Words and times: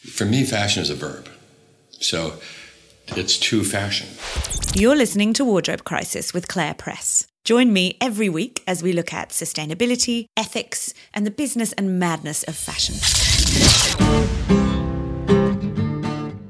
For 0.00 0.24
me, 0.24 0.44
fashion 0.44 0.82
is 0.82 0.88
a 0.88 0.94
verb. 0.94 1.28
So 1.90 2.40
it's 3.08 3.36
to 3.38 3.62
fashion. 3.62 4.08
You're 4.74 4.96
listening 4.96 5.34
to 5.34 5.44
Wardrobe 5.44 5.84
Crisis 5.84 6.32
with 6.32 6.48
Claire 6.48 6.72
Press. 6.72 7.26
Join 7.44 7.70
me 7.70 7.98
every 8.00 8.30
week 8.30 8.62
as 8.66 8.82
we 8.82 8.94
look 8.94 9.12
at 9.12 9.28
sustainability, 9.28 10.24
ethics, 10.38 10.94
and 11.12 11.26
the 11.26 11.30
business 11.30 11.72
and 11.74 11.98
madness 11.98 12.44
of 12.44 12.56
fashion. 12.56 12.94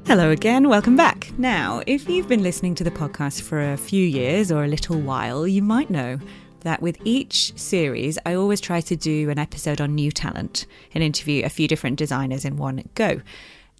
Hello 0.07 0.29
again, 0.29 0.69
welcome 0.69 0.95
back. 0.95 1.37
Now, 1.37 1.81
if 1.85 2.07
you've 2.07 2.29
been 2.29 2.43
listening 2.43 2.75
to 2.75 2.85
the 2.85 2.91
podcast 2.91 3.41
for 3.41 3.73
a 3.73 3.77
few 3.77 4.05
years 4.05 4.49
or 4.49 4.63
a 4.63 4.67
little 4.67 4.99
while, 4.99 5.45
you 5.45 5.61
might 5.61 5.89
know 5.89 6.19
that 6.61 6.81
with 6.81 6.97
each 7.03 7.57
series, 7.57 8.17
I 8.25 8.33
always 8.33 8.61
try 8.61 8.81
to 8.81 8.95
do 8.95 9.29
an 9.29 9.39
episode 9.39 9.81
on 9.81 9.95
new 9.95 10.11
talent 10.11 10.65
and 10.93 11.03
interview 11.03 11.43
a 11.43 11.49
few 11.49 11.67
different 11.67 11.97
designers 11.97 12.45
in 12.45 12.57
one 12.57 12.89
go. 12.95 13.21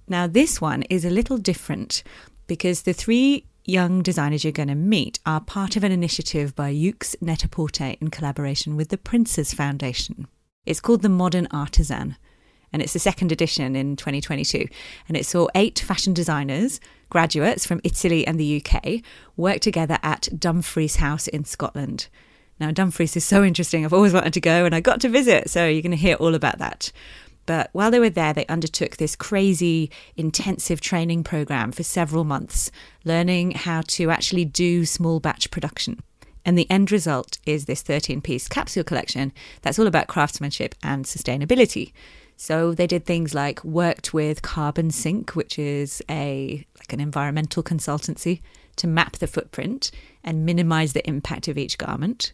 Now, 0.07 0.27
this 0.27 0.59
one 0.59 0.83
is 0.83 1.05
a 1.05 1.09
little 1.09 1.37
different 1.37 2.03
because 2.47 2.81
the 2.81 2.93
three 2.93 3.45
young 3.65 4.01
designers 4.01 4.43
you're 4.43 4.51
going 4.51 4.67
to 4.67 4.75
meet 4.75 5.19
are 5.25 5.39
part 5.39 5.75
of 5.75 5.83
an 5.83 5.91
initiative 5.91 6.55
by 6.55 6.73
Yoox 6.73 7.15
Net-a-Porter 7.21 7.95
in 8.01 8.09
collaboration 8.09 8.75
with 8.75 8.89
the 8.89 8.97
Prince's 8.97 9.53
Foundation. 9.53 10.27
It's 10.65 10.81
called 10.81 11.01
the 11.01 11.09
Modern 11.09 11.47
Artisan 11.51 12.17
and 12.73 12.81
it's 12.81 12.93
the 12.93 12.99
second 12.99 13.31
edition 13.31 13.75
in 13.75 13.95
2022. 13.95 14.67
And 15.07 15.17
it 15.17 15.25
saw 15.25 15.47
eight 15.55 15.79
fashion 15.79 16.13
designers, 16.13 16.79
graduates 17.09 17.65
from 17.65 17.81
Italy 17.83 18.25
and 18.25 18.39
the 18.39 18.63
UK, 18.63 19.01
work 19.35 19.59
together 19.59 19.99
at 20.01 20.29
Dumfries 20.37 20.97
House 20.97 21.27
in 21.27 21.43
Scotland. 21.45 22.07
Now, 22.61 22.69
Dumfries 22.69 23.15
is 23.15 23.25
so 23.25 23.43
interesting. 23.43 23.83
I've 23.83 23.91
always 23.91 24.13
wanted 24.13 24.33
to 24.33 24.39
go 24.39 24.65
and 24.65 24.75
I 24.75 24.81
got 24.81 25.01
to 25.01 25.09
visit, 25.09 25.49
so 25.49 25.65
you're 25.65 25.81
going 25.81 25.89
to 25.89 25.97
hear 25.97 26.13
all 26.17 26.35
about 26.35 26.59
that. 26.59 26.91
But 27.47 27.71
while 27.73 27.89
they 27.89 27.99
were 27.99 28.11
there, 28.11 28.33
they 28.33 28.45
undertook 28.45 28.97
this 28.97 29.15
crazy 29.15 29.89
intensive 30.15 30.79
training 30.79 31.23
program 31.23 31.71
for 31.71 31.81
several 31.81 32.23
months, 32.23 32.69
learning 33.03 33.53
how 33.53 33.81
to 33.87 34.11
actually 34.11 34.45
do 34.45 34.85
small 34.85 35.19
batch 35.19 35.49
production. 35.49 36.01
And 36.45 36.55
the 36.55 36.69
end 36.69 36.91
result 36.91 37.39
is 37.47 37.65
this 37.65 37.81
13 37.81 38.21
piece 38.21 38.47
capsule 38.47 38.83
collection 38.83 39.33
that's 39.63 39.79
all 39.79 39.87
about 39.87 40.05
craftsmanship 40.05 40.75
and 40.83 41.05
sustainability. 41.05 41.93
So 42.37 42.75
they 42.75 42.85
did 42.85 43.07
things 43.07 43.33
like 43.33 43.63
worked 43.63 44.13
with 44.13 44.43
Carbonsink, 44.43 45.31
which 45.31 45.57
is 45.57 46.03
a 46.11 46.63
like 46.77 46.93
an 46.93 46.99
environmental 46.99 47.63
consultancy 47.63 48.41
to 48.75 48.85
map 48.85 49.13
the 49.13 49.25
footprint 49.25 49.89
and 50.23 50.45
minimize 50.45 50.93
the 50.93 51.07
impact 51.07 51.47
of 51.47 51.57
each 51.57 51.79
garment. 51.79 52.33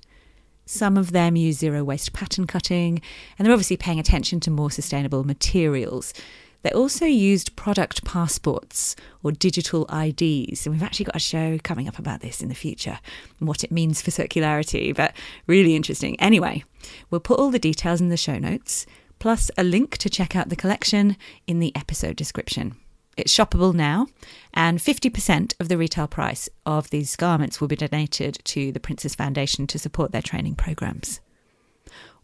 Some 0.68 0.98
of 0.98 1.14
them 1.14 1.38
use 1.38 1.58
zero 1.58 1.82
waste 1.84 2.12
pattern 2.12 2.46
cutting, 2.46 3.02
and 3.40 3.46
they're 3.46 3.54
obviously 3.54 3.78
paying 3.78 4.00
attention 4.00 4.42
to 4.42 4.52
more 4.52 4.70
sustainable 4.70 5.24
materials. 5.24 6.14
They 6.62 6.72
also 6.72 7.06
used 7.06 7.56
product 7.56 8.04
passports 8.04 8.98
or 9.24 9.32
digital 9.32 9.88
IDs. 9.90 10.66
And 10.66 10.76
we've 10.76 10.84
actually 10.84 11.06
got 11.06 11.16
a 11.16 11.20
show 11.20 11.58
coming 11.64 11.88
up 11.88 11.98
about 11.98 12.20
this 12.20 12.42
in 12.42 12.50
the 12.50 12.56
future 12.56 13.00
and 13.40 13.48
what 13.48 13.64
it 13.64 13.72
means 13.72 14.02
for 14.02 14.12
circularity, 14.12 14.94
but 14.94 15.14
really 15.46 15.74
interesting. 15.74 16.20
Anyway, 16.20 16.66
we'll 17.10 17.22
put 17.22 17.40
all 17.40 17.52
the 17.52 17.60
details 17.60 18.02
in 18.02 18.10
the 18.10 18.18
show 18.18 18.38
notes 18.38 18.86
plus 19.20 19.50
a 19.58 19.64
link 19.64 19.98
to 19.98 20.10
check 20.10 20.36
out 20.36 20.50
the 20.50 20.56
collection 20.56 21.16
in 21.48 21.60
the 21.60 21.74
episode 21.76 22.18
description. 22.18 22.76
It's 23.18 23.36
shoppable 23.36 23.74
now, 23.74 24.08
and 24.54 24.78
50% 24.78 25.56
of 25.60 25.70
the 25.70 25.78
retail 25.78 26.08
price 26.08 26.48
of 26.68 26.92
these 26.92 27.16
garments 27.16 27.60
will 27.60 27.68
be 27.68 27.76
donated 27.76 28.38
to 28.46 28.72
the 28.72 28.80
Prince's 28.80 29.16
Foundation 29.16 29.66
to 29.68 29.80
support 29.80 30.12
their 30.12 30.22
training 30.22 30.54
programs. 30.56 31.20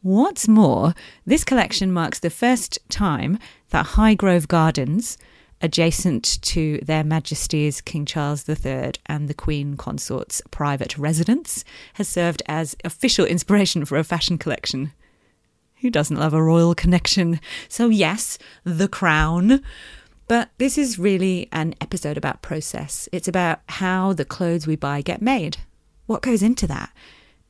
What's 0.04 0.48
more, 0.48 0.94
this 1.26 1.44
collection 1.44 1.92
marks 1.92 2.20
the 2.20 2.30
first 2.30 2.78
time 2.90 3.40
that 3.70 3.88
Highgrove 3.88 4.48
Gardens, 4.48 5.18
adjacent 5.62 6.42
to 6.44 6.78
Their 6.84 7.04
Majesties 7.04 7.82
King 7.82 8.06
Charles 8.06 8.48
III 8.48 8.92
and 9.08 9.28
the 9.28 9.34
Queen 9.34 9.76
Consort's 9.76 10.42
private 10.52 10.98
residence, 10.98 11.64
has 11.94 12.08
served 12.08 12.44
as 12.48 12.76
official 12.84 13.26
inspiration 13.26 13.86
for 13.86 13.98
a 13.98 14.04
fashion 14.04 14.38
collection. 14.38 14.92
Who 15.82 15.90
doesn't 15.90 16.20
love 16.20 16.34
a 16.34 16.44
royal 16.44 16.76
connection? 16.76 17.40
So, 17.68 17.90
yes, 17.90 18.38
the 18.64 18.88
crown. 18.88 19.62
But 20.28 20.50
this 20.58 20.78
is 20.78 21.00
really 21.00 21.50
an 21.52 21.76
episode 21.82 22.18
about 22.18 22.42
process. 22.42 23.10
It's 23.12 23.28
about 23.28 23.60
how 23.70 24.14
the 24.14 24.26
clothes 24.26 24.68
we 24.68 24.76
buy 24.76 25.02
get 25.02 25.22
made. 25.22 25.58
What 26.06 26.22
goes 26.22 26.42
into 26.42 26.68
that? 26.68 26.92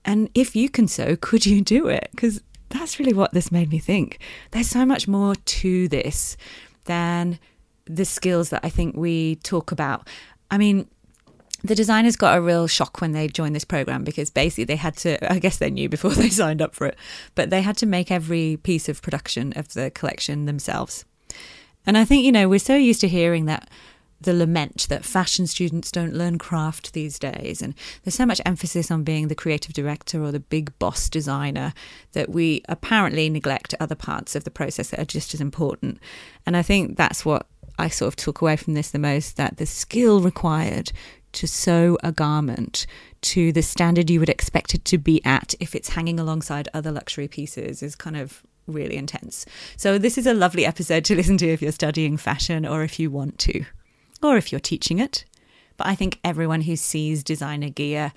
And 0.05 0.29
if 0.33 0.55
you 0.55 0.69
can 0.69 0.87
sew, 0.87 1.15
could 1.21 1.45
you 1.45 1.61
do 1.61 1.87
it? 1.87 2.09
Because 2.11 2.41
that's 2.69 2.99
really 2.99 3.13
what 3.13 3.33
this 3.33 3.51
made 3.51 3.69
me 3.69 3.79
think. 3.79 4.19
There's 4.51 4.69
so 4.69 4.85
much 4.85 5.07
more 5.07 5.35
to 5.35 5.87
this 5.87 6.35
than 6.85 7.39
the 7.85 8.05
skills 8.05 8.49
that 8.49 8.61
I 8.63 8.69
think 8.69 8.95
we 8.95 9.35
talk 9.37 9.71
about. 9.71 10.07
I 10.49 10.57
mean, 10.57 10.87
the 11.63 11.75
designers 11.75 12.15
got 12.15 12.37
a 12.37 12.41
real 12.41 12.67
shock 12.67 12.99
when 12.99 13.13
they 13.13 13.27
joined 13.27 13.55
this 13.55 13.63
program 13.63 14.03
because 14.03 14.29
basically 14.29 14.65
they 14.65 14.75
had 14.75 14.97
to 14.97 15.31
i 15.31 15.39
guess 15.39 15.57
they 15.57 15.69
knew 15.69 15.87
before 15.87 16.11
they 16.15 16.29
signed 16.29 16.61
up 16.61 16.75
for 16.75 16.87
it 16.87 16.97
but 17.35 17.49
they 17.49 17.61
had 17.61 17.77
to 17.77 17.85
make 17.85 18.11
every 18.11 18.57
piece 18.57 18.89
of 18.89 19.01
production 19.01 19.53
of 19.55 19.73
the 19.73 19.89
collection 19.91 20.45
themselves 20.45 21.05
and 21.85 21.97
i 21.97 22.05
think 22.05 22.23
you 22.23 22.31
know 22.31 22.47
we're 22.47 22.59
so 22.59 22.75
used 22.75 23.01
to 23.01 23.07
hearing 23.07 23.45
that 23.45 23.69
the 24.23 24.33
lament 24.33 24.87
that 24.89 25.05
fashion 25.05 25.45
students 25.47 25.91
don't 25.91 26.13
learn 26.13 26.37
craft 26.37 26.93
these 26.93 27.19
days. 27.19 27.61
And 27.61 27.73
there's 28.03 28.15
so 28.15 28.25
much 28.25 28.41
emphasis 28.45 28.89
on 28.89 29.03
being 29.03 29.27
the 29.27 29.35
creative 29.35 29.73
director 29.73 30.23
or 30.23 30.31
the 30.31 30.39
big 30.39 30.77
boss 30.79 31.09
designer 31.09 31.73
that 32.13 32.29
we 32.29 32.61
apparently 32.67 33.29
neglect 33.29 33.75
other 33.79 33.95
parts 33.95 34.35
of 34.35 34.43
the 34.43 34.51
process 34.51 34.89
that 34.89 34.99
are 34.99 35.05
just 35.05 35.33
as 35.33 35.41
important. 35.41 35.99
And 36.45 36.57
i 36.57 36.61
think 36.61 36.97
that's 36.97 37.25
what 37.25 37.47
I 37.77 37.89
sort 37.89 38.07
of 38.07 38.15
took 38.15 38.41
away 38.41 38.55
from 38.55 38.75
this 38.75 38.91
the 38.91 38.99
most 38.99 39.37
that 39.37 39.57
the 39.57 39.65
skill 39.65 40.21
required 40.21 40.91
to 41.33 41.47
sew 41.47 41.97
a 42.03 42.11
garment 42.11 42.85
to 43.21 43.51
the 43.51 43.63
standard 43.63 44.09
you 44.09 44.19
would 44.19 44.29
expect 44.29 44.75
it 44.75 44.85
to 44.85 44.99
be 44.99 45.23
at 45.25 45.55
if 45.59 45.73
it's 45.73 45.89
hanging 45.89 46.19
alongside 46.19 46.69
other 46.73 46.91
luxury 46.91 47.27
pieces 47.27 47.81
is 47.81 47.95
kind 47.95 48.15
of 48.15 48.43
really 48.67 48.95
intense. 48.95 49.45
So, 49.77 49.97
this 49.97 50.17
is 50.17 50.25
a 50.25 50.33
lovely 50.33 50.65
episode 50.65 51.05
to 51.05 51.15
listen 51.17 51.37
to 51.37 51.47
if 51.47 51.61
you're 51.61 51.71
studying 51.71 52.17
fashion 52.17 52.65
or 52.65 52.83
if 52.83 52.99
you 52.99 53.09
want 53.09 53.39
to, 53.39 53.65
or 54.21 54.37
if 54.37 54.51
you're 54.51 54.59
teaching 54.59 54.99
it. 54.99 55.25
But 55.77 55.87
I 55.87 55.95
think 55.95 56.19
everyone 56.23 56.61
who 56.61 56.75
sees 56.75 57.23
designer 57.23 57.69
gear, 57.69 58.13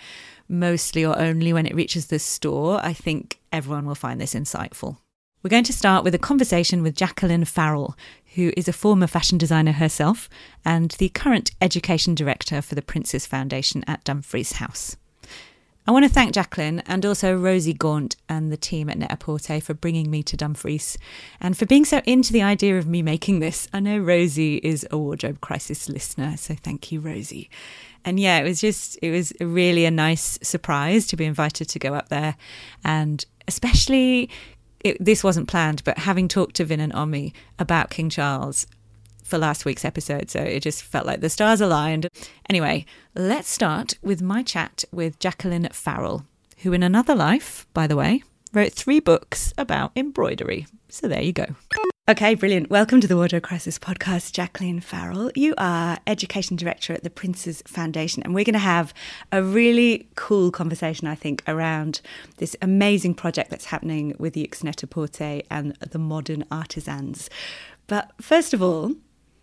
mostly 0.48 1.04
or 1.04 1.18
only 1.18 1.52
when 1.52 1.66
it 1.66 1.74
reaches 1.74 2.06
the 2.06 2.18
store, 2.18 2.80
I 2.84 2.92
think 2.92 3.40
everyone 3.52 3.86
will 3.86 3.94
find 3.94 4.20
this 4.20 4.34
insightful. 4.34 4.98
We're 5.42 5.50
going 5.50 5.64
to 5.64 5.72
start 5.72 6.02
with 6.02 6.14
a 6.14 6.18
conversation 6.18 6.82
with 6.82 6.96
Jacqueline 6.96 7.44
Farrell, 7.44 7.96
who 8.34 8.52
is 8.56 8.68
a 8.68 8.72
former 8.72 9.06
fashion 9.06 9.38
designer 9.38 9.72
herself 9.72 10.28
and 10.64 10.90
the 10.92 11.08
current 11.10 11.52
education 11.60 12.14
director 12.14 12.60
for 12.60 12.74
the 12.74 12.82
Prince's 12.82 13.26
Foundation 13.26 13.84
at 13.86 14.02
Dumfries 14.02 14.52
House. 14.52 14.96
I 15.88 15.92
want 15.92 16.04
to 16.04 16.10
thank 16.10 16.34
Jacqueline 16.34 16.80
and 16.86 17.06
also 17.06 17.36
Rosie 17.36 17.72
Gaunt 17.72 18.16
and 18.28 18.50
the 18.50 18.56
team 18.56 18.90
at 18.90 18.98
Net-a-Porter 18.98 19.60
for 19.60 19.72
bringing 19.72 20.10
me 20.10 20.24
to 20.24 20.36
Dumfries 20.36 20.98
and 21.40 21.56
for 21.56 21.64
being 21.64 21.84
so 21.84 22.02
into 22.04 22.32
the 22.32 22.42
idea 22.42 22.76
of 22.76 22.88
me 22.88 23.02
making 23.02 23.38
this. 23.38 23.68
I 23.72 23.78
know 23.78 23.98
Rosie 23.98 24.56
is 24.56 24.84
a 24.90 24.98
wardrobe 24.98 25.40
crisis 25.40 25.88
listener, 25.88 26.36
so 26.36 26.56
thank 26.56 26.90
you, 26.90 26.98
Rosie. 26.98 27.48
And 28.04 28.18
yeah, 28.18 28.38
it 28.38 28.42
was 28.42 28.60
just, 28.60 28.98
it 29.00 29.12
was 29.12 29.32
really 29.40 29.84
a 29.84 29.90
nice 29.92 30.40
surprise 30.42 31.06
to 31.06 31.16
be 31.16 31.24
invited 31.24 31.68
to 31.68 31.78
go 31.78 31.94
up 31.94 32.08
there 32.08 32.36
and 32.84 33.24
especially 33.46 34.28
it, 34.80 34.96
this 34.98 35.22
wasn't 35.22 35.46
planned, 35.48 35.84
but 35.84 35.98
having 35.98 36.26
talked 36.26 36.56
to 36.56 36.64
Vin 36.64 36.80
and 36.80 36.94
Omi 36.94 37.32
about 37.60 37.90
King 37.90 38.10
Charles 38.10 38.66
for 39.26 39.38
last 39.38 39.64
week's 39.64 39.84
episode, 39.84 40.30
so 40.30 40.40
it 40.40 40.60
just 40.60 40.82
felt 40.82 41.04
like 41.04 41.20
the 41.20 41.28
stars 41.28 41.60
aligned. 41.60 42.08
Anyway, 42.48 42.86
let's 43.14 43.48
start 43.48 43.94
with 44.00 44.22
my 44.22 44.42
chat 44.42 44.84
with 44.92 45.18
Jacqueline 45.18 45.68
Farrell, 45.72 46.24
who 46.58 46.72
in 46.72 46.84
another 46.84 47.14
life, 47.14 47.66
by 47.74 47.88
the 47.88 47.96
way, 47.96 48.22
wrote 48.52 48.72
three 48.72 49.00
books 49.00 49.52
about 49.58 49.90
embroidery. 49.96 50.66
So 50.88 51.08
there 51.08 51.22
you 51.22 51.32
go. 51.32 51.46
Okay, 52.08 52.36
brilliant. 52.36 52.70
Welcome 52.70 53.00
to 53.00 53.08
the 53.08 53.16
Wardrobe 53.16 53.42
Crisis 53.42 53.80
podcast, 53.80 54.30
Jacqueline 54.30 54.78
Farrell. 54.78 55.32
You 55.34 55.54
are 55.58 55.98
Education 56.06 56.54
Director 56.54 56.92
at 56.92 57.02
the 57.02 57.10
Prince's 57.10 57.64
Foundation, 57.66 58.22
and 58.22 58.32
we're 58.32 58.44
going 58.44 58.52
to 58.52 58.60
have 58.60 58.94
a 59.32 59.42
really 59.42 60.08
cool 60.14 60.52
conversation, 60.52 61.08
I 61.08 61.16
think, 61.16 61.42
around 61.48 62.00
this 62.36 62.54
amazing 62.62 63.14
project 63.14 63.50
that's 63.50 63.64
happening 63.64 64.14
with 64.20 64.34
the 64.34 64.46
Yoox 64.46 64.62
Net-a-Porter 64.62 65.42
and 65.50 65.76
the 65.80 65.98
modern 65.98 66.44
artisans. 66.48 67.28
But 67.88 68.12
first 68.20 68.54
of 68.54 68.62
all, 68.62 68.92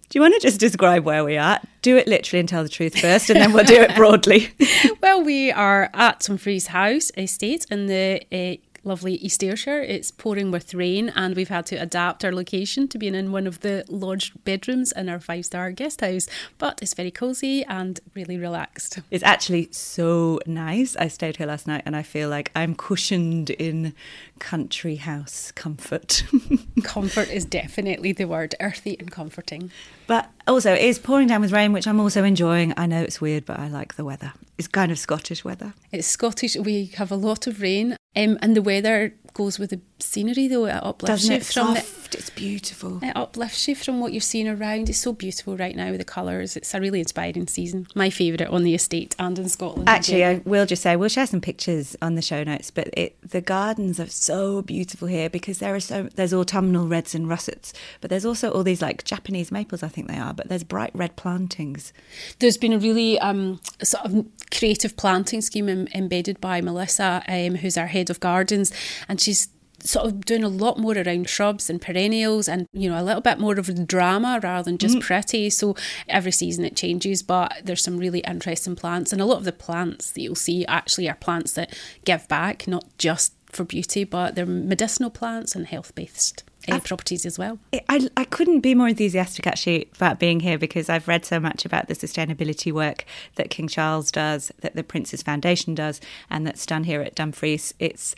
do 0.10 0.20
you 0.20 0.22
want 0.22 0.34
to 0.36 0.40
just 0.40 0.60
describe 0.60 1.06
where 1.06 1.24
we 1.24 1.38
are? 1.38 1.60
Do 1.82 1.98
it 1.98 2.08
literally 2.08 2.40
and 2.40 2.50
tell 2.50 2.64
the 2.64 2.70
truth 2.70 3.00
first, 3.00 3.30
and 3.30 3.40
then 3.40 3.52
we'll 3.54 3.66
do 3.66 3.82
it 3.82 3.96
broadly. 3.96 4.52
well, 5.02 5.24
we 5.24 5.52
are 5.52 5.90
at 5.94 6.20
Dumfries 6.20 6.68
House 6.68 7.12
Estate 7.18 7.66
in 7.72 7.88
the 7.88 8.22
uh, 8.32 8.73
lovely 8.84 9.16
East 9.16 9.44
Ayrshire. 9.44 9.82
It's 9.82 10.12
pouring 10.12 10.52
with 10.52 10.74
rain, 10.74 11.10
and 11.16 11.36
we've 11.36 11.50
had 11.50 11.66
to 11.68 11.76
adapt 11.76 12.24
our 12.26 12.32
location 12.32 12.88
to 12.90 12.98
being 12.98 13.16
in 13.16 13.32
one 13.32 13.48
of 13.48 13.62
the 13.62 13.86
lodge 13.88 14.34
bedrooms 14.44 14.92
in 14.92 15.10
our 15.10 15.20
five 15.20 15.46
star 15.46 15.72
guest 15.72 16.02
house. 16.02 16.28
But 16.58 16.80
it's 16.82 16.94
very 16.94 17.12
cosy 17.12 17.64
and 17.64 18.00
really 18.14 18.38
relaxed. 18.38 19.00
It's 19.12 19.24
actually 19.24 19.70
so 19.72 20.40
nice. 20.46 20.96
I 20.96 21.08
stayed 21.08 21.38
here 21.38 21.48
last 21.48 21.68
night 21.68 21.84
and 21.86 21.96
I 21.96 22.04
feel 22.04 22.30
like 22.30 22.52
I'm 22.56 22.76
cushioned 22.76 23.50
in 23.52 23.94
country 24.40 24.98
house 24.98 25.52
comfort. 25.52 26.24
Comfort 26.84 27.30
is 27.30 27.46
definitely 27.46 28.12
the 28.12 28.26
word, 28.26 28.56
earthy 28.60 28.98
and 29.00 29.10
comforting. 29.12 29.72
but 30.08 30.30
also, 30.48 30.74
it 30.74 30.82
is 30.82 31.00
pouring 31.00 31.28
down 31.28 31.40
with 31.42 31.54
rain, 31.54 31.72
which 31.72 31.88
I'm 31.88 32.00
also 32.00 32.24
enjoying. 32.24 32.74
I 32.76 32.86
know 32.86 33.02
it's 33.02 33.22
weird, 33.22 33.46
but 33.46 33.58
I 33.60 33.70
like 33.70 33.96
the 33.96 34.04
weather. 34.04 34.34
It's 34.58 34.68
kind 34.68 34.92
of 34.92 35.00
Scottish 35.00 35.46
weather. 35.46 35.74
It's 35.92 36.08
Scottish. 36.08 36.58
We 36.58 36.86
have 36.98 37.12
a 37.12 37.16
lot 37.16 37.48
of 37.48 37.62
rain, 37.62 37.96
um, 38.16 38.38
and 38.42 38.56
the 38.56 38.62
weather 38.62 39.16
goes 39.34 39.60
with 39.60 39.72
the 39.72 39.82
scenery. 40.00 40.48
Though 40.48 40.66
it 40.66 40.72
uplifts 40.72 41.28
Doesn't 41.28 41.32
you 41.32 41.38
it? 41.38 41.46
from 41.46 41.74
the, 41.74 41.80
It's 42.18 42.30
beautiful. 42.30 43.00
it 43.04 43.12
uplifts 43.16 43.68
you 43.68 43.76
from 43.76 44.00
what 44.00 44.14
you're 44.14 44.22
seeing 44.22 44.48
around. 44.48 44.90
It's 44.90 45.00
so 45.00 45.14
beautiful 45.14 45.58
right 45.58 45.76
now 45.76 45.90
with 45.90 46.00
the 46.00 46.06
colours. 46.06 46.56
It's 46.56 46.74
a 46.74 46.80
really 46.80 47.00
inspiring 47.00 47.48
season. 47.48 47.88
My 47.96 48.10
favourite 48.10 48.52
on 48.52 48.64
the 48.64 48.76
estate 48.76 49.16
and 49.20 49.38
in 49.40 49.50
Scotland. 49.50 49.90
Actually, 49.90 50.26
I 50.26 50.42
will 50.46 50.66
just 50.66 50.82
say 50.84 50.96
we'll 50.96 51.10
share 51.10 51.28
some 51.28 51.42
pictures 51.42 51.96
on 52.02 52.16
the 52.16 52.22
show 52.22 52.44
notes. 52.44 52.72
But 52.72 52.90
it, 52.98 53.18
the 53.28 53.42
gardens 53.42 54.00
are 54.00 54.08
so 54.08 54.62
beautiful 54.62 55.08
here 55.08 55.30
because 55.30 55.60
there 55.60 55.74
are 55.76 55.80
so 55.80 56.10
there's 56.16 56.34
autumnal 56.34 56.88
reds 56.88 57.16
and 57.16 57.28
russets, 57.28 57.74
but 58.02 58.10
there's 58.10 58.26
also 58.26 58.52
all 58.52 58.64
these 58.64 58.82
like 58.82 59.04
Japanese 59.04 59.52
maples, 59.52 59.84
I 59.84 59.88
think 59.88 60.08
they 60.08 60.18
are. 60.18 60.34
But 60.34 60.50
there's 60.50 60.64
bright 60.64 60.92
red 60.94 61.16
plantings. 61.16 61.94
There's 62.40 62.58
been 62.58 62.74
a 62.74 62.80
really 62.80 63.20
um, 63.20 63.60
sort 63.82 64.06
of 64.06 64.26
creative 64.52 64.96
planting 64.98 65.42
scheme 65.42 65.68
em- 65.70 65.88
embedded 65.96 66.40
by 66.40 66.62
Melissa, 66.62 67.24
um, 67.28 67.56
who's 67.56 67.78
our 67.78 67.88
head 67.88 68.10
of 68.10 68.20
gardens, 68.20 68.72
and 69.08 69.20
she's 69.24 69.50
sort 69.80 70.06
of 70.06 70.24
doing 70.26 70.44
a 70.44 70.50
lot 70.50 70.78
more 70.78 70.98
around 70.98 71.30
shrubs 71.30 71.70
and 71.70 71.82
perennials 71.82 72.48
and 72.48 72.68
you 72.74 72.90
know 72.90 73.00
a 73.00 73.04
little 73.04 73.22
bit 73.22 73.40
more 73.40 73.60
of 73.60 73.66
the 73.68 73.84
drama 73.84 74.40
rather 74.42 74.64
than 74.64 74.78
just 74.78 75.00
pretty. 75.00 75.50
So 75.50 75.76
every 76.08 76.32
season 76.32 76.64
it 76.66 76.76
changes 76.76 77.22
but 77.22 77.54
there's 77.64 77.84
some 77.84 77.98
really 77.98 78.20
interesting 78.20 78.76
plants 78.76 79.12
and 79.12 79.22
a 79.22 79.26
lot 79.26 79.38
of 79.38 79.46
the 79.46 79.52
plants 79.52 80.12
that 80.12 80.22
you'll 80.22 80.36
see 80.36 80.66
actually 80.68 81.10
are 81.10 81.16
plants 81.16 81.54
that 81.54 81.78
give 82.06 82.28
back 82.28 82.68
not 82.68 82.86
just 82.98 83.34
for 83.48 83.64
beauty 83.64 84.04
but 84.04 84.36
they're 84.36 84.46
medicinal 84.46 85.10
plants 85.10 85.56
and 85.56 85.68
health 85.68 85.94
based 85.96 86.44
uh, 86.72 86.80
properties 86.80 87.26
as 87.26 87.38
well. 87.38 87.60
I, 87.90 88.08
I 88.16 88.24
couldn't 88.24 88.62
be 88.62 88.74
more 88.74 88.88
enthusiastic 88.88 89.46
actually 89.48 89.90
about 89.96 90.20
being 90.20 90.40
here 90.40 90.58
because 90.58 90.90
I've 90.90 91.08
read 91.08 91.26
so 91.26 91.40
much 91.40 91.66
about 91.66 91.88
the 91.88 91.94
sustainability 91.94 92.72
work 92.72 93.06
that 93.36 93.50
King 93.50 93.68
Charles 93.68 94.12
does, 94.12 94.52
that 94.62 94.74
the 94.74 94.84
Prince's 94.84 95.22
Foundation 95.22 95.76
does, 95.76 96.00
and 96.30 96.48
that's 96.48 96.66
done 96.66 96.86
here 96.86 97.02
at 97.02 97.16
Dumfries. 97.16 97.74
It's 97.80 98.16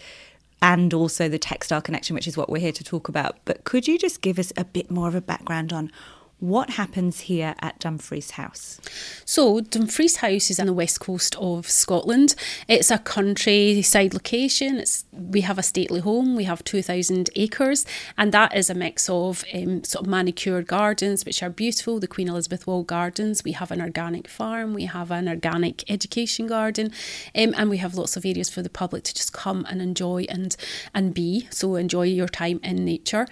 and 0.61 0.93
also 0.93 1.27
the 1.29 1.39
textile 1.39 1.81
connection, 1.81 2.13
which 2.13 2.27
is 2.27 2.37
what 2.37 2.49
we're 2.49 2.59
here 2.59 2.71
to 2.71 2.83
talk 2.83 3.07
about. 3.07 3.37
But 3.45 3.63
could 3.63 3.87
you 3.87 3.97
just 3.97 4.21
give 4.21 4.39
us 4.39 4.51
a 4.57 4.65
bit 4.65 4.89
more 4.89 5.07
of 5.07 5.15
a 5.15 5.21
background 5.21 5.73
on 5.73 5.91
what 6.47 6.71
happens 6.71 7.21
here 7.21 7.55
at 7.59 7.79
Dumfries 7.79 8.31
House? 8.31 8.79
So, 9.25 9.61
Dumfries 9.61 10.17
House 10.17 10.51
is 10.51 10.59
on 10.59 10.67
the 10.67 10.73
west 10.73 10.99
coast 10.99 11.35
of 11.37 11.69
Scotland. 11.69 12.35
It's 12.67 12.91
a 12.91 12.99
countryside 12.99 14.13
location. 14.13 14.77
It's, 14.77 15.05
we 15.11 15.41
have 15.41 15.57
a 15.57 15.63
stately 15.63 16.01
home. 16.01 16.35
We 16.35 16.43
have 16.43 16.63
2,000 16.63 17.29
acres, 17.35 17.85
and 18.17 18.31
that 18.31 18.55
is 18.55 18.69
a 18.69 18.75
mix 18.75 19.09
of 19.09 19.43
um, 19.53 19.83
sort 19.83 20.05
of 20.05 20.09
manicured 20.09 20.67
gardens, 20.67 21.25
which 21.25 21.41
are 21.41 21.49
beautiful, 21.49 21.99
the 21.99 22.07
Queen 22.07 22.27
Elizabeth 22.27 22.67
Wall 22.67 22.83
Gardens. 22.83 23.43
We 23.43 23.53
have 23.53 23.71
an 23.71 23.81
organic 23.81 24.27
farm. 24.27 24.73
We 24.73 24.85
have 24.85 25.11
an 25.11 25.27
organic 25.27 25.89
education 25.89 26.47
garden, 26.47 26.91
um, 27.35 27.53
and 27.57 27.69
we 27.69 27.77
have 27.77 27.95
lots 27.95 28.15
of 28.15 28.25
areas 28.25 28.49
for 28.49 28.61
the 28.61 28.69
public 28.69 29.03
to 29.05 29.13
just 29.13 29.33
come 29.33 29.65
and 29.69 29.81
enjoy 29.81 30.25
and, 30.29 30.55
and 30.93 31.13
be. 31.13 31.47
So, 31.49 31.75
enjoy 31.75 32.03
your 32.03 32.27
time 32.27 32.59
in 32.63 32.85
nature. 32.85 33.25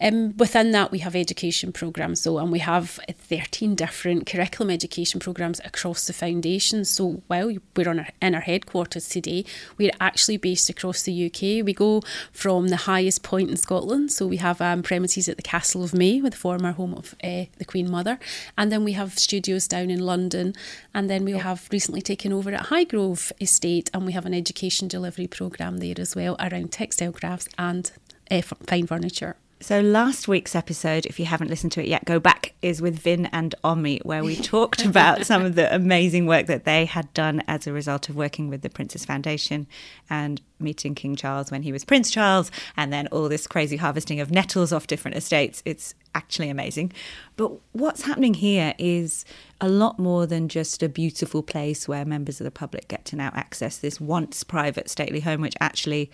Um, 0.00 0.34
within 0.36 0.70
that, 0.70 0.90
we 0.90 1.00
have 1.00 1.14
education 1.14 1.70
programmes. 1.70 2.20
So, 2.20 2.38
and 2.38 2.53
we 2.54 2.60
have 2.60 3.00
13 3.10 3.74
different 3.74 4.26
curriculum 4.26 4.70
education 4.70 5.18
programs 5.18 5.60
across 5.64 6.06
the 6.06 6.12
foundation. 6.12 6.84
So 6.84 7.20
while 7.26 7.50
we're 7.74 7.88
on 7.88 7.98
our, 7.98 8.08
in 8.22 8.36
our 8.36 8.42
headquarters 8.42 9.08
today, 9.08 9.44
we're 9.76 9.90
actually 10.00 10.36
based 10.36 10.70
across 10.70 11.02
the 11.02 11.26
UK. 11.26 11.66
We 11.66 11.72
go 11.72 12.00
from 12.30 12.68
the 12.68 12.76
highest 12.76 13.24
point 13.24 13.50
in 13.50 13.56
Scotland. 13.56 14.12
So 14.12 14.28
we 14.28 14.36
have 14.36 14.60
um, 14.60 14.84
premises 14.84 15.28
at 15.28 15.36
the 15.36 15.42
Castle 15.42 15.82
of 15.82 15.94
Mey, 15.94 16.20
with 16.20 16.34
the 16.34 16.38
former 16.38 16.70
home 16.70 16.94
of 16.94 17.16
uh, 17.24 17.46
the 17.58 17.64
Queen 17.66 17.90
Mother, 17.90 18.20
and 18.56 18.70
then 18.70 18.84
we 18.84 18.92
have 18.92 19.18
studios 19.18 19.66
down 19.66 19.90
in 19.90 19.98
London, 19.98 20.54
and 20.94 21.10
then 21.10 21.24
we 21.24 21.32
have 21.32 21.66
recently 21.72 22.02
taken 22.02 22.32
over 22.32 22.52
at 22.54 22.66
Highgrove 22.66 23.32
Estate, 23.40 23.90
and 23.92 24.06
we 24.06 24.12
have 24.12 24.26
an 24.26 24.34
education 24.34 24.86
delivery 24.86 25.26
program 25.26 25.78
there 25.78 25.96
as 25.98 26.14
well 26.14 26.36
around 26.38 26.70
textile 26.70 27.10
crafts 27.10 27.48
and 27.58 27.90
uh, 28.30 28.42
fine 28.42 28.86
furniture. 28.86 29.34
So 29.60 29.80
last 29.80 30.28
week's 30.28 30.54
episode, 30.54 31.06
if 31.06 31.18
you 31.18 31.26
haven't 31.26 31.48
listened 31.48 31.72
to 31.72 31.80
it 31.80 31.88
yet, 31.88 32.04
go 32.04 32.20
back, 32.20 32.54
is 32.60 32.82
with 32.82 32.98
Vin 32.98 33.26
and 33.26 33.54
Omi, 33.64 34.00
where 34.02 34.22
we 34.22 34.36
talked 34.42 34.84
about 34.84 35.24
some 35.24 35.44
of 35.44 35.54
the 35.54 35.74
amazing 35.74 36.26
work 36.26 36.46
that 36.46 36.64
they 36.64 36.84
had 36.84 37.12
done 37.14 37.42
as 37.46 37.66
a 37.66 37.72
result 37.72 38.08
of 38.08 38.16
working 38.16 38.48
with 38.48 38.62
the 38.62 38.68
Prince's 38.68 39.04
Foundation 39.04 39.66
and 40.10 40.42
meeting 40.58 40.94
King 40.94 41.16
Charles 41.16 41.50
when 41.50 41.62
he 41.62 41.72
was 41.72 41.84
Prince 41.84 42.10
Charles, 42.10 42.50
and 42.76 42.92
then 42.92 43.06
all 43.08 43.28
this 43.28 43.46
crazy 43.46 43.76
harvesting 43.76 44.20
of 44.20 44.30
nettles 44.30 44.72
off 44.72 44.86
different 44.86 45.16
estates. 45.16 45.62
It's 45.64 45.94
actually 46.14 46.50
amazing. 46.50 46.92
But 47.36 47.52
what's 47.72 48.02
happening 48.02 48.34
here 48.34 48.74
is 48.78 49.24
a 49.60 49.68
lot 49.68 49.98
more 49.98 50.26
than 50.26 50.48
just 50.48 50.82
a 50.82 50.88
beautiful 50.88 51.42
place 51.42 51.88
where 51.88 52.04
members 52.04 52.40
of 52.40 52.44
the 52.44 52.50
public 52.50 52.88
get 52.88 53.04
to 53.06 53.16
now 53.16 53.30
access 53.34 53.78
this 53.78 54.00
once 54.00 54.44
private 54.44 54.90
stately 54.90 55.20
home, 55.20 55.40
which 55.40 55.56
actually 55.60 56.10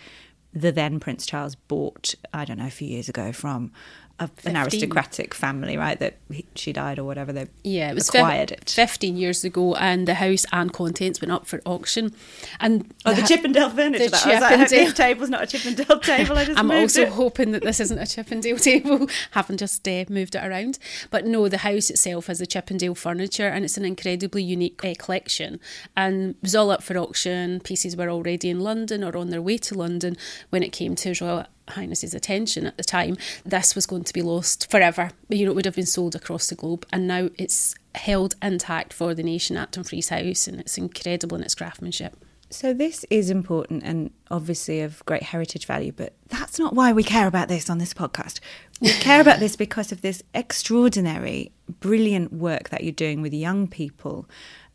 the 0.52 0.72
then 0.72 1.00
Prince 1.00 1.26
Charles 1.26 1.54
bought, 1.54 2.14
I 2.32 2.44
don't 2.44 2.58
know, 2.58 2.66
a 2.66 2.70
few 2.70 2.88
years 2.88 3.08
ago 3.08 3.32
from 3.32 3.72
a, 4.20 4.28
an 4.44 4.56
aristocratic 4.56 5.34
family, 5.34 5.76
right? 5.76 5.98
That 5.98 6.16
he, 6.30 6.44
she 6.54 6.72
died 6.72 6.98
or 6.98 7.04
whatever. 7.04 7.32
They 7.32 7.46
Yeah, 7.64 7.90
it 7.90 7.94
was 7.94 8.08
acquired 8.10 8.50
fif- 8.50 8.58
it. 8.62 8.70
15 8.70 9.16
years 9.16 9.42
ago, 9.44 9.74
and 9.76 10.06
the 10.06 10.14
house 10.14 10.44
and 10.52 10.72
contents 10.72 11.20
went 11.20 11.32
up 11.32 11.46
for 11.46 11.60
auction. 11.64 12.14
And 12.60 12.92
Oh, 13.06 13.14
the 13.14 13.22
ha- 13.22 13.26
Chippendale 13.26 13.70
furniture. 13.70 14.04
the 14.04 14.10
that 14.10 14.26
I 14.26 14.56
was 14.56 14.70
Chippendale. 14.70 14.84
this 14.86 14.94
table's 14.96 15.30
not 15.30 15.42
a 15.42 15.46
Chippendale 15.46 15.98
table. 16.00 16.36
I 16.38 16.44
just 16.44 16.58
I'm 16.58 16.68
moved 16.68 16.80
also 16.82 17.02
it. 17.02 17.08
hoping 17.08 17.52
that 17.52 17.62
this 17.62 17.80
isn't 17.80 17.98
a 17.98 18.06
Chippendale 18.06 18.58
table, 18.70 19.08
having 19.32 19.56
just 19.56 19.88
uh, 19.88 20.04
moved 20.10 20.34
it 20.34 20.44
around. 20.44 20.78
But 21.10 21.24
no, 21.26 21.48
the 21.48 21.58
house 21.58 21.88
itself 21.90 22.26
has 22.26 22.38
the 22.40 22.46
Chippendale 22.46 22.94
furniture 22.94 23.48
and 23.48 23.64
it's 23.64 23.76
an 23.78 23.84
incredibly 23.84 24.42
unique 24.42 24.84
uh, 24.84 24.94
collection. 24.98 25.58
And 25.96 26.30
it 26.30 26.36
was 26.42 26.54
all 26.54 26.70
up 26.70 26.82
for 26.82 26.96
auction. 26.98 27.60
Pieces 27.60 27.96
were 27.96 28.10
already 28.10 28.50
in 28.50 28.60
London 28.60 29.02
or 29.02 29.16
on 29.16 29.30
their 29.30 29.40
way 29.42 29.56
to 29.58 29.74
London 29.74 30.16
when 30.50 30.62
it 30.62 30.72
came 30.72 30.94
to 30.96 31.14
Royal 31.20 31.46
Highness's 31.70 32.14
attention 32.14 32.66
at 32.66 32.76
the 32.76 32.84
time. 32.84 33.16
This 33.44 33.74
was 33.74 33.86
going 33.86 34.04
to 34.04 34.12
be 34.12 34.22
lost 34.22 34.70
forever. 34.70 35.10
You 35.28 35.46
know, 35.46 35.52
it 35.52 35.54
would 35.54 35.64
have 35.64 35.76
been 35.76 35.86
sold 35.86 36.14
across 36.14 36.48
the 36.48 36.54
globe. 36.54 36.86
And 36.92 37.06
now 37.06 37.30
it's 37.36 37.74
held 37.94 38.34
intact 38.42 38.92
for 38.92 39.14
the 39.14 39.22
nation 39.22 39.56
at 39.56 39.72
Dumfries 39.72 40.10
House 40.10 40.46
and 40.46 40.60
it's 40.60 40.78
incredible 40.78 41.36
in 41.36 41.42
its 41.42 41.54
craftsmanship. 41.54 42.16
So 42.52 42.74
this 42.74 43.04
is 43.10 43.30
important 43.30 43.84
and 43.84 44.10
obviously 44.28 44.80
of 44.80 45.04
great 45.06 45.22
heritage 45.22 45.66
value, 45.66 45.92
but 45.92 46.14
that's 46.28 46.58
not 46.58 46.74
why 46.74 46.92
we 46.92 47.04
care 47.04 47.28
about 47.28 47.46
this 47.46 47.70
on 47.70 47.78
this 47.78 47.94
podcast. 47.94 48.40
We 48.80 48.88
care 48.90 49.20
about 49.20 49.38
this 49.38 49.54
because 49.54 49.92
of 49.92 50.02
this 50.02 50.22
extraordinary, 50.34 51.52
brilliant 51.78 52.32
work 52.32 52.70
that 52.70 52.82
you're 52.82 52.92
doing 52.92 53.22
with 53.22 53.32
young 53.32 53.68
people, 53.68 54.28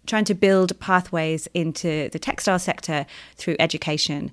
trying 0.07 0.23
to 0.25 0.33
build 0.33 0.79
pathways 0.79 1.49
into 1.53 2.09
the 2.09 2.19
textile 2.19 2.59
sector 2.59 3.05
through 3.35 3.57
education. 3.59 4.31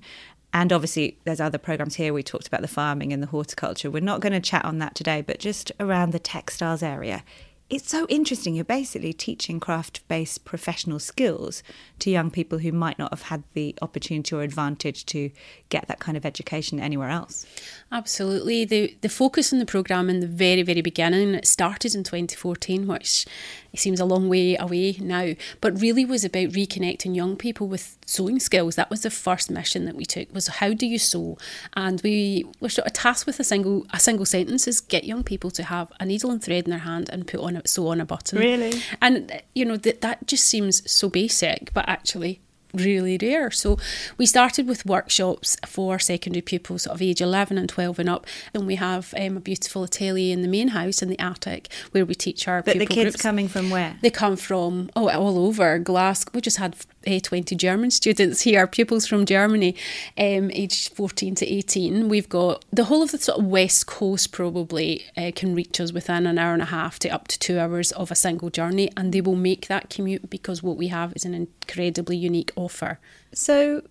And 0.53 0.71
obviously, 0.71 1.17
there's 1.23 1.41
other 1.41 1.57
programs 1.57 1.95
here. 1.95 2.13
We 2.13 2.21
talked 2.21 2.47
about 2.47 2.61
the 2.61 2.67
farming 2.67 3.11
and 3.11 3.23
the 3.23 3.27
horticulture. 3.27 3.89
We're 3.89 4.01
not 4.01 4.21
going 4.21 4.33
to 4.33 4.39
chat 4.39 4.63
on 4.63 4.77
that 4.79 4.93
today, 4.93 5.21
but 5.21 5.39
just 5.39 5.71
around 5.79 6.11
the 6.11 6.19
textiles 6.19 6.83
area. 6.83 7.23
It's 7.69 7.89
so 7.89 8.05
interesting. 8.07 8.53
You're 8.53 8.65
basically 8.65 9.13
teaching 9.13 9.59
craft 9.59 10.07
based 10.07 10.45
professional 10.45 10.99
skills 10.99 11.63
to 11.99 12.11
young 12.11 12.29
people 12.29 12.59
who 12.59 12.71
might 12.71 12.99
not 12.99 13.11
have 13.11 13.23
had 13.23 13.43
the 13.53 13.73
opportunity 13.81 14.35
or 14.35 14.43
advantage 14.43 15.07
to 15.07 15.31
get 15.69 15.87
that 15.87 15.99
kind 15.99 16.15
of 16.15 16.23
education 16.23 16.79
anywhere 16.79 17.09
else. 17.09 17.47
Absolutely. 17.91 18.63
The 18.63 18.95
the 19.01 19.09
focus 19.09 19.51
on 19.51 19.57
the 19.57 19.65
programme 19.65 20.07
in 20.07 20.19
the 20.19 20.27
very, 20.27 20.61
very 20.61 20.81
beginning, 20.81 21.33
it 21.33 21.47
started 21.47 21.95
in 21.95 22.03
2014, 22.03 22.85
which 22.85 23.25
it 23.73 23.79
seems 23.79 23.99
a 23.99 24.05
long 24.05 24.29
way 24.29 24.55
away 24.55 24.97
now, 24.99 25.33
but 25.59 25.81
really 25.81 26.05
was 26.05 26.23
about 26.23 26.49
reconnecting 26.49 27.15
young 27.15 27.35
people 27.35 27.67
with 27.67 27.97
sewing 28.05 28.39
skills. 28.39 28.75
That 28.75 28.91
was 28.91 29.01
the 29.01 29.09
first 29.09 29.49
mission 29.49 29.85
that 29.85 29.95
we 29.95 30.05
took 30.05 30.31
was 30.31 30.47
how 30.47 30.73
do 30.73 30.85
you 30.85 30.99
sew? 30.99 31.39
And 31.75 31.99
we 32.03 32.45
were 32.59 32.69
sort 32.69 32.85
of 32.85 32.93
tasked 32.93 33.25
with 33.25 33.39
a 33.39 33.43
single 33.43 33.87
a 33.91 33.99
single 33.99 34.27
sentence 34.27 34.67
is 34.67 34.79
get 34.79 35.05
young 35.05 35.23
people 35.23 35.49
to 35.51 35.63
have 35.63 35.91
a 35.99 36.05
needle 36.05 36.29
and 36.29 36.41
thread 36.41 36.65
in 36.65 36.69
their 36.69 36.79
hand 36.79 37.09
and 37.09 37.25
put 37.25 37.39
on 37.39 37.57
a 37.57 37.67
sew 37.67 37.87
on 37.87 37.99
a 37.99 38.05
button. 38.05 38.37
Really? 38.37 38.79
And 39.01 39.41
you 39.55 39.65
know, 39.65 39.77
that 39.77 40.01
that 40.01 40.27
just 40.27 40.45
seems 40.45 40.89
so 40.89 41.09
basic, 41.09 41.73
but 41.73 41.89
actually 41.89 42.42
really 42.73 43.17
rare. 43.21 43.51
So 43.51 43.77
we 44.17 44.25
started 44.25 44.67
with 44.67 44.85
workshops 44.85 45.57
for 45.65 45.99
secondary 45.99 46.41
pupils 46.41 46.87
of 46.87 47.01
age 47.01 47.21
11 47.21 47.57
and 47.57 47.69
12 47.69 47.99
and 47.99 48.09
up. 48.09 48.25
And 48.53 48.65
we 48.65 48.75
have 48.75 49.13
um, 49.17 49.37
a 49.37 49.39
beautiful 49.39 49.83
atelier 49.83 50.33
in 50.33 50.41
the 50.41 50.47
main 50.47 50.69
house 50.69 51.01
in 51.01 51.09
the 51.09 51.19
attic 51.19 51.71
where 51.91 52.05
we 52.05 52.15
teach 52.15 52.47
our 52.47 52.61
But 52.61 52.79
the 52.79 52.85
kids 52.85 53.15
groups. 53.15 53.21
coming 53.21 53.47
from 53.47 53.69
where? 53.69 53.97
They 54.01 54.09
come 54.09 54.35
from 54.35 54.89
oh 54.95 55.09
all 55.09 55.37
over 55.45 55.77
Glasgow. 55.79 56.31
We 56.33 56.41
just 56.41 56.57
had 56.57 56.75
uh, 57.07 57.19
20 57.19 57.55
German 57.55 57.91
students 57.91 58.41
here, 58.41 58.65
pupils 58.67 59.07
from 59.07 59.25
Germany, 59.25 59.75
um, 60.17 60.51
aged 60.51 60.93
14 60.93 61.35
to 61.35 61.45
18. 61.45 62.09
We've 62.09 62.29
got 62.29 62.63
the 62.71 62.85
whole 62.85 63.03
of 63.03 63.11
the 63.11 63.17
sort 63.17 63.39
of 63.39 63.45
west 63.45 63.87
coast 63.87 64.31
probably 64.31 65.05
uh, 65.17 65.31
can 65.35 65.55
reach 65.55 65.79
us 65.79 65.91
within 65.91 66.25
an 66.27 66.37
hour 66.37 66.53
and 66.53 66.61
a 66.61 66.65
half 66.65 66.99
to 66.99 67.09
up 67.09 67.27
to 67.29 67.39
two 67.39 67.59
hours 67.59 67.91
of 67.93 68.11
a 68.11 68.15
single 68.15 68.49
journey, 68.49 68.89
and 68.95 69.13
they 69.13 69.21
will 69.21 69.35
make 69.35 69.67
that 69.67 69.89
commute 69.89 70.29
because 70.29 70.63
what 70.63 70.77
we 70.77 70.87
have 70.87 71.13
is 71.15 71.25
an 71.25 71.33
incredibly 71.33 72.17
unique 72.17 72.51
offer. 72.55 72.99
So, 73.33 73.83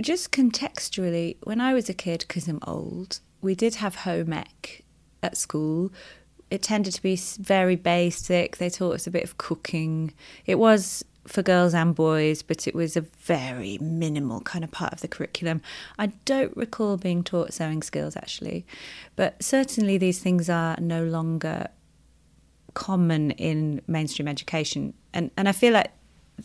just 0.00 0.30
contextually, 0.30 1.36
when 1.42 1.60
I 1.60 1.74
was 1.74 1.88
a 1.88 1.94
kid, 1.94 2.24
because 2.26 2.48
I'm 2.48 2.60
old, 2.66 3.20
we 3.40 3.54
did 3.54 3.76
have 3.76 3.96
home 3.96 4.32
ec 4.32 4.84
at 5.22 5.36
school. 5.36 5.90
It 6.50 6.62
tended 6.62 6.94
to 6.94 7.02
be 7.02 7.16
very 7.16 7.76
basic. 7.76 8.56
They 8.56 8.70
taught 8.70 8.94
us 8.94 9.06
a 9.06 9.10
bit 9.10 9.24
of 9.24 9.38
cooking. 9.38 10.14
It 10.46 10.58
was 10.58 11.04
for 11.28 11.42
girls 11.42 11.74
and 11.74 11.94
boys, 11.94 12.42
but 12.42 12.66
it 12.66 12.74
was 12.74 12.96
a 12.96 13.02
very 13.02 13.78
minimal 13.80 14.40
kind 14.40 14.64
of 14.64 14.70
part 14.70 14.92
of 14.92 15.00
the 15.00 15.08
curriculum. 15.08 15.60
I 15.98 16.06
don't 16.24 16.56
recall 16.56 16.96
being 16.96 17.22
taught 17.22 17.52
sewing 17.52 17.82
skills 17.82 18.16
actually, 18.16 18.66
but 19.14 19.42
certainly 19.42 19.98
these 19.98 20.18
things 20.18 20.48
are 20.48 20.76
no 20.80 21.04
longer 21.04 21.68
common 22.74 23.32
in 23.32 23.82
mainstream 23.86 24.28
education. 24.28 24.94
And, 25.12 25.30
and 25.36 25.48
I 25.48 25.52
feel 25.52 25.72
like 25.72 25.90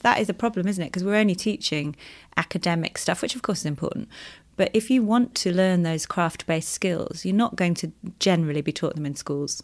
that 0.02 0.20
is 0.20 0.30
a 0.30 0.34
problem, 0.34 0.68
isn't 0.68 0.84
it? 0.84 0.88
Because 0.88 1.04
we're 1.04 1.16
only 1.16 1.36
teaching 1.36 1.96
academic 2.36 2.98
stuff, 2.98 3.22
which 3.22 3.36
of 3.36 3.42
course 3.42 3.60
is 3.60 3.66
important. 3.66 4.10
But 4.56 4.72
if 4.74 4.92
you 4.92 5.04
want 5.04 5.34
to 5.36 5.54
learn 5.54 5.84
those 5.84 6.06
craft 6.06 6.46
based 6.46 6.70
skills, 6.70 7.26
you're 7.26 7.36
not 7.36 7.56
going 7.56 7.74
to 7.76 7.92
generally 8.20 8.62
be 8.62 8.72
taught 8.72 8.96
them 8.96 9.06
in 9.06 9.16
schools. 9.16 9.64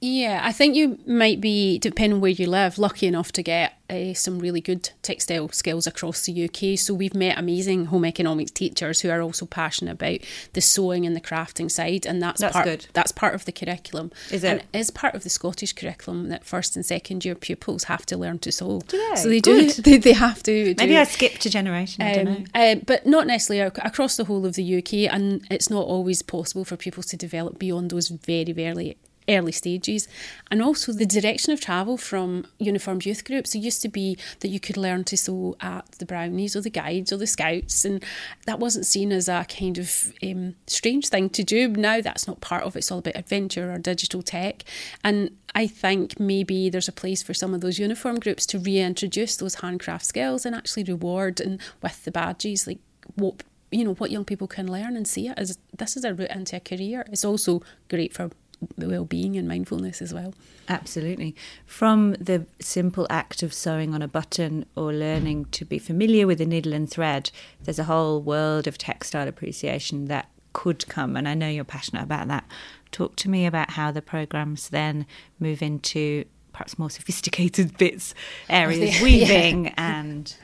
Yeah, 0.00 0.40
I 0.44 0.52
think 0.52 0.76
you 0.76 0.98
might 1.06 1.40
be, 1.40 1.78
depending 1.80 2.20
where 2.20 2.30
you 2.30 2.46
live, 2.46 2.78
lucky 2.78 3.08
enough 3.08 3.32
to 3.32 3.42
get 3.42 3.74
uh, 3.90 4.14
some 4.14 4.38
really 4.38 4.60
good 4.60 4.90
textile 5.02 5.48
skills 5.48 5.88
across 5.88 6.24
the 6.24 6.44
UK. 6.44 6.78
So 6.78 6.94
we've 6.94 7.14
met 7.16 7.36
amazing 7.36 7.86
home 7.86 8.04
economics 8.04 8.52
teachers 8.52 9.00
who 9.00 9.10
are 9.10 9.20
also 9.20 9.44
passionate 9.44 9.92
about 9.92 10.20
the 10.52 10.60
sewing 10.60 11.04
and 11.04 11.16
the 11.16 11.20
crafting 11.20 11.68
side, 11.68 12.06
and 12.06 12.22
that's, 12.22 12.40
that's 12.40 12.52
part. 12.52 12.64
Good. 12.66 12.86
That's 12.92 13.10
part 13.10 13.34
of 13.34 13.44
the 13.44 13.50
curriculum. 13.50 14.12
Is 14.30 14.44
it? 14.44 14.48
And 14.48 14.60
it 14.60 14.78
is 14.78 14.92
part 14.92 15.16
of 15.16 15.24
the 15.24 15.30
Scottish 15.30 15.72
curriculum 15.72 16.28
that 16.28 16.44
first 16.44 16.76
and 16.76 16.86
second 16.86 17.24
year 17.24 17.34
pupils 17.34 17.84
have 17.84 18.06
to 18.06 18.16
learn 18.16 18.38
to 18.40 18.52
sew. 18.52 18.80
Do 18.86 19.04
they? 19.10 19.16
So 19.16 19.28
they 19.28 19.40
good. 19.40 19.72
do. 19.74 19.82
They, 19.88 19.96
they 19.96 20.12
have 20.12 20.44
to. 20.44 20.74
Maybe. 20.78 20.96
I 20.96 21.02
skipped 21.04 21.44
a 21.44 21.50
generation. 21.50 22.04
I 22.04 22.14
don't 22.14 22.28
Um, 22.28 22.34
know. 22.34 22.44
uh, 22.54 22.74
but 22.86 23.04
not 23.04 23.26
necessarily 23.26 23.66
across 23.82 24.16
the 24.16 24.26
whole 24.26 24.46
of 24.46 24.54
the 24.54 24.78
UK, 24.78 25.12
and 25.12 25.44
it's 25.50 25.70
not 25.70 25.86
always 25.86 26.22
possible 26.22 26.64
for 26.64 26.76
pupils 26.76 27.06
to 27.06 27.16
develop 27.16 27.58
beyond 27.58 27.90
those 27.90 28.08
very, 28.10 28.52
very 28.52 28.96
early 29.28 29.52
stages. 29.52 30.08
And 30.50 30.62
also 30.62 30.92
the 30.92 31.06
direction 31.06 31.52
of 31.52 31.60
travel 31.60 31.96
from 31.96 32.46
uniformed 32.58 33.04
youth 33.04 33.24
groups. 33.24 33.54
It 33.54 33.58
used 33.58 33.82
to 33.82 33.88
be 33.88 34.16
that 34.40 34.48
you 34.48 34.60
could 34.60 34.76
learn 34.76 35.04
to 35.04 35.16
sew 35.16 35.56
at 35.60 35.92
the 35.98 36.06
Brownies 36.06 36.56
or 36.56 36.60
the 36.60 36.70
Guides 36.70 37.12
or 37.12 37.16
the 37.16 37.26
Scouts, 37.26 37.84
and 37.84 38.04
that 38.46 38.58
wasn't 38.58 38.86
seen 38.86 39.12
as 39.12 39.28
a 39.28 39.44
kind 39.44 39.78
of 39.78 40.12
um, 40.22 40.54
strange 40.66 41.08
thing 41.08 41.30
to 41.30 41.44
do. 41.44 41.68
Now 41.68 42.00
that's 42.00 42.26
not 42.26 42.40
part 42.40 42.64
of 42.64 42.74
it. 42.74 42.80
It's 42.80 42.90
all 42.90 42.98
about 42.98 43.16
adventure 43.16 43.72
or 43.72 43.78
digital 43.78 44.22
tech. 44.22 44.64
And 45.04 45.36
I 45.54 45.66
think 45.66 46.18
maybe 46.20 46.70
there's 46.70 46.88
a 46.88 46.92
place 46.92 47.22
for 47.22 47.34
some 47.34 47.54
of 47.54 47.60
those 47.60 47.78
uniform 47.78 48.18
groups 48.18 48.46
to 48.46 48.58
reintroduce 48.58 49.36
those 49.36 49.56
handcraft 49.56 50.06
skills 50.06 50.46
and 50.46 50.54
actually 50.54 50.84
reward 50.84 51.40
and 51.40 51.60
with 51.82 52.04
the 52.04 52.10
badges 52.10 52.66
like 52.66 52.78
what 53.14 53.42
you 53.70 53.84
know 53.84 53.94
what 53.94 54.10
young 54.10 54.24
people 54.24 54.46
can 54.46 54.70
learn 54.70 54.96
and 54.96 55.06
see 55.06 55.28
it 55.28 55.34
as 55.36 55.58
this 55.76 55.96
is 55.96 56.04
a 56.04 56.14
route 56.14 56.30
into 56.30 56.56
a 56.56 56.60
career. 56.60 57.04
It's 57.10 57.24
also 57.24 57.62
great 57.88 58.14
for 58.14 58.30
well-being 58.76 59.36
and 59.36 59.46
mindfulness 59.46 60.02
as 60.02 60.12
well. 60.12 60.34
Absolutely. 60.68 61.34
From 61.66 62.12
the 62.14 62.46
simple 62.60 63.06
act 63.08 63.42
of 63.42 63.54
sewing 63.54 63.94
on 63.94 64.02
a 64.02 64.08
button 64.08 64.66
or 64.76 64.92
learning 64.92 65.46
to 65.52 65.64
be 65.64 65.78
familiar 65.78 66.26
with 66.26 66.40
a 66.40 66.46
needle 66.46 66.72
and 66.72 66.90
thread, 66.90 67.30
there's 67.62 67.78
a 67.78 67.84
whole 67.84 68.20
world 68.20 68.66
of 68.66 68.76
textile 68.78 69.28
appreciation 69.28 70.06
that 70.06 70.28
could 70.52 70.86
come. 70.88 71.16
And 71.16 71.28
I 71.28 71.34
know 71.34 71.48
you're 71.48 71.64
passionate 71.64 72.02
about 72.02 72.28
that. 72.28 72.44
Talk 72.90 73.16
to 73.16 73.30
me 73.30 73.46
about 73.46 73.70
how 73.70 73.90
the 73.92 74.02
programs 74.02 74.70
then 74.70 75.06
move 75.38 75.62
into 75.62 76.24
perhaps 76.58 76.76
more 76.76 76.90
sophisticated 76.90 77.78
bits, 77.78 78.14
areas, 78.50 78.96
yeah. 78.96 79.02
weaving 79.04 79.68
and 79.76 80.34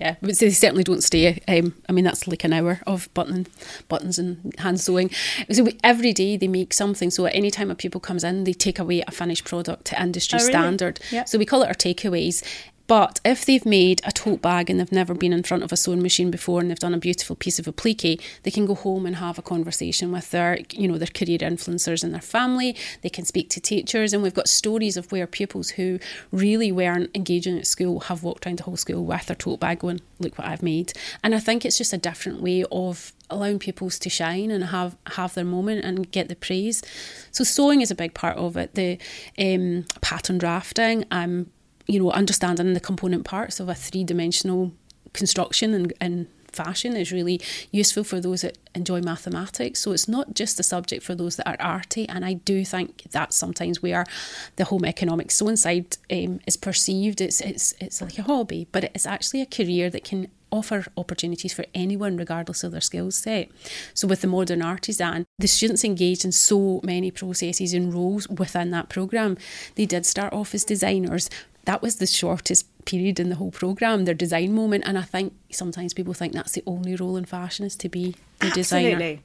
Yeah, 0.00 0.14
but 0.22 0.38
they 0.38 0.50
certainly 0.50 0.84
don't 0.84 1.02
stay. 1.02 1.40
Um, 1.48 1.74
I 1.88 1.92
mean, 1.92 2.04
that's 2.04 2.28
like 2.28 2.44
an 2.44 2.52
hour 2.52 2.80
of 2.86 3.12
button, 3.14 3.48
buttons 3.88 4.16
and 4.16 4.54
hand 4.58 4.78
sewing. 4.80 5.10
So 5.50 5.64
we, 5.64 5.76
every 5.82 6.12
day 6.12 6.36
they 6.36 6.46
make 6.46 6.72
something. 6.72 7.10
So 7.10 7.26
at 7.26 7.34
any 7.34 7.50
time 7.50 7.68
a 7.68 7.74
pupil 7.74 8.00
comes 8.00 8.22
in, 8.22 8.44
they 8.44 8.52
take 8.52 8.78
away 8.78 9.02
a 9.06 9.10
finished 9.10 9.44
product 9.44 9.86
to 9.86 10.00
industry 10.00 10.38
Oh, 10.38 10.42
really? 10.42 10.52
standard. 10.52 11.00
Yeah. 11.10 11.24
So 11.24 11.36
we 11.36 11.44
call 11.44 11.62
it 11.64 11.66
our 11.66 11.74
takeaways. 11.74 12.44
But 12.90 13.20
if 13.24 13.46
they've 13.46 13.64
made 13.64 14.02
a 14.04 14.10
tote 14.10 14.42
bag 14.42 14.68
and 14.68 14.80
they've 14.80 14.90
never 14.90 15.14
been 15.14 15.32
in 15.32 15.44
front 15.44 15.62
of 15.62 15.70
a 15.70 15.76
sewing 15.76 16.02
machine 16.02 16.28
before 16.28 16.58
and 16.58 16.68
they've 16.68 16.76
done 16.76 16.92
a 16.92 16.98
beautiful 16.98 17.36
piece 17.36 17.60
of 17.60 17.68
applique, 17.68 18.20
they 18.42 18.50
can 18.50 18.66
go 18.66 18.74
home 18.74 19.06
and 19.06 19.14
have 19.14 19.38
a 19.38 19.42
conversation 19.42 20.10
with 20.10 20.32
their, 20.32 20.58
you 20.72 20.88
know, 20.88 20.98
their 20.98 21.06
career 21.06 21.38
influencers 21.38 22.02
and 22.02 22.12
their 22.12 22.20
family. 22.20 22.74
They 23.02 23.08
can 23.08 23.24
speak 23.24 23.48
to 23.50 23.60
teachers, 23.60 24.12
and 24.12 24.24
we've 24.24 24.34
got 24.34 24.48
stories 24.48 24.96
of 24.96 25.12
where 25.12 25.28
pupils 25.28 25.70
who 25.70 26.00
really 26.32 26.72
weren't 26.72 27.14
engaging 27.14 27.56
at 27.56 27.68
school 27.68 28.00
have 28.00 28.24
walked 28.24 28.44
around 28.44 28.58
the 28.58 28.64
whole 28.64 28.76
school 28.76 29.04
with 29.04 29.26
their 29.26 29.36
tote 29.36 29.60
bag 29.60 29.78
going, 29.78 30.00
"Look 30.18 30.36
what 30.36 30.48
I've 30.48 30.60
made." 30.60 30.92
And 31.22 31.32
I 31.32 31.38
think 31.38 31.64
it's 31.64 31.78
just 31.78 31.92
a 31.92 31.96
different 31.96 32.42
way 32.42 32.64
of 32.72 33.12
allowing 33.30 33.60
pupils 33.60 34.00
to 34.00 34.10
shine 34.10 34.50
and 34.50 34.64
have 34.64 34.96
have 35.12 35.34
their 35.34 35.44
moment 35.44 35.84
and 35.84 36.10
get 36.10 36.28
the 36.28 36.34
praise. 36.34 36.82
So 37.30 37.44
sewing 37.44 37.82
is 37.82 37.92
a 37.92 37.94
big 37.94 38.14
part 38.14 38.36
of 38.36 38.56
it. 38.56 38.74
The 38.74 38.98
um, 39.38 39.84
pattern 40.00 40.38
drafting. 40.38 41.04
Um, 41.12 41.52
you 41.90 41.98
know, 41.98 42.10
understanding 42.12 42.72
the 42.72 42.80
component 42.80 43.24
parts 43.24 43.58
of 43.60 43.68
a 43.68 43.74
three 43.74 44.04
dimensional 44.04 44.72
construction 45.12 45.74
and, 45.74 45.92
and 46.00 46.28
fashion 46.52 46.96
is 46.96 47.12
really 47.12 47.40
useful 47.70 48.04
for 48.04 48.20
those 48.20 48.42
that 48.42 48.58
enjoy 48.74 49.00
mathematics. 49.00 49.80
So 49.80 49.92
it's 49.92 50.08
not 50.08 50.34
just 50.34 50.60
a 50.60 50.62
subject 50.62 51.02
for 51.02 51.14
those 51.14 51.36
that 51.36 51.48
are 51.48 51.56
arty, 51.60 52.08
and 52.08 52.24
I 52.24 52.34
do 52.34 52.64
think 52.64 53.04
that's 53.10 53.36
sometimes 53.36 53.82
where 53.82 54.04
the 54.56 54.64
home 54.66 54.84
economics 54.84 55.36
sewing 55.36 55.56
side 55.56 55.96
um, 56.10 56.40
is 56.46 56.56
perceived. 56.56 57.20
It's 57.20 57.40
it's 57.40 57.74
it's 57.80 58.00
like 58.00 58.18
a 58.18 58.22
hobby, 58.22 58.68
but 58.70 58.84
it's 58.84 59.06
actually 59.06 59.42
a 59.42 59.46
career 59.46 59.90
that 59.90 60.04
can 60.04 60.28
offer 60.52 60.84
opportunities 60.96 61.52
for 61.52 61.64
anyone 61.74 62.16
regardless 62.16 62.64
of 62.64 62.72
their 62.72 62.80
skill 62.80 63.10
set. 63.10 63.48
So 63.94 64.08
with 64.08 64.20
the 64.20 64.26
modern 64.26 64.62
artisan, 64.62 65.24
the 65.38 65.46
students 65.46 65.84
engaged 65.84 66.24
in 66.24 66.32
so 66.32 66.80
many 66.82 67.10
processes 67.10 67.72
and 67.72 67.94
roles 67.94 68.28
within 68.28 68.70
that 68.72 68.88
programme. 68.88 69.36
They 69.76 69.86
did 69.86 70.04
start 70.06 70.32
off 70.32 70.54
as 70.54 70.64
designers. 70.64 71.30
That 71.64 71.82
was 71.82 71.96
the 71.96 72.06
shortest 72.06 72.66
period 72.84 73.20
in 73.20 73.28
the 73.28 73.36
whole 73.36 73.50
programme, 73.50 74.04
their 74.04 74.14
design 74.14 74.54
moment. 74.54 74.84
And 74.86 74.98
I 74.98 75.02
think 75.02 75.34
sometimes 75.50 75.94
people 75.94 76.14
think 76.14 76.32
that's 76.32 76.52
the 76.52 76.62
only 76.66 76.96
role 76.96 77.16
in 77.16 77.24
fashion 77.24 77.66
is 77.66 77.76
to 77.76 77.88
be 77.88 78.16
the 78.40 78.50
designer. 78.50 78.88
Absolutely. 78.88 79.22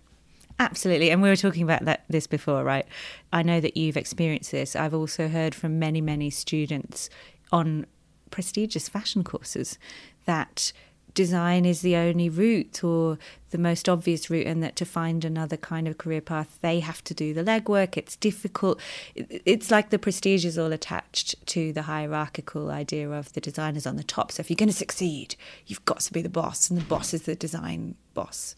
Absolutely. 0.58 1.12
And 1.12 1.22
we 1.22 1.30
were 1.30 1.36
talking 1.36 1.63
about 1.63 1.84
that 1.86 2.06
this 2.10 2.27
before, 2.27 2.63
right? 2.63 2.86
I 3.34 3.44
know 3.44 3.60
that 3.60 3.75
you've 3.75 3.98
experienced 3.98 4.51
this. 4.51 4.75
I've 4.75 4.94
also 4.94 5.27
heard 5.27 5.54
from 5.54 5.80
many, 5.80 6.00
many 6.00 6.30
students 6.30 7.10
on 7.51 7.86
prestigious 8.32 8.88
fashion 8.88 9.24
courses 9.24 9.77
that 10.25 10.72
design 11.15 11.65
is 11.65 11.81
the 11.81 11.95
only 11.95 12.29
route 12.29 12.84
or 12.84 13.17
the 13.50 13.57
most 13.57 13.89
obvious 13.89 14.29
route 14.29 14.45
and 14.45 14.62
that 14.62 14.75
to 14.75 14.86
find 14.86 15.25
another 15.25 15.57
kind 15.57 15.88
of 15.88 15.98
career 15.98 16.22
path 16.22 16.60
they 16.62 16.81
have 16.81 17.03
to 17.05 17.13
do 17.13 17.34
the 17.34 17.43
legwork. 17.43 17.98
It's 17.98 18.15
difficult. 18.17 18.79
It's 19.15 19.72
like 19.72 19.89
the 19.89 19.98
prestige 19.98 20.45
is 20.45 20.60
all 20.60 20.74
attached 20.74 21.43
to 21.48 21.74
the 21.74 21.84
hierarchical 21.84 22.69
idea 22.69 23.10
of 23.10 23.34
the 23.34 23.41
designers 23.41 23.88
on 23.88 23.95
the 23.95 24.03
top. 24.03 24.31
So 24.31 24.41
if 24.41 24.50
you're 24.50 24.55
going 24.55 24.69
to 24.69 24.75
succeed 24.75 25.36
you've 25.65 25.86
got 25.86 26.01
to 26.01 26.13
be 26.13 26.22
the 26.22 26.29
boss 26.29 26.69
and 26.69 26.79
the 26.79 26.86
boss 26.86 27.13
is 27.13 27.24
the 27.24 27.36
design 27.36 27.95
boss 28.13 28.55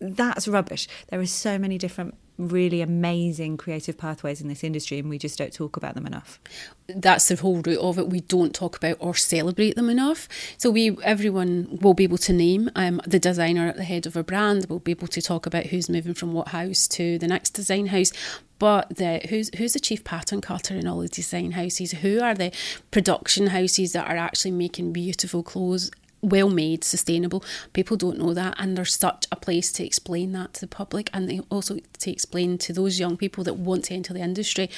that's 0.00 0.48
rubbish. 0.48 0.88
There 1.08 1.20
are 1.20 1.26
so 1.26 1.58
many 1.58 1.78
different, 1.78 2.16
really 2.36 2.80
amazing 2.80 3.56
creative 3.56 3.96
pathways 3.96 4.40
in 4.40 4.48
this 4.48 4.64
industry, 4.64 4.98
and 4.98 5.08
we 5.08 5.18
just 5.18 5.38
don't 5.38 5.52
talk 5.52 5.76
about 5.76 5.94
them 5.94 6.06
enough. 6.06 6.40
that's 6.88 7.28
the 7.28 7.36
whole 7.36 7.62
root 7.62 7.78
of 7.78 7.98
it. 7.98 8.10
We 8.10 8.20
don't 8.20 8.54
talk 8.54 8.76
about 8.76 8.96
or 9.00 9.14
celebrate 9.14 9.76
them 9.76 9.88
enough. 9.88 10.28
So 10.58 10.70
we, 10.70 10.96
everyone, 11.02 11.78
will 11.80 11.94
be 11.94 12.04
able 12.04 12.18
to 12.18 12.32
name 12.32 12.70
um, 12.74 13.00
the 13.06 13.18
designer 13.18 13.68
at 13.68 13.76
the 13.76 13.84
head 13.84 14.06
of 14.06 14.16
a 14.16 14.24
brand. 14.24 14.66
We'll 14.68 14.80
be 14.80 14.92
able 14.92 15.08
to 15.08 15.22
talk 15.22 15.46
about 15.46 15.66
who's 15.66 15.88
moving 15.88 16.14
from 16.14 16.32
what 16.32 16.48
house 16.48 16.86
to 16.88 17.18
the 17.18 17.28
next 17.28 17.50
design 17.50 17.86
house. 17.86 18.12
But 18.58 18.96
the, 18.96 19.20
who's 19.28 19.50
who's 19.56 19.72
the 19.72 19.80
chief 19.80 20.04
pattern 20.04 20.40
cutter 20.40 20.74
in 20.74 20.86
all 20.86 21.00
the 21.00 21.08
design 21.08 21.52
houses? 21.52 21.92
Who 21.92 22.20
are 22.20 22.34
the 22.34 22.52
production 22.90 23.48
houses 23.48 23.92
that 23.92 24.08
are 24.08 24.16
actually 24.16 24.52
making 24.52 24.92
beautiful 24.92 25.42
clothes? 25.42 25.90
Well 26.24 26.50
made, 26.50 26.84
sustainable. 26.84 27.44
People 27.72 27.96
don't 27.96 28.18
know 28.18 28.34
that, 28.34 28.54
and 28.58 28.76
there's 28.76 28.96
such 28.96 29.26
a 29.30 29.36
place 29.36 29.70
to 29.72 29.84
explain 29.84 30.32
that 30.32 30.54
to 30.54 30.60
the 30.60 30.66
public, 30.66 31.10
and 31.12 31.28
they 31.28 31.40
also 31.50 31.78
to 31.98 32.10
explain 32.10 32.58
to 32.58 32.72
those 32.72 32.98
young 32.98 33.16
people 33.16 33.44
that 33.44 33.54
want 33.54 33.84
to 33.84 33.94
enter 33.94 34.12
the 34.12 34.20
industry. 34.20 34.70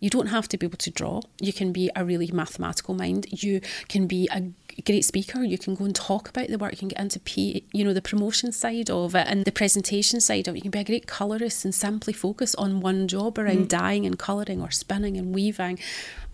You 0.00 0.10
don't 0.10 0.26
have 0.26 0.48
to 0.48 0.58
be 0.58 0.66
able 0.66 0.78
to 0.78 0.90
draw. 0.90 1.22
You 1.40 1.52
can 1.52 1.72
be 1.72 1.90
a 1.96 2.04
really 2.04 2.30
mathematical 2.30 2.94
mind. 2.94 3.26
You 3.42 3.60
can 3.88 4.06
be 4.06 4.28
a 4.30 4.42
great 4.82 5.04
speaker. 5.04 5.42
You 5.42 5.56
can 5.56 5.74
go 5.74 5.84
and 5.84 5.94
talk 5.94 6.28
about 6.28 6.48
the 6.48 6.58
work. 6.58 6.72
You 6.72 6.78
can 6.78 6.88
get 6.88 7.00
into 7.00 7.20
P, 7.20 7.64
you 7.72 7.84
know, 7.84 7.92
the 7.92 8.02
promotion 8.02 8.52
side 8.52 8.90
of 8.90 9.14
it 9.14 9.26
and 9.28 9.44
the 9.44 9.52
presentation 9.52 10.20
side 10.20 10.48
of 10.48 10.54
it. 10.54 10.58
You 10.58 10.62
can 10.62 10.70
be 10.70 10.80
a 10.80 10.84
great 10.84 11.06
colorist 11.06 11.64
and 11.64 11.74
simply 11.74 12.12
focus 12.12 12.54
on 12.56 12.80
one 12.80 13.08
job 13.08 13.38
around 13.38 13.66
mm. 13.66 13.68
dyeing 13.68 14.04
and 14.04 14.18
colouring 14.18 14.60
or 14.60 14.70
spinning 14.70 15.16
and 15.16 15.34
weaving, 15.34 15.78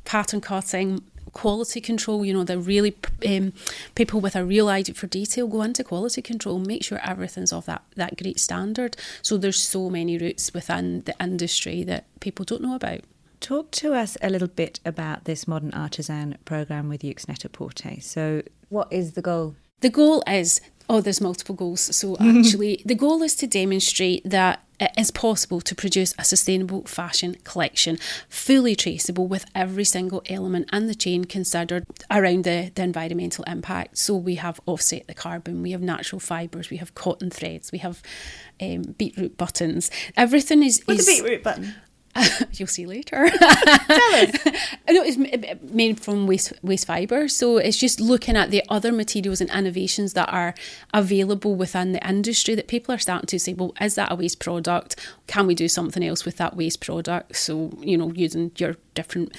pattern 0.05 0.41
cutting, 0.41 1.03
quality 1.33 1.81
control. 1.81 2.25
You 2.25 2.33
know, 2.33 2.45
they're 2.45 2.59
really 2.59 2.97
um, 3.27 3.53
people 3.95 4.21
with 4.21 4.37
a 4.37 4.45
real 4.45 4.69
eye 4.69 4.83
for 4.83 5.07
detail 5.07 5.47
go 5.47 5.63
into 5.63 5.85
quality 5.85 6.23
control, 6.23 6.59
make 6.59 6.85
sure 6.85 7.01
everything's 7.03 7.53
of 7.53 7.67
that 7.67 7.83
that 7.97 8.17
great 8.17 8.41
standard. 8.41 8.97
So 9.23 9.37
there's 9.37 9.61
so 9.61 9.91
many 9.91 10.19
routes 10.19 10.53
within 10.55 11.03
the 11.03 11.15
industry 11.21 11.83
that 11.85 12.05
people 12.21 12.45
don't 12.45 12.63
know 12.63 12.75
about. 12.75 13.01
Talk 13.41 13.71
to 13.73 13.95
us 13.95 14.19
a 14.21 14.29
little 14.29 14.49
bit 14.49 14.81
about 14.85 15.25
this 15.25 15.49
modern 15.49 15.73
artisan 15.73 16.37
program 16.45 16.89
with 16.89 17.03
Yoox 17.03 17.27
Net 17.27 17.45
Porte. 17.53 18.03
So, 18.03 18.43
what 18.69 18.93
is 18.93 19.13
the 19.13 19.23
goal? 19.23 19.57
The 19.81 19.89
goal 19.89 20.23
is 20.27 20.61
oh, 20.91 21.01
there's 21.01 21.21
multiple 21.21 21.55
goals. 21.55 21.97
So 21.97 22.17
actually, 22.21 22.83
the 22.85 22.97
goal 22.97 23.23
is 23.23 23.37
to 23.37 23.47
demonstrate 23.47 24.29
that 24.29 24.63
it 24.81 24.91
is 24.97 25.11
possible 25.11 25.61
to 25.61 25.75
produce 25.75 26.15
a 26.19 26.25
sustainable 26.25 26.83
fashion 26.85 27.37
collection, 27.45 27.99
fully 28.29 28.75
traceable 28.75 29.27
with 29.27 29.45
every 29.55 29.85
single 29.85 30.23
element 30.27 30.69
and 30.73 30.89
the 30.89 30.95
chain 30.95 31.27
considered 31.27 31.87
around 32.11 32.45
the, 32.45 32.73
the 32.75 32.83
environmental 32.83 33.45
impact. 33.45 33.99
So 33.99 34.17
we 34.17 34.37
have 34.37 34.59
offset 34.67 35.07
the 35.07 35.15
carbon, 35.15 35.63
we 35.63 35.73
have 35.73 35.83
natural 35.83 36.19
fibres, 36.19 36.71
we 36.71 36.79
have 36.79 36.95
cotton 36.95 37.31
threads, 37.31 37.71
we 37.71 37.79
have 37.79 38.03
um, 38.61 38.83
beetroot 38.99 39.37
buttons. 39.37 39.91
Everything 40.17 40.63
is. 40.63 40.83
What's 40.87 41.07
is, 41.07 41.21
a 41.21 41.23
beetroot 41.23 41.43
button? 41.45 41.75
You'll 42.53 42.67
see 42.67 42.87
later. 42.87 43.29
Tell 43.31 44.15
us. 44.15 44.45
no, 44.91 45.03
it's 45.05 45.17
made 45.63 46.01
from 46.01 46.27
waste 46.27 46.53
waste 46.63 46.87
fibre, 46.87 47.29
so 47.29 47.59
it's 47.59 47.77
just 47.77 48.01
looking 48.01 48.37
at 48.37 48.51
the 48.51 48.63
other 48.69 48.91
materials 48.91 49.41
and 49.41 49.49
innovations 49.51 50.15
that 50.15 50.29
are 50.29 50.55
available 50.93 51.55
within 51.55 51.93
the 51.93 52.09
industry 52.09 52.55
that 52.57 52.67
people 52.69 52.95
are 52.95 52.99
starting 52.99 53.27
to 53.27 53.39
say, 53.39 53.53
well, 53.53 53.73
is 53.81 53.95
that 53.95 54.11
a 54.11 54.17
waste 54.17 54.41
product? 54.41 54.97
Can 55.29 55.47
we 55.47 55.55
do 55.55 55.69
something 55.69 56.05
else 56.05 56.25
with 56.25 56.37
that 56.39 56.57
waste 56.57 56.81
product? 56.81 57.37
So 57.37 57.73
you 57.81 57.97
know, 57.97 58.13
using 58.13 58.51
your 58.57 58.77
different 58.95 59.37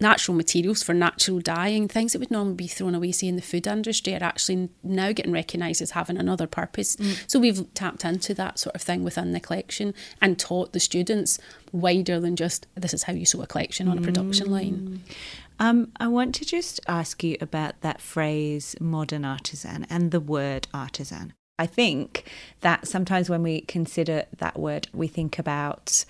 natural 0.00 0.36
materials 0.36 0.82
for 0.82 0.92
natural 0.92 1.40
dyeing, 1.40 1.88
things 1.88 2.12
that 2.12 2.18
would 2.18 2.30
normally 2.30 2.54
be 2.54 2.66
thrown 2.66 2.94
away, 2.94 3.12
say 3.12 3.26
in 3.26 3.36
the 3.36 3.42
food 3.42 3.66
industry, 3.66 4.14
are 4.14 4.22
actually 4.22 4.68
now 4.82 5.12
getting 5.12 5.32
recognised 5.32 5.80
as 5.82 5.92
having 5.92 6.16
another 6.16 6.46
purpose. 6.46 6.96
Mm. 6.96 7.24
So 7.30 7.38
we've 7.38 7.72
tapped 7.74 8.04
into 8.04 8.34
that 8.34 8.58
sort 8.58 8.74
of 8.74 8.82
thing 8.82 9.04
within 9.04 9.32
the 9.32 9.40
collection 9.40 9.94
and 10.20 10.38
taught 10.38 10.72
the 10.72 10.80
students 10.80 11.38
wider 11.72 12.20
than 12.20 12.36
just 12.36 12.66
this 12.74 12.94
is 12.94 13.04
how 13.04 13.12
you 13.12 13.26
sew 13.26 13.42
a 13.42 13.46
collection 13.46 13.88
on 13.88 13.98
a 13.98 14.02
production 14.02 14.50
line. 14.50 15.02
Mm. 15.08 15.14
Um, 15.58 15.92
I 15.98 16.08
want 16.08 16.34
to 16.36 16.44
just 16.44 16.80
ask 16.88 17.22
you 17.22 17.36
about 17.40 17.80
that 17.82 18.00
phrase 18.00 18.74
modern 18.80 19.24
artisan 19.24 19.86
and 19.88 20.10
the 20.10 20.20
word 20.20 20.66
artisan. 20.74 21.32
I 21.58 21.66
think 21.66 22.28
that 22.62 22.88
sometimes 22.88 23.30
when 23.30 23.42
we 23.42 23.60
consider 23.60 24.24
that 24.38 24.58
word, 24.58 24.88
we 24.92 25.06
think 25.06 25.38
about 25.38 26.04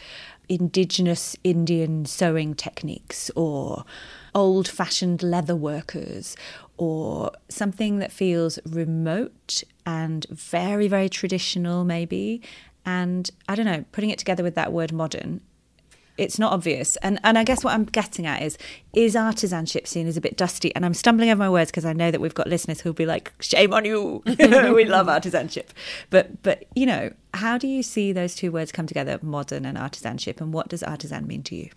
indigenous 0.49 1.37
Indian 1.45 2.05
sewing 2.07 2.55
techniques 2.55 3.31
or 3.35 3.85
old 4.35 4.69
fashioned 4.69 5.23
leather 5.23 5.57
workers 5.57 6.37
or 6.77 7.31
something 7.49 7.99
that 7.99 8.13
feels 8.13 8.59
remote 8.67 9.63
and 9.87 10.27
very, 10.31 10.89
very 10.89 11.09
traditional, 11.09 11.85
maybe. 11.85 12.43
And 12.85 13.31
I 13.49 13.55
don't 13.55 13.67
know, 13.67 13.85
putting 13.93 14.11
it 14.11 14.19
together 14.19 14.43
with 14.43 14.55
that 14.57 14.73
word 14.73 14.93
modern 14.93 15.41
it's 16.17 16.39
not 16.39 16.53
obvious. 16.53 16.97
And 16.97 17.19
and 17.25 17.39
I 17.39 17.45
guess 17.45 17.65
what 17.65 17.75
I'm 17.75 17.85
getting 17.85 18.27
at 18.27 18.43
is 18.43 18.59
is 18.93 19.15
artisanship 19.15 19.87
seen 19.87 20.07
as 20.07 20.17
a 20.17 20.21
bit 20.21 20.37
dusty? 20.37 20.75
And 20.75 20.85
I'm 20.85 20.95
stumbling 20.95 21.31
over 21.31 21.39
my 21.39 21.51
words 21.51 21.71
because 21.71 21.85
I 21.85 21.93
know 21.93 22.11
that 22.11 22.21
we've 22.21 22.35
got 22.35 22.47
listeners 22.47 22.81
who'll 22.81 22.93
be 22.93 23.07
like, 23.07 23.33
"Shame 23.41 23.73
on 23.73 23.85
you! 23.85 24.23
we 24.27 24.85
love 24.85 25.07
artisanship." 25.07 25.69
But 26.11 26.43
but 26.43 26.65
you 26.75 26.87
know, 26.87 27.13
how 27.35 27.59
do 27.59 27.67
you 27.67 27.83
see 27.83 28.13
those 28.13 28.35
two 28.35 28.53
words 28.53 28.73
come 28.73 28.87
together, 28.87 29.19
modern 29.23 29.65
and 29.65 29.77
artisanship? 29.77 30.41
And 30.41 30.53
what 30.53 30.69
does 30.69 30.83
artisan 30.83 31.27
mean 31.27 31.43
to 31.45 31.57
you? 31.57 31.71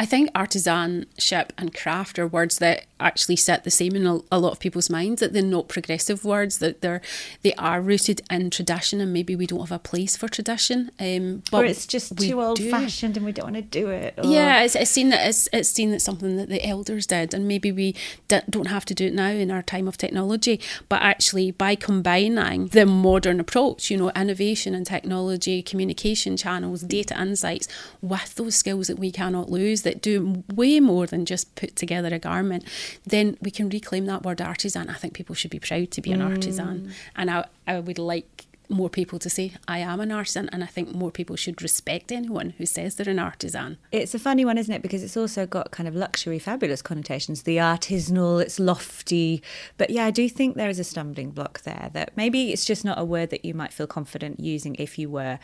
I 0.00 0.06
think 0.06 0.32
artisanship 0.32 1.50
and 1.58 1.74
craft 1.74 2.18
are 2.18 2.26
words 2.26 2.56
that 2.56 2.86
actually 2.98 3.36
sit 3.36 3.64
the 3.64 3.70
same 3.70 3.94
in 3.94 4.06
a, 4.06 4.20
a, 4.32 4.38
lot 4.38 4.52
of 4.52 4.58
people's 4.58 4.88
minds. 4.88 5.20
That 5.20 5.34
they're 5.34 5.42
not 5.42 5.68
progressive 5.68 6.24
words. 6.24 6.56
That 6.58 6.80
they're 6.80 7.02
they 7.42 7.52
are 7.54 7.82
rooted 7.82 8.22
in 8.30 8.48
tradition, 8.48 9.02
and 9.02 9.12
maybe 9.12 9.36
we 9.36 9.46
don't 9.46 9.60
have 9.60 9.72
a 9.72 9.78
place 9.78 10.16
for 10.16 10.26
tradition. 10.26 10.90
Um, 10.98 11.42
but 11.50 11.64
or 11.64 11.64
it's 11.66 11.86
just 11.86 12.16
too 12.16 12.40
old 12.40 12.56
do. 12.56 12.70
fashioned, 12.70 13.18
and 13.18 13.26
we 13.26 13.32
don't 13.32 13.52
want 13.52 13.56
to 13.56 13.62
do 13.62 13.90
it. 13.90 14.14
Or... 14.16 14.24
Yeah, 14.24 14.62
it's, 14.62 14.74
it's 14.74 14.90
seen 14.90 15.10
that 15.10 15.28
it's, 15.28 15.50
it's 15.52 15.68
seen 15.68 15.90
that 15.90 16.00
something 16.00 16.38
that 16.38 16.48
the 16.48 16.66
elders 16.66 17.06
did, 17.06 17.34
and 17.34 17.46
maybe 17.46 17.70
we 17.70 17.94
don't 18.28 18.68
have 18.68 18.86
to 18.86 18.94
do 18.94 19.08
it 19.08 19.12
now 19.12 19.28
in 19.28 19.50
our 19.50 19.62
time 19.62 19.86
of 19.86 19.98
technology. 19.98 20.62
But 20.88 21.02
actually, 21.02 21.50
by 21.50 21.74
combining 21.74 22.68
the 22.68 22.86
modern 22.86 23.38
approach, 23.38 23.90
you 23.90 23.98
know, 23.98 24.10
innovation 24.16 24.74
and 24.74 24.86
technology, 24.86 25.60
communication 25.60 26.38
channels, 26.38 26.80
data 26.80 27.20
insights, 27.20 27.68
with 28.00 28.36
those 28.36 28.54
skills 28.54 28.86
that 28.86 28.98
we 28.98 29.10
cannot 29.10 29.50
lose 29.50 29.82
that 29.90 30.00
do 30.00 30.44
way 30.54 30.78
more 30.78 31.06
than 31.06 31.24
just 31.24 31.52
put 31.56 31.74
together 31.74 32.14
a 32.14 32.18
garment, 32.18 32.64
then 33.04 33.36
we 33.42 33.50
can 33.50 33.68
reclaim 33.68 34.06
that 34.06 34.22
word 34.22 34.40
artisan. 34.40 34.88
I 34.88 34.94
think 34.94 35.14
people 35.14 35.34
should 35.34 35.50
be 35.50 35.58
proud 35.58 35.90
to 35.90 36.00
be 36.00 36.12
an 36.12 36.20
mm. 36.20 36.30
artisan. 36.30 36.92
And 37.16 37.28
I, 37.28 37.46
I 37.66 37.80
would 37.80 37.98
like 37.98 38.46
more 38.68 38.88
people 38.88 39.18
to 39.18 39.28
say, 39.28 39.52
I 39.66 39.78
am 39.78 39.98
an 39.98 40.12
artisan, 40.12 40.48
and 40.52 40.62
I 40.62 40.68
think 40.68 40.94
more 40.94 41.10
people 41.10 41.34
should 41.34 41.60
respect 41.60 42.12
anyone 42.12 42.50
who 42.50 42.66
says 42.66 42.94
they're 42.94 43.08
an 43.08 43.18
artisan. 43.18 43.78
It's 43.90 44.14
a 44.14 44.18
funny 44.20 44.44
one, 44.44 44.58
isn't 44.58 44.72
it? 44.72 44.80
Because 44.80 45.02
it's 45.02 45.16
also 45.16 45.44
got 45.44 45.72
kind 45.72 45.88
of 45.88 45.96
luxury, 45.96 46.38
fabulous 46.38 46.80
connotations. 46.80 47.42
The 47.42 47.56
artisanal, 47.56 48.40
it's 48.40 48.60
lofty. 48.60 49.42
But 49.76 49.90
yeah, 49.90 50.04
I 50.04 50.12
do 50.12 50.28
think 50.28 50.54
there 50.54 50.70
is 50.70 50.78
a 50.78 50.84
stumbling 50.84 51.30
block 51.32 51.62
there 51.62 51.90
that 51.94 52.16
maybe 52.16 52.52
it's 52.52 52.64
just 52.64 52.84
not 52.84 52.96
a 52.96 53.04
word 53.04 53.30
that 53.30 53.44
you 53.44 53.54
might 53.54 53.72
feel 53.72 53.88
confident 53.88 54.38
using 54.38 54.76
if 54.76 55.00
you 55.00 55.10
were 55.10 55.40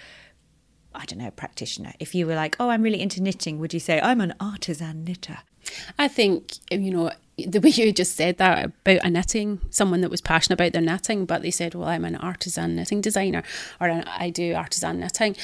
I 0.96 1.04
don't 1.04 1.18
know, 1.18 1.30
practitioner, 1.30 1.92
if 2.00 2.14
you 2.14 2.26
were 2.26 2.34
like, 2.34 2.56
oh, 2.58 2.70
I'm 2.70 2.82
really 2.82 3.00
into 3.00 3.22
knitting, 3.22 3.58
would 3.58 3.74
you 3.74 3.80
say, 3.80 4.00
I'm 4.00 4.20
an 4.20 4.34
artisan 4.40 5.04
knitter? 5.04 5.38
I 5.98 6.08
think, 6.08 6.54
you 6.70 6.90
know, 6.90 7.10
the 7.38 7.60
way 7.60 7.70
you 7.74 7.92
just 7.92 8.16
said 8.16 8.38
that 8.38 8.64
about 8.64 9.04
a 9.04 9.10
knitting, 9.10 9.60
someone 9.70 10.00
that 10.00 10.10
was 10.10 10.20
passionate 10.20 10.54
about 10.54 10.72
their 10.72 10.82
knitting, 10.82 11.26
but 11.26 11.42
they 11.42 11.50
said, 11.50 11.74
well, 11.74 11.88
I'm 11.88 12.04
an 12.04 12.16
artisan 12.16 12.76
knitting 12.76 13.00
designer 13.00 13.42
or 13.80 14.02
I 14.06 14.30
do 14.30 14.54
artisan 14.54 15.00
knitting. 15.00 15.36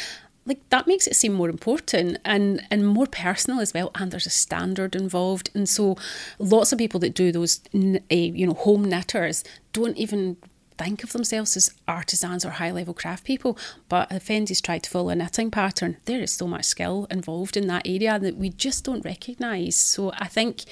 Like 0.44 0.68
that 0.70 0.88
makes 0.88 1.06
it 1.06 1.14
seem 1.14 1.34
more 1.34 1.48
important 1.48 2.18
and, 2.24 2.66
and 2.68 2.86
more 2.86 3.06
personal 3.06 3.60
as 3.60 3.72
well. 3.72 3.92
And 3.94 4.10
there's 4.10 4.26
a 4.26 4.30
standard 4.30 4.96
involved. 4.96 5.50
And 5.54 5.68
so 5.68 5.96
lots 6.38 6.72
of 6.72 6.78
people 6.78 6.98
that 7.00 7.14
do 7.14 7.30
those, 7.30 7.60
uh, 7.74 8.14
you 8.14 8.46
know, 8.46 8.54
home 8.54 8.84
knitters 8.84 9.44
don't 9.72 9.96
even 9.96 10.36
think 10.82 11.04
of 11.04 11.12
themselves 11.12 11.56
as 11.56 11.72
artisans 11.86 12.44
or 12.44 12.50
high 12.50 12.72
level 12.72 12.92
craft 12.92 13.24
people, 13.24 13.56
but 13.88 14.10
Effendi's 14.10 14.60
tried 14.60 14.82
to 14.82 14.90
follow 14.90 15.10
a 15.10 15.14
knitting 15.14 15.50
pattern. 15.50 15.96
There 16.06 16.20
is 16.20 16.32
so 16.32 16.46
much 16.48 16.64
skill 16.64 17.06
involved 17.10 17.56
in 17.56 17.68
that 17.68 17.86
area 17.86 18.18
that 18.18 18.36
we 18.36 18.48
just 18.50 18.84
don't 18.84 19.04
recognise. 19.04 19.76
So 19.76 20.12
I 20.18 20.26
think 20.26 20.64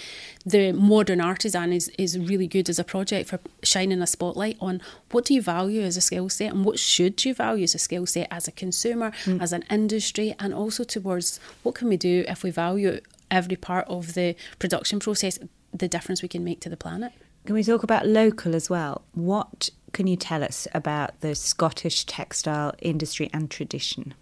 the 0.44 0.73
modern 0.73 1.20
artisan 1.20 1.73
is, 1.73 1.88
is 1.96 2.18
really 2.18 2.49
good 2.49 2.68
as 2.68 2.79
a 2.79 2.85
project 2.85 3.29
for 3.29 3.38
shining 3.62 4.03
a 4.03 4.07
spotlight 4.07 4.57
on 4.61 4.83
what 5.12 5.27
do 5.27 5.35
you 5.35 5.42
value 5.42 5.83
as 5.83 5.96
a 5.96 6.01
skill 6.01 6.29
set 6.29 6.53
and 6.53 6.64
what 6.64 6.79
should 6.79 7.25
you 7.25 7.33
value 7.33 7.64
as 7.64 7.75
a 7.75 7.79
skill 7.79 8.07
set 8.07 8.27
as 8.31 8.49
a 8.49 8.53
consumer, 8.53 9.12
mm. 9.25 9.40
as 9.40 9.53
an 9.53 9.64
industry, 9.70 10.35
and 10.40 10.53
also 10.53 10.83
towards 10.83 11.38
what 11.62 11.77
can 11.77 11.88
we 11.88 11.96
do 11.96 12.25
if 12.27 12.42
we 12.42 12.51
value 12.51 13.01
every 13.31 13.57
part 13.57 13.87
of 13.87 14.14
the 14.14 14.35
production 14.59 14.99
process, 14.99 15.38
the 15.73 15.87
difference 15.87 16.20
we 16.20 16.29
can 16.29 16.42
make 16.42 16.61
to 16.61 16.68
the 16.68 16.77
planet. 16.77 17.12
Can 17.46 17.55
we 17.55 17.64
talk 17.64 17.83
about 17.83 18.07
local 18.07 18.55
as 18.55 18.68
well? 18.68 19.03
What 19.14 19.70
can 19.92 20.07
you 20.07 20.16
tell 20.16 20.42
us 20.42 20.66
about 20.74 21.20
the 21.20 21.35
Scottish 21.35 22.05
textile 22.05 22.74
industry 22.81 23.31
and 23.33 23.50
tradition? 23.50 24.14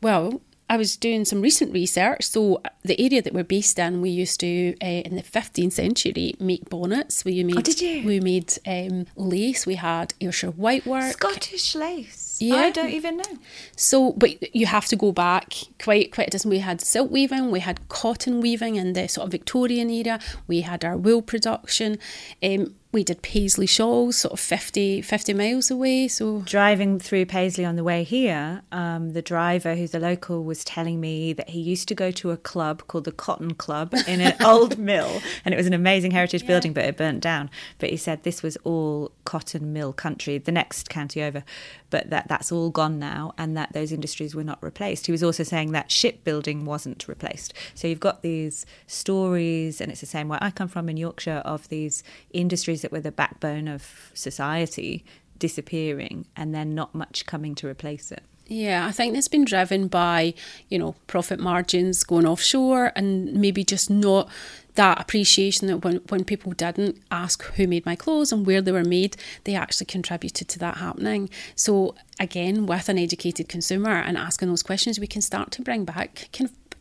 Well, 0.00 0.40
I 0.72 0.78
was 0.78 0.96
doing 0.96 1.26
some 1.26 1.42
recent 1.42 1.70
research. 1.74 2.24
So, 2.24 2.62
the 2.82 2.98
area 2.98 3.20
that 3.20 3.34
we're 3.34 3.44
based 3.44 3.78
in, 3.78 4.00
we 4.00 4.08
used 4.08 4.40
to, 4.40 4.74
uh, 4.82 5.02
in 5.04 5.16
the 5.16 5.22
15th 5.22 5.72
century, 5.72 6.34
make 6.40 6.70
bonnets. 6.70 7.26
We 7.26 7.44
made, 7.44 7.58
oh, 7.58 7.60
did 7.60 7.80
you? 7.82 8.06
We 8.06 8.20
made 8.20 8.54
um, 8.66 9.06
lace. 9.14 9.66
We 9.66 9.74
had 9.74 10.14
Ayrshire 10.18 10.52
whitework. 10.52 11.12
Scottish 11.12 11.74
lace. 11.74 12.38
Yeah. 12.40 12.56
I 12.56 12.70
don't 12.70 12.88
even 12.88 13.18
know. 13.18 13.38
So, 13.76 14.12
but 14.12 14.56
you 14.56 14.64
have 14.64 14.86
to 14.86 14.96
go 14.96 15.12
back 15.12 15.54
quite 15.78 16.10
quite 16.10 16.28
a 16.28 16.30
distance. 16.30 16.50
We 16.50 16.60
had 16.60 16.80
silk 16.80 17.10
weaving, 17.10 17.50
we 17.50 17.60
had 17.60 17.86
cotton 17.90 18.40
weaving 18.40 18.76
in 18.76 18.94
the 18.94 19.08
sort 19.08 19.26
of 19.26 19.32
Victorian 19.32 19.90
era. 19.90 20.20
We 20.46 20.62
had 20.62 20.86
our 20.86 20.96
wool 20.96 21.20
production. 21.20 21.98
Um, 22.42 22.76
we 22.92 23.02
did 23.02 23.22
Paisley 23.22 23.64
shawls, 23.66 24.18
sort 24.18 24.34
of 24.34 24.40
50, 24.40 25.00
50 25.00 25.32
miles 25.32 25.70
away. 25.70 26.08
So 26.08 26.42
driving 26.42 26.98
through 26.98 27.24
Paisley 27.24 27.64
on 27.64 27.76
the 27.76 27.82
way 27.82 28.04
here, 28.04 28.60
um, 28.70 29.14
the 29.14 29.22
driver, 29.22 29.74
who's 29.74 29.94
a 29.94 29.98
local, 29.98 30.44
was 30.44 30.62
telling 30.62 31.00
me 31.00 31.32
that 31.32 31.48
he 31.48 31.60
used 31.60 31.88
to 31.88 31.94
go 31.94 32.10
to 32.10 32.32
a 32.32 32.36
club 32.36 32.86
called 32.88 33.04
the 33.04 33.12
Cotton 33.12 33.54
Club 33.54 33.94
in 34.06 34.20
an 34.20 34.34
old 34.44 34.76
mill, 34.76 35.22
and 35.42 35.54
it 35.54 35.56
was 35.56 35.66
an 35.66 35.72
amazing 35.72 36.10
heritage 36.10 36.42
yeah. 36.42 36.48
building, 36.48 36.74
but 36.74 36.84
it 36.84 36.98
burnt 36.98 37.20
down. 37.20 37.48
But 37.78 37.88
he 37.88 37.96
said 37.96 38.24
this 38.24 38.42
was 38.42 38.58
all 38.58 39.10
cotton 39.24 39.72
mill 39.72 39.94
country, 39.94 40.36
the 40.36 40.52
next 40.52 40.90
county 40.90 41.22
over, 41.22 41.44
but 41.88 42.10
that 42.10 42.28
that's 42.28 42.52
all 42.52 42.68
gone 42.68 42.98
now, 42.98 43.32
and 43.38 43.56
that 43.56 43.72
those 43.72 43.90
industries 43.90 44.34
were 44.34 44.44
not 44.44 44.62
replaced. 44.62 45.06
He 45.06 45.12
was 45.12 45.22
also 45.22 45.44
saying 45.44 45.72
that 45.72 45.90
shipbuilding 45.90 46.66
wasn't 46.66 47.08
replaced. 47.08 47.54
So 47.74 47.88
you've 47.88 48.00
got 48.00 48.20
these 48.20 48.66
stories, 48.86 49.80
and 49.80 49.90
it's 49.90 50.00
the 50.00 50.06
same 50.06 50.28
where 50.28 50.42
I 50.42 50.50
come 50.50 50.68
from 50.68 50.90
in 50.90 50.98
Yorkshire 50.98 51.42
of 51.46 51.68
these 51.70 52.02
industries 52.32 52.81
that 52.82 52.92
were 52.92 53.00
the 53.00 53.12
backbone 53.12 53.68
of 53.68 54.10
society 54.14 55.04
disappearing 55.38 56.26
and 56.36 56.54
then 56.54 56.74
not 56.74 56.94
much 56.94 57.26
coming 57.26 57.54
to 57.56 57.66
replace 57.66 58.12
it. 58.12 58.22
Yeah, 58.46 58.86
I 58.86 58.92
think 58.92 59.16
it's 59.16 59.28
been 59.28 59.44
driven 59.44 59.88
by, 59.88 60.34
you 60.68 60.78
know, 60.78 60.94
profit 61.06 61.40
margins 61.40 62.04
going 62.04 62.26
offshore 62.26 62.92
and 62.94 63.32
maybe 63.32 63.64
just 63.64 63.88
not 63.88 64.28
that 64.74 65.00
appreciation 65.00 65.68
that 65.68 65.78
when, 65.78 65.96
when 66.08 66.24
people 66.24 66.52
didn't 66.52 67.00
ask 67.10 67.42
who 67.54 67.66
made 67.66 67.86
my 67.86 67.94
clothes 67.94 68.32
and 68.32 68.46
where 68.46 68.60
they 68.60 68.72
were 68.72 68.84
made, 68.84 69.16
they 69.44 69.54
actually 69.54 69.86
contributed 69.86 70.48
to 70.48 70.58
that 70.58 70.78
happening. 70.78 71.30
So, 71.54 71.94
again, 72.18 72.66
with 72.66 72.88
an 72.88 72.98
educated 72.98 73.48
consumer 73.48 73.90
and 73.90 74.16
asking 74.16 74.48
those 74.48 74.62
questions, 74.62 74.98
we 74.98 75.06
can 75.06 75.22
start 75.22 75.50
to 75.52 75.62
bring 75.62 75.84
back 75.84 76.28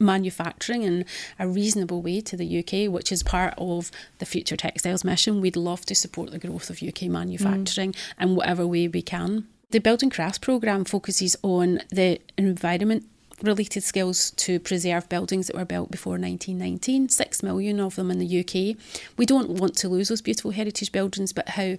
manufacturing 0.02 0.84
in 0.84 1.06
a 1.40 1.48
reasonable 1.48 2.02
way 2.02 2.20
to 2.22 2.36
the 2.36 2.60
UK, 2.60 2.92
which 2.92 3.12
is 3.12 3.24
part 3.24 3.54
of 3.58 3.92
the 4.20 4.26
Future 4.26 4.58
Textiles 4.58 5.04
mission. 5.04 5.40
We'd 5.40 5.56
love 5.56 5.86
to 5.86 5.96
support 5.96 6.32
the 6.32 6.40
growth 6.40 6.70
of 6.70 6.82
UK 6.82 7.04
manufacturing 7.04 7.94
mm. 7.94 8.22
in 8.22 8.36
whatever 8.36 8.68
way 8.68 8.88
we 8.88 9.02
can. 9.02 9.48
The 9.70 9.80
Building 9.80 10.10
Crafts 10.10 10.38
programme 10.38 10.84
focuses 10.84 11.38
on 11.44 11.80
the 11.90 12.20
environment 12.38 13.06
related 13.42 13.84
skills 13.84 14.32
to 14.32 14.60
preserve 14.60 15.10
buildings 15.10 15.48
that 15.48 15.56
were 15.56 15.66
built 15.66 15.92
before 15.92 16.14
1919, 16.14 17.10
six 17.10 17.44
million 17.44 17.80
of 17.80 17.96
them 17.96 18.12
in 18.12 18.20
the 18.20 18.40
UK. 18.40 18.78
We 19.18 19.26
don't 19.26 19.50
want 19.50 19.76
to 19.78 19.90
lose 19.90 20.10
those 20.10 20.22
beautiful 20.22 20.52
heritage 20.52 20.92
buildings, 20.92 21.34
but 21.34 21.50
how 21.50 21.78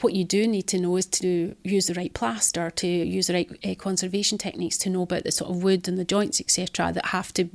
what 0.00 0.14
you 0.14 0.24
do 0.24 0.46
need 0.46 0.66
to 0.68 0.78
know 0.78 0.96
is 0.96 1.06
to 1.06 1.54
use 1.64 1.86
the 1.86 1.94
right 1.94 2.12
plaster, 2.12 2.70
to 2.70 2.86
use 2.86 3.28
the 3.28 3.34
right 3.34 3.50
uh, 3.64 3.74
conservation 3.74 4.38
techniques, 4.38 4.78
to 4.78 4.90
know 4.90 5.02
about 5.02 5.24
the 5.24 5.32
sort 5.32 5.50
of 5.50 5.62
wood 5.62 5.88
and 5.88 5.98
the 5.98 6.04
joints, 6.04 6.40
etc., 6.40 6.92
that 6.92 7.06
have 7.06 7.32
to 7.34 7.48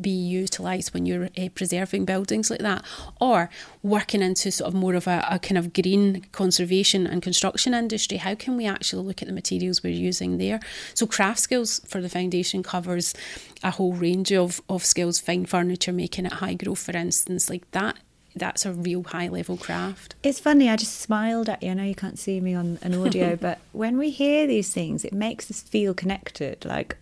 be 0.00 0.10
utilised 0.10 0.94
when 0.94 1.06
you're 1.06 1.28
uh, 1.36 1.48
preserving 1.54 2.04
buildings 2.04 2.50
like 2.50 2.60
that, 2.60 2.84
or 3.20 3.50
working 3.82 4.22
into 4.22 4.50
sort 4.50 4.68
of 4.68 4.74
more 4.74 4.94
of 4.94 5.06
a, 5.06 5.24
a, 5.30 5.38
kind 5.38 5.58
of 5.58 5.72
green 5.72 6.24
conservation 6.32 7.06
and 7.06 7.22
construction 7.22 7.74
industry. 7.74 8.18
How 8.18 8.34
can 8.34 8.56
we 8.56 8.66
actually 8.66 9.04
look 9.04 9.22
at 9.22 9.28
the 9.28 9.34
materials 9.34 9.82
we're 9.82 9.92
using 9.92 10.38
there? 10.38 10.60
So, 10.94 11.06
craft 11.06 11.40
skills 11.40 11.80
for 11.86 12.00
the 12.00 12.08
foundation 12.08 12.62
covers 12.62 13.14
a 13.62 13.70
whole 13.70 13.92
range 13.92 14.32
of, 14.32 14.60
of 14.68 14.84
skills, 14.84 15.18
fine 15.20 15.46
furniture 15.46 15.92
making 15.92 16.26
at 16.26 16.32
Highgrove, 16.32 16.78
for 16.78 16.96
instance, 16.96 17.48
like 17.48 17.70
that 17.72 17.96
that's 18.34 18.64
a 18.64 18.72
real 18.72 19.02
high 19.02 19.28
level 19.28 19.56
craft. 19.56 20.14
It's 20.22 20.40
funny, 20.40 20.68
I 20.68 20.76
just 20.76 21.00
smiled 21.00 21.48
at 21.48 21.62
you. 21.62 21.70
I 21.70 21.74
know 21.74 21.84
you 21.84 21.94
can't 21.94 22.18
see 22.18 22.40
me 22.40 22.54
on 22.54 22.78
an 22.82 22.94
audio, 22.94 23.36
but 23.40 23.58
when 23.72 23.98
we 23.98 24.10
hear 24.10 24.46
these 24.46 24.72
things, 24.72 25.04
it 25.04 25.12
makes 25.12 25.50
us 25.50 25.60
feel 25.60 25.94
connected. 25.94 26.64
Like, 26.64 26.96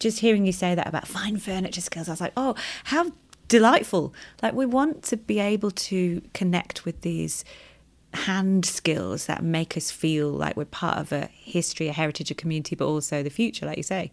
just 0.00 0.18
hearing 0.18 0.44
you 0.44 0.52
say 0.52 0.74
that 0.74 0.88
about 0.88 1.06
fine 1.06 1.36
furniture 1.36 1.80
skills, 1.80 2.08
I 2.08 2.12
was 2.12 2.20
like, 2.20 2.32
oh, 2.36 2.56
how 2.84 3.12
delightful. 3.46 4.12
Like, 4.42 4.54
we 4.54 4.66
want 4.66 5.04
to 5.04 5.16
be 5.16 5.38
able 5.38 5.70
to 5.70 6.22
connect 6.34 6.84
with 6.84 7.02
these 7.02 7.44
hand 8.12 8.64
skills 8.64 9.26
that 9.26 9.42
make 9.42 9.76
us 9.76 9.92
feel 9.92 10.30
like 10.30 10.56
we're 10.56 10.64
part 10.64 10.98
of 10.98 11.12
a 11.12 11.28
history, 11.32 11.86
a 11.86 11.92
heritage, 11.92 12.30
a 12.30 12.34
community, 12.34 12.74
but 12.74 12.86
also 12.86 13.22
the 13.22 13.30
future, 13.30 13.66
like 13.66 13.76
you 13.76 13.84
say. 13.84 14.10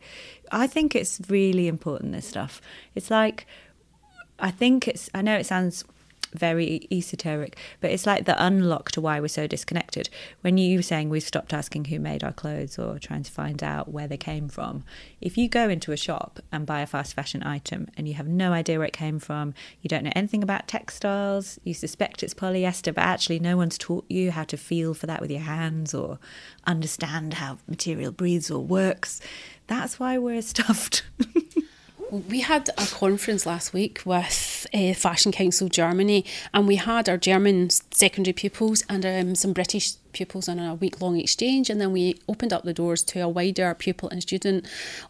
I 0.52 0.68
think 0.68 0.96
it's 0.96 1.20
really 1.30 1.68
important, 1.68 2.12
this 2.12 2.28
stuff. 2.28 2.62
It's 2.94 3.10
like, 3.10 3.48
I 4.40 4.52
think 4.52 4.88
it's, 4.88 5.10
I 5.16 5.24
know 5.24 5.38
it 5.38 5.46
sounds 5.46 5.84
very 6.34 6.88
esoteric, 6.92 7.58
but 7.82 7.92
it's 7.92 8.06
like 8.06 8.26
the 8.26 8.44
unlock 8.44 8.92
to 8.92 9.02
why 9.02 9.20
we're 9.20 9.28
so 9.28 9.48
disconnected. 9.48 10.10
When 10.42 10.58
you 10.58 10.80
were 10.80 10.84
saying 10.84 11.10
we've 11.10 11.24
stopped 11.24 11.54
asking 11.54 11.86
who 11.86 12.00
made 12.00 12.24
our 12.24 12.34
clothes 12.34 12.78
or 12.78 13.00
trying 13.00 13.24
to 13.24 13.32
find 13.32 13.64
out 13.64 13.92
where 13.92 14.08
they 14.08 14.18
came 14.18 14.48
from, 14.50 14.84
if 15.22 15.38
you 15.38 15.50
go 15.50 15.70
into 15.70 15.92
a 15.92 15.98
shop 15.98 16.40
and 16.52 16.66
buy 16.66 16.82
a 16.82 16.88
fast 16.88 17.14
fashion 17.14 17.44
item 17.44 17.88
and 17.98 18.08
you 18.08 18.14
have 18.16 18.28
no 18.28 18.54
idea 18.54 18.78
where 18.78 18.88
it 18.88 18.94
came 18.94 19.20
from, 19.20 19.54
you 19.82 19.88
don't 19.88 20.04
know 20.04 20.14
anything 20.16 20.44
about 20.44 20.68
textiles, 20.68 21.60
you 21.64 21.74
suspect 21.74 22.24
it's 22.24 22.34
polyester, 22.34 22.94
but 22.94 23.04
actually 23.04 23.40
no 23.40 23.58
one's 23.58 23.78
taught 23.78 24.06
you 24.10 24.32
how 24.32 24.44
to 24.44 24.58
feel 24.58 24.94
for 24.94 25.08
that 25.08 25.22
with 25.22 25.32
your 25.32 25.42
hands 25.42 25.94
or 25.94 26.20
understand 26.66 27.36
how 27.36 27.58
material 27.68 28.12
breathes 28.12 28.52
or 28.52 28.64
works. 28.64 29.22
That's 29.68 30.00
why 30.00 30.18
we're 30.18 30.42
stuffed. 30.42 31.04
We 32.10 32.40
had 32.40 32.70
a 32.78 32.86
conference 32.86 33.46
last 33.46 33.74
week 33.74 34.02
with 34.06 34.66
uh, 34.74 34.94
Fashion 34.94 35.34
Council 35.34 35.68
Germany, 35.68 36.24
and 36.54 36.66
we 36.66 36.78
had 36.78 37.10
our 37.10 37.18
German 37.18 37.70
secondary 37.70 38.32
pupils 38.32 38.86
and 38.88 39.06
um, 39.06 39.36
some 39.36 39.52
British 39.52 39.96
pupils 40.14 40.48
on 40.48 40.58
a 40.58 40.74
week 40.74 41.02
long 41.02 41.20
exchange, 41.20 41.70
and 41.70 41.82
then 41.82 41.92
we 41.92 42.18
opened 42.30 42.54
up 42.54 42.64
the 42.64 42.74
doors 42.74 43.04
to 43.04 43.20
a 43.20 43.28
wider 43.28 43.74
pupil 43.74 44.10
and 44.10 44.22
student 44.22 44.66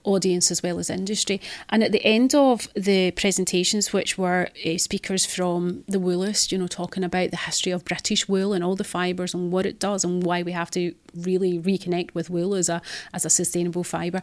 audience 0.05 0.49
as 0.49 0.63
well 0.63 0.79
as 0.79 0.89
industry. 0.89 1.39
And 1.69 1.83
at 1.83 1.91
the 1.91 2.03
end 2.03 2.33
of 2.33 2.67
the 2.73 3.12
presentations, 3.12 3.93
which 3.93 4.17
were 4.17 4.49
uh, 4.65 4.77
speakers 4.79 5.23
from 5.23 5.83
the 5.88 5.99
woolist, 5.99 6.51
you 6.51 6.57
know, 6.57 6.67
talking 6.67 7.03
about 7.03 7.29
the 7.29 7.38
history 7.38 7.71
of 7.71 7.86
British 7.86 8.27
wool 8.27 8.53
and 8.53 8.63
all 8.63 8.75
the 8.75 8.83
fibres 8.83 9.36
and 9.36 9.51
what 9.51 9.67
it 9.67 9.79
does 9.79 10.03
and 10.03 10.23
why 10.23 10.41
we 10.41 10.51
have 10.51 10.71
to 10.71 10.95
really 11.17 11.60
reconnect 11.60 12.13
with 12.13 12.30
wool 12.30 12.56
as 12.56 12.69
a 12.69 12.82
as 13.13 13.25
a 13.25 13.30
sustainable 13.30 13.84
fibre. 13.84 14.21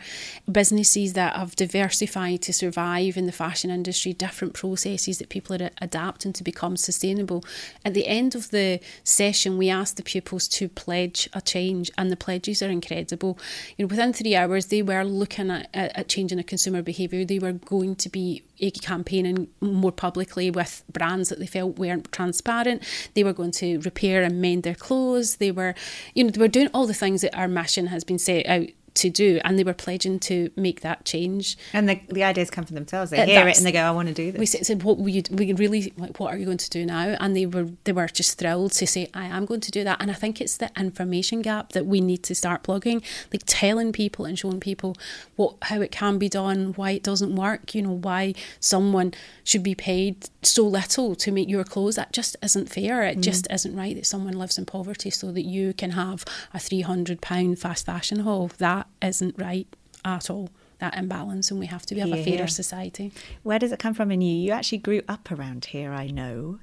Businesses 0.50 1.12
that 1.14 1.36
have 1.36 1.56
diversified 1.56 2.42
to 2.42 2.52
survive 2.52 3.16
in 3.16 3.26
the 3.26 3.32
fashion 3.32 3.70
industry, 3.70 4.12
different 4.12 4.54
processes 4.54 5.18
that 5.18 5.28
people 5.28 5.60
are 5.60 5.70
adapting 5.80 6.32
to 6.32 6.44
become 6.44 6.76
sustainable. 6.76 7.44
At 7.84 7.94
the 7.94 8.06
end 8.06 8.34
of 8.34 8.50
the 8.50 8.80
session, 9.02 9.58
we 9.58 9.70
asked 9.70 9.96
the 9.96 10.02
pupils 10.02 10.48
to 10.48 10.68
pledge 10.68 11.28
a 11.32 11.40
change, 11.40 11.90
and 11.98 12.10
the 12.10 12.16
pledges 12.16 12.62
are 12.62 12.70
incredible. 12.70 13.38
You 13.76 13.84
know, 13.84 13.90
within 13.90 14.12
three 14.12 14.34
hours, 14.34 14.66
they 14.66 14.82
were 14.82 15.04
looking 15.04 15.50
at, 15.50 15.68
at, 15.74 15.96
at 15.96 16.08
changing 16.08 16.38
a 16.38 16.44
consumer 16.44 16.82
behaviour. 16.82 17.24
They 17.24 17.38
were 17.38 17.52
going 17.52 17.96
to 17.96 18.08
be 18.08 18.42
campaigning 18.80 19.48
more 19.60 19.92
publicly 19.92 20.50
with 20.50 20.82
brands 20.90 21.28
that 21.28 21.38
they 21.38 21.46
felt 21.46 21.78
weren't 21.78 22.10
transparent. 22.12 22.82
They 23.14 23.24
were 23.24 23.32
going 23.32 23.50
to 23.52 23.78
repair 23.80 24.22
and 24.22 24.40
mend 24.40 24.62
their 24.62 24.74
clothes. 24.74 25.36
They 25.36 25.50
were, 25.50 25.74
you 26.14 26.24
know, 26.24 26.30
they 26.30 26.40
were 26.40 26.48
doing 26.48 26.70
all 26.72 26.83
the 26.86 26.94
things 26.94 27.20
that 27.22 27.36
our 27.36 27.48
mission 27.48 27.86
has 27.88 28.04
been 28.04 28.18
set 28.18 28.46
out 28.46 28.68
to 28.94 29.10
do, 29.10 29.40
and 29.44 29.58
they 29.58 29.64
were 29.64 29.74
pledging 29.74 30.20
to 30.20 30.50
make 30.56 30.80
that 30.82 31.04
change. 31.04 31.58
And 31.72 31.88
the, 31.88 32.00
the 32.08 32.22
ideas 32.22 32.50
come 32.50 32.64
from 32.64 32.76
themselves. 32.76 33.10
They 33.10 33.20
uh, 33.20 33.26
hear 33.26 33.48
it 33.48 33.56
and 33.56 33.66
they 33.66 33.72
go, 33.72 33.80
"I 33.80 33.90
want 33.90 34.08
to 34.08 34.14
do 34.14 34.30
this." 34.30 34.38
We 34.38 34.46
said, 34.46 34.82
"What 34.82 34.98
we 34.98 35.22
we 35.30 35.52
really 35.52 35.92
like? 35.96 36.18
What 36.20 36.32
are 36.32 36.38
you 36.38 36.44
going 36.46 36.58
to 36.58 36.70
do 36.70 36.86
now?" 36.86 37.16
And 37.20 37.36
they 37.36 37.46
were 37.46 37.68
they 37.84 37.92
were 37.92 38.06
just 38.06 38.38
thrilled 38.38 38.72
to 38.72 38.86
say, 38.86 39.08
"I 39.12 39.26
am 39.26 39.46
going 39.46 39.60
to 39.62 39.70
do 39.70 39.82
that." 39.84 40.00
And 40.00 40.10
I 40.10 40.14
think 40.14 40.40
it's 40.40 40.56
the 40.56 40.70
information 40.76 41.42
gap 41.42 41.72
that 41.72 41.86
we 41.86 42.00
need 42.00 42.22
to 42.24 42.34
start 42.34 42.62
plugging, 42.62 43.02
like 43.32 43.42
telling 43.46 43.92
people 43.92 44.24
and 44.24 44.38
showing 44.38 44.60
people 44.60 44.96
what 45.34 45.56
how 45.62 45.80
it 45.80 45.90
can 45.90 46.18
be 46.18 46.28
done, 46.28 46.72
why 46.74 46.92
it 46.92 47.02
doesn't 47.02 47.34
work. 47.34 47.74
You 47.74 47.82
know, 47.82 47.92
why 47.92 48.34
someone 48.60 49.12
should 49.42 49.64
be 49.64 49.74
paid 49.74 50.28
so 50.42 50.66
little 50.66 51.16
to 51.16 51.32
make 51.32 51.48
your 51.48 51.64
clothes. 51.64 51.96
That 51.96 52.12
just 52.12 52.36
isn't 52.42 52.68
fair. 52.70 53.02
It 53.02 53.18
mm. 53.18 53.22
just 53.22 53.48
isn't 53.50 53.74
right 53.74 53.96
that 53.96 54.06
someone 54.06 54.34
lives 54.34 54.56
in 54.56 54.66
poverty 54.66 55.10
so 55.10 55.32
that 55.32 55.42
you 55.42 55.72
can 55.72 55.90
have 55.90 56.24
a 56.52 56.60
three 56.60 56.82
hundred 56.82 57.20
pound 57.20 57.58
fast 57.58 57.86
fashion 57.86 58.20
haul. 58.20 58.50
That 58.58 58.83
that 59.00 59.08
isn't 59.08 59.34
right 59.38 59.66
at 60.04 60.30
all 60.30 60.50
that 60.78 60.96
imbalance 60.96 61.50
and 61.50 61.60
we 61.60 61.66
have 61.66 61.86
to 61.86 61.94
be 61.94 62.00
yeah. 62.00 62.14
a 62.14 62.24
fairer 62.24 62.46
society. 62.46 63.12
Where 63.42 63.58
does 63.58 63.72
it 63.72 63.78
come 63.78 63.94
from 63.94 64.10
in 64.10 64.20
you? 64.20 64.34
You 64.34 64.52
actually 64.52 64.78
grew 64.78 65.02
up 65.08 65.30
around 65.30 65.66
here, 65.66 65.92
I 65.92 66.08
know. 66.08 66.58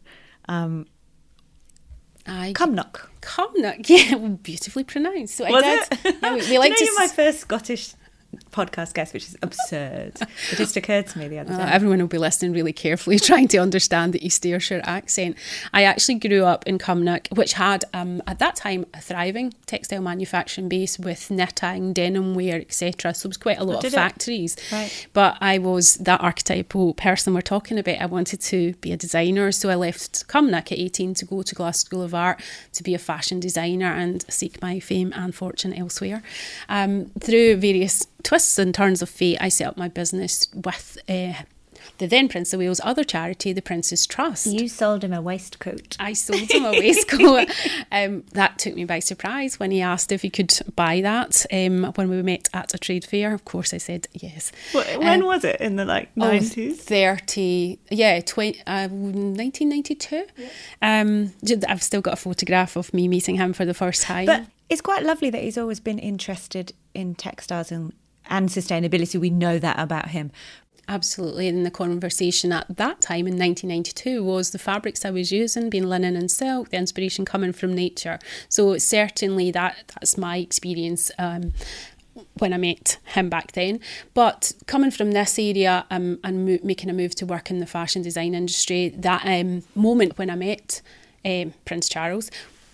Um, 0.48 0.88
I 2.28 2.54
Cumnock. 2.54 3.08
Cumnock, 3.22 3.90
yeah, 3.90 4.16
beautifully 4.16 4.84
pronounced. 4.84 5.36
So 5.36 5.46
Was 5.46 5.64
I 5.64 5.76
did. 5.76 6.06
It? 6.06 6.16
Yeah, 6.22 6.34
we, 6.36 6.42
we 6.50 6.58
like 6.60 6.80
you 6.80 6.86
know 6.86 6.92
to. 6.92 7.00
my 7.00 7.08
first 7.08 7.40
Scottish 7.40 7.94
podcast 8.52 8.94
guest, 8.94 9.13
which 9.13 9.28
is 9.28 9.38
absurd. 9.41 10.13
it 10.52 10.56
just 10.56 10.76
occurred 10.76 11.08
to 11.08 11.20
me 11.20 11.28
the 11.28 11.39
other 11.39 11.56
day. 11.56 11.62
Uh, 11.62 11.70
everyone 11.70 12.00
will 12.00 12.08
be 12.08 12.17
listening 12.17 12.54
really 12.54 12.74
carefully, 12.74 13.20
trying 13.32 13.48
to 13.50 13.58
understand 13.58 14.13
the 14.13 14.26
East 14.26 14.46
Ayrshire 14.46 14.82
accent. 14.84 15.36
I 15.74 15.84
actually 15.84 16.15
grew 16.15 16.46
up 16.46 16.65
in 16.67 16.78
Cumnock, 16.78 17.36
which 17.36 17.54
had 17.54 17.86
um, 17.94 18.22
at 18.28 18.39
that 18.39 18.56
time 18.56 18.86
a 18.94 19.02
thriving 19.02 19.54
textile 19.65 20.02
manufacturing 20.02 20.70
base 20.70 20.98
with 21.00 21.30
knitting, 21.30 21.94
denim 21.94 22.36
wear, 22.36 22.60
etc. 22.62 23.13
So 23.13 23.28
it 23.28 23.30
was 23.30 23.38
quite 23.38 23.60
a 23.60 23.63
lot 23.63 23.84
of 23.84 23.94
factories. 23.94 24.58
Right. 24.72 25.08
But 25.13 25.38
I 25.41 25.58
was 25.58 25.96
that 25.96 26.22
archetypal 26.22 26.94
person 26.96 27.34
we're 27.34 27.41
talking 27.41 27.78
about. 27.78 28.00
I 28.00 28.06
wanted 28.06 28.41
to 28.41 28.74
be 28.76 28.91
a 28.91 28.98
designer, 28.98 29.52
so 29.52 29.70
I 29.70 29.76
left 29.76 30.28
Cumnock 30.28 30.72
at 30.72 30.80
18 30.80 31.13
to 31.15 31.26
go 31.26 31.41
to 31.41 31.56
Glasgow 31.56 31.82
School 31.82 32.04
of 32.04 32.13
Art 32.13 32.41
to 32.74 32.84
be 32.84 32.94
a 32.94 33.00
fashion 33.00 33.39
designer 33.39 33.91
and 33.91 34.24
seek 34.32 34.62
my 34.62 34.80
fame 34.80 35.12
and 35.15 35.34
fortune 35.34 35.74
elsewhere. 35.74 36.22
Um, 36.70 37.12
through 37.20 37.58
various 37.58 38.06
twists 38.24 38.58
and 38.58 38.74
turns 38.74 39.02
of 39.02 39.10
fate, 39.10 39.38
I 39.40 39.50
set 39.50 39.68
up 39.68 39.78
my 39.78 39.88
business 39.88 40.48
with 40.54 40.98
uh, 41.10 41.34
the 41.98 42.08
then 42.08 42.28
Prince 42.28 42.54
of 42.54 42.60
Wales' 42.60 42.82
other 42.84 43.04
charity, 43.04 43.54
the 43.54 43.62
Prince's 43.62 44.06
Trust. 44.06 44.48
You 44.48 44.68
sold 44.68 45.04
him 45.04 45.14
a 45.14 45.22
waistcoat. 45.22 45.96
I 46.00 46.14
sold 46.14 46.52
him 46.52 46.66
a 46.66 46.72
waistcoat. 46.72 47.50
um, 47.92 48.24
that 48.34 48.60
took 48.60 48.76
me 48.76 48.86
by 48.86 49.00
surprise 49.00 49.60
when 49.60 49.72
he 49.72 49.82
asked 49.82 50.12
if 50.12 50.22
he 50.22 50.30
could 50.30 50.54
buy 50.76 51.02
that 51.02 51.46
um, 51.52 51.86
when 51.96 52.10
we 52.10 52.22
met 52.22 52.50
at 52.54 52.74
a 52.74 52.78
trade 52.78 53.06
fair. 53.06 53.34
Of 53.34 53.46
course, 53.46 53.74
I 53.74 53.78
said 53.78 54.08
yes. 54.14 54.52
when 54.74 55.22
um, 55.22 55.28
was 55.28 55.44
it? 55.44 55.62
In 55.62 55.76
the 55.76 55.86
like 55.86 56.14
90s? 56.16 56.72
Oh, 56.72 56.76
30, 56.76 57.80
yeah, 57.90 58.20
20, 58.22 58.60
uh, 58.62 58.88
1992. 58.88 60.26
Yeah. 60.38 61.02
Um, 61.02 61.34
I've 61.68 61.84
still 61.84 62.02
got 62.02 62.14
a 62.14 62.18
photograph 62.18 62.76
of 62.76 62.94
me 62.94 63.08
meeting 63.08 63.36
him 63.36 63.54
for 63.54 63.66
the 63.66 63.74
first 63.74 64.04
time. 64.04 64.26
But 64.26 64.46
it's 64.70 64.82
quite 64.82 65.04
lovely 65.04 65.30
that 65.30 65.44
he's 65.44 65.58
always 65.58 65.80
been 65.80 66.00
interested 66.00 66.74
in 66.94 67.16
textiles 67.16 67.72
and 67.72 67.94
and 68.30 68.50
sustainability. 68.50 69.20
We 69.20 69.30
know 69.30 69.60
that 69.60 69.80
about 69.80 70.10
him. 70.10 70.32
Absolutely. 70.88 71.48
And 71.48 71.66
the 71.66 71.72
conversation 71.72 72.52
at 72.52 72.66
that 72.76 73.00
time 73.00 73.28
in 73.28 73.38
1992 73.38 74.24
was 74.24 74.52
the 74.52 74.60
fabrics 74.60 75.06
I 75.06 75.12
was 75.12 75.32
using 75.32 75.70
being 75.70 75.86
linen 75.86 76.16
and 76.16 76.30
silk, 76.30 76.70
the 76.70 76.78
inspiration 76.78 77.24
coming 77.24 77.54
from 77.54 77.74
nature. 77.74 78.20
So 78.50 78.78
certainly 78.78 79.52
that 79.52 79.94
that's 79.94 80.18
my 80.18 80.38
experience. 80.38 81.12
Um, 81.18 81.54
when 82.40 82.52
I 82.54 82.58
met 82.58 82.98
him 83.06 83.30
back 83.30 83.54
then. 83.54 83.80
But 84.14 84.52
coming 84.66 84.92
from 84.92 85.12
this 85.12 85.40
area 85.40 85.86
um, 85.90 86.20
and 86.24 86.46
mo- 86.46 86.60
making 86.62 86.90
a 86.90 86.94
move 86.94 87.16
to 87.16 87.26
work 87.26 87.50
in 87.50 87.60
the 87.60 87.66
fashion 87.66 88.02
design 88.02 88.36
industry, 88.36 88.90
that 88.90 89.22
um, 89.26 89.64
moment 89.76 90.18
when 90.18 90.30
I 90.30 90.36
met 90.36 90.82
um, 91.24 91.54
Prince 91.66 91.88
Charles 91.88 92.30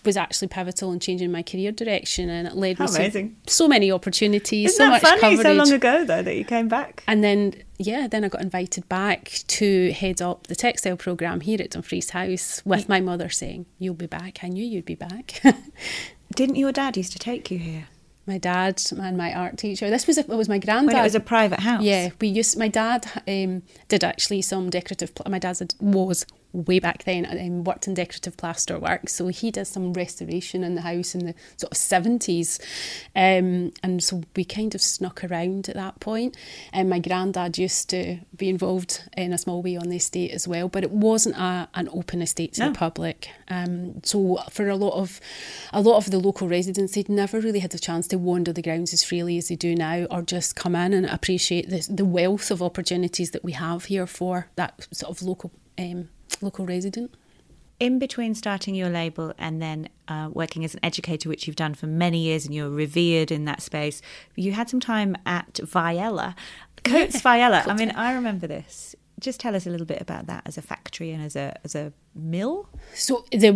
was 0.08 0.18
actually 0.18 0.48
pivotal 0.48 0.92
in 0.92 1.00
changing 1.00 1.32
my 1.32 1.44
career 1.44 1.72
direction 1.72 2.30
and 2.30 2.48
it 2.48 2.56
led 2.56 2.80
How 2.80 2.86
me 2.86 2.96
amazing. 2.96 3.36
to 3.46 3.54
so 3.54 3.68
many 3.68 3.92
opportunities, 3.92 4.72
Isn't 4.72 4.78
so 4.78 4.84
that 4.86 4.90
much 4.90 5.02
funny? 5.04 5.22
coverage. 5.22 5.42
So 5.46 5.54
long 5.54 5.72
ago, 5.72 6.06
though, 6.06 6.24
that 6.24 6.36
you 6.36 6.46
came 6.46 6.68
back. 6.68 7.04
And 7.08 7.24
then, 7.24 7.54
yeah, 7.78 8.08
then 8.08 8.24
I 8.24 8.30
got 8.30 8.42
invited 8.42 8.90
back 8.90 9.42
to 9.48 9.92
head 9.92 10.22
up 10.22 10.48
the 10.48 10.56
textile 10.56 10.98
programme 10.98 11.42
here 11.42 11.62
at 11.62 11.70
Dumfries 11.70 12.10
House 12.10 12.64
with 12.66 12.90
my 12.90 13.02
mother 13.02 13.30
saying, 13.30 13.68
You'll 13.78 13.94
be 13.94 14.08
back. 14.08 14.40
I 14.42 14.48
knew 14.48 14.66
you'd 14.66 14.86
be 14.86 14.96
back. 14.96 15.42
Didn't 16.36 16.56
your 16.56 16.72
dad 16.72 16.98
used 16.98 17.12
to 17.12 17.20
take 17.20 17.52
you 17.52 17.60
here 17.60 17.88
my 18.28 18.38
dad 18.38 18.82
and 19.00 19.18
my 19.18 19.34
art 19.34 19.58
teacher. 19.58 19.90
This 19.90 20.06
was 20.06 20.18
a, 20.18 20.22
it 20.22 20.30
was 20.30 20.50
my 20.50 20.60
granddad. 20.60 20.94
when 20.94 21.02
it 21.02 21.04
was 21.04 21.16
a 21.16 21.20
private 21.22 21.62
house? 21.62 21.82
Yeah, 21.82 22.10
we 22.20 22.28
used. 22.28 22.58
My 22.60 22.68
dad 22.68 23.10
um, 23.28 23.64
did 23.88 24.04
actually 24.04 24.42
some 24.42 24.70
decorative. 24.70 25.12
My 25.28 25.40
dad 25.40 25.58
was 25.80 26.26
way 26.66 26.80
back 26.80 27.04
then 27.04 27.26
um, 27.26 27.64
worked 27.64 27.88
in 27.88 27.94
decorative 27.94 28.38
plaster 28.38 28.80
work, 28.80 29.10
so 29.10 29.28
he 29.28 29.52
did 29.52 29.66
some 29.66 29.94
restoration 29.94 30.64
in 30.64 30.76
the 30.76 30.82
house 30.82 31.14
in 31.16 31.26
the 31.26 31.36
sort 31.56 31.72
of 31.72 31.78
seventies, 31.78 32.60
um, 33.16 33.72
and 33.84 34.04
so 34.04 34.24
we 34.36 34.44
kind 34.44 34.76
of 34.76 34.82
snuck 34.82 35.24
around 35.24 35.70
at 35.70 35.76
that 35.76 36.00
point. 36.00 36.36
And 36.74 36.90
my 36.90 37.00
granddad 37.00 37.58
used 37.58 37.90
to 37.92 38.20
be 38.36 38.50
involved 38.50 39.04
in 39.16 39.34
a 39.34 39.38
small 39.38 39.62
way 39.62 39.78
on 39.78 39.90
the 39.90 39.98
estate 39.98 40.32
as 40.32 40.48
well, 40.48 40.68
but 40.70 40.84
it 40.84 40.92
wasn't 40.92 41.36
a, 41.36 41.70
an 41.74 41.90
open 41.92 42.22
estate 42.22 42.54
to 42.54 42.62
No. 42.62 42.72
the 42.72 42.78
public. 42.78 43.30
Um, 43.48 44.02
so 44.04 44.38
for 44.50 44.68
a 44.70 44.76
lot 44.76 44.94
of 44.94 45.20
a 45.72 45.82
lot 45.82 45.98
of 45.98 46.12
the 46.12 46.20
local 46.20 46.48
residents, 46.48 46.94
they'd 46.94 47.10
never 47.10 47.40
really 47.40 47.60
had 47.60 47.72
the 47.72 47.80
chance 47.80 48.08
to 48.08 48.18
wander 48.18 48.54
the 48.54 48.62
grounds 48.62 48.94
as 48.94 49.04
freely 49.04 49.38
as 49.38 49.48
they 49.48 49.56
do 49.56 49.76
now, 49.76 50.06
or 50.12 50.22
just 50.22 50.56
come 50.56 50.76
in 50.76 50.94
and 50.94 51.06
appreciate 51.06 51.70
the, 51.70 51.88
the 51.90 52.06
wealth 52.06 52.52
of 52.52 52.62
opportunities 52.62 53.32
that 53.32 53.44
we 53.44 53.54
have 53.54 53.86
here 53.86 54.08
for 54.08 54.48
that 54.56 54.88
sort 54.92 55.12
of 55.12 55.22
local 55.22 55.52
um, 55.78 56.10
local 56.42 56.66
resident. 56.66 57.16
in 57.80 58.00
between 58.00 58.34
starting 58.34 58.74
your 58.74 58.90
label 58.90 59.34
and 59.38 59.62
then 59.62 59.88
uh, 60.08 60.30
working 60.34 60.66
as 60.66 60.74
an 60.74 60.80
educator, 60.84 61.30
which 61.30 61.46
you've 61.46 61.56
done 61.56 61.76
for 61.76 61.86
many 61.88 62.18
years 62.20 62.46
and 62.46 62.56
you're 62.56 62.70
revered 62.70 63.32
in 63.32 63.46
that 63.46 63.62
space, 63.62 64.02
you 64.36 64.52
had 64.54 64.68
some 64.70 64.80
time 64.80 65.16
at 65.26 65.54
Viyella. 65.56 66.34
Coats 66.84 67.22
Viyella. 67.22 67.68
I 67.72 67.74
mean, 67.74 67.92
I 67.92 68.14
remember 68.14 68.48
this. 68.48 68.96
Just 69.20 69.40
tell 69.40 69.56
us 69.56 69.66
a 69.66 69.70
little 69.70 69.86
bit 69.86 70.02
about 70.02 70.28
that 70.28 70.44
as 70.46 70.58
a 70.58 70.62
factory 70.62 71.12
and 71.12 71.24
as 71.24 71.36
a 71.36 71.58
as 71.64 71.74
a 71.74 71.92
mill. 72.14 72.70
So 72.94 73.26
there, 73.32 73.54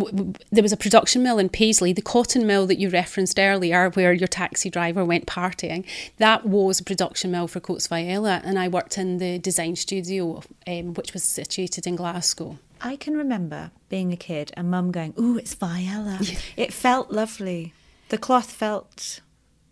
there 0.51 0.63
was 0.63 0.71
a 0.71 0.77
production 0.77 1.21
mill 1.23 1.37
in 1.37 1.49
Paisley, 1.49 1.93
the 1.93 2.01
cotton 2.01 2.47
mill 2.47 2.65
that 2.67 2.79
you 2.79 2.89
referenced 2.89 3.39
earlier, 3.39 3.89
where 3.91 4.13
your 4.13 4.27
taxi 4.27 4.69
driver 4.69 5.05
went 5.05 5.27
partying. 5.27 5.85
That 6.17 6.45
was 6.45 6.79
a 6.79 6.83
production 6.83 7.31
mill 7.31 7.47
for 7.47 7.59
Coats 7.59 7.87
Viyella, 7.87 8.41
and 8.43 8.57
I 8.57 8.67
worked 8.67 8.97
in 8.97 9.17
the 9.17 9.37
design 9.37 9.75
studio, 9.75 10.41
um, 10.65 10.93
which 10.95 11.13
was 11.13 11.23
situated 11.23 11.85
in 11.85 11.95
Glasgow. 11.95 12.57
I 12.81 12.95
can 12.95 13.15
remember 13.15 13.71
being 13.89 14.11
a 14.11 14.17
kid 14.17 14.51
and 14.55 14.71
mum 14.71 14.91
going, 14.91 15.13
Ooh, 15.19 15.37
it's 15.37 15.53
Viyella. 15.55 16.37
It 16.57 16.73
felt 16.73 17.11
lovely. 17.11 17.73
The 18.09 18.17
cloth 18.17 18.51
felt 18.51 19.21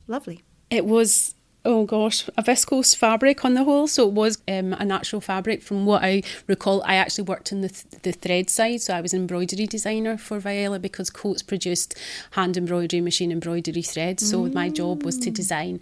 lovely. 0.08 0.44
It 0.70 0.86
was 0.86 1.34
oh 1.66 1.86
gosh 1.86 2.28
a 2.38 2.44
viscose 2.44 2.96
fabric 2.96 3.44
on 3.46 3.54
the 3.54 3.64
whole, 3.64 3.88
so 3.88 4.08
it 4.08 4.14
was 4.14 4.42
um, 4.48 4.74
a 4.74 4.86
natural 4.86 5.22
fabric. 5.22 5.62
From 5.62 5.86
what 5.86 6.04
I 6.04 6.24
recall, 6.48 6.82
I 6.84 6.96
actually 6.96 7.26
worked 7.26 7.52
in 7.52 7.62
the 7.62 7.70
th- 7.70 8.02
the 8.04 8.12
thread 8.12 8.50
side, 8.50 8.82
so 8.82 8.94
I 8.94 9.02
was 9.02 9.14
an 9.14 9.22
embroidery 9.22 9.68
designer 9.68 10.18
for 10.18 10.40
Viyella 10.40 10.82
because 10.82 11.10
Coats 11.10 11.42
produced 11.42 11.98
hand 12.32 12.58
embroidery, 12.58 13.02
machine 13.02 13.32
embroidery 13.32 13.82
threads. 13.82 14.30
So 14.30 14.46
my 14.48 14.70
job 14.70 15.04
was 15.04 15.18
to 15.20 15.32
design 15.32 15.80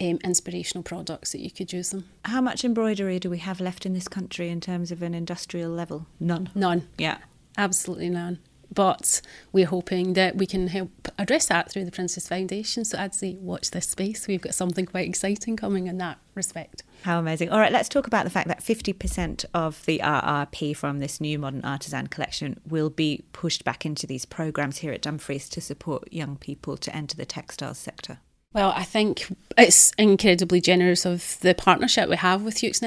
um, 0.00 0.18
inspirational 0.24 0.82
products 0.82 1.32
that 1.32 1.40
you 1.40 1.50
could 1.50 1.72
use 1.72 1.90
them. 1.90 2.08
How 2.24 2.40
much 2.40 2.64
embroidery 2.64 3.18
do 3.18 3.30
we 3.30 3.38
have 3.38 3.60
left 3.60 3.86
in 3.86 3.94
this 3.94 4.08
country 4.08 4.48
in 4.48 4.60
terms 4.60 4.90
of 4.90 5.02
an 5.02 5.14
industrial 5.14 5.70
level? 5.70 6.06
None. 6.18 6.50
None. 6.54 6.88
Yeah. 6.98 7.18
Absolutely 7.58 8.08
none. 8.08 8.38
But 8.72 9.20
we're 9.52 9.66
hoping 9.66 10.12
that 10.12 10.36
we 10.36 10.46
can 10.46 10.68
help 10.68 11.08
address 11.18 11.46
that 11.46 11.70
through 11.70 11.84
the 11.84 11.90
Prince's 11.90 12.28
Foundation. 12.28 12.84
So 12.84 12.98
I'd 12.98 13.14
say 13.14 13.34
watch 13.34 13.70
this 13.72 13.88
space. 13.88 14.28
We've 14.28 14.40
got 14.40 14.54
something 14.54 14.86
quite 14.86 15.08
exciting 15.08 15.56
coming 15.56 15.88
in 15.88 15.98
that 15.98 16.18
respect. 16.34 16.84
How 17.02 17.18
amazing. 17.18 17.50
All 17.50 17.58
right, 17.58 17.72
let's 17.72 17.88
talk 17.88 18.06
about 18.06 18.24
the 18.24 18.30
fact 18.30 18.48
that 18.48 18.60
50% 18.60 19.44
of 19.52 19.84
the 19.86 19.98
RRP 19.98 20.76
from 20.76 20.98
this 21.00 21.20
new 21.20 21.38
modern 21.38 21.64
artisan 21.64 22.06
collection 22.06 22.60
will 22.68 22.90
be 22.90 23.24
pushed 23.32 23.64
back 23.64 23.84
into 23.84 24.06
these 24.06 24.24
programs 24.24 24.78
here 24.78 24.92
at 24.92 25.02
Dumfries 25.02 25.48
to 25.50 25.60
support 25.60 26.12
young 26.12 26.36
people 26.36 26.76
to 26.76 26.94
enter 26.94 27.16
the 27.16 27.26
textiles 27.26 27.78
sector. 27.78 28.18
Well, 28.52 28.72
I 28.74 28.82
think 28.82 29.28
it's 29.56 29.92
incredibly 29.96 30.60
generous 30.60 31.06
of 31.06 31.38
the 31.40 31.54
partnership 31.54 32.08
we 32.08 32.16
have 32.16 32.42
with 32.42 32.56
Yoox 32.56 32.80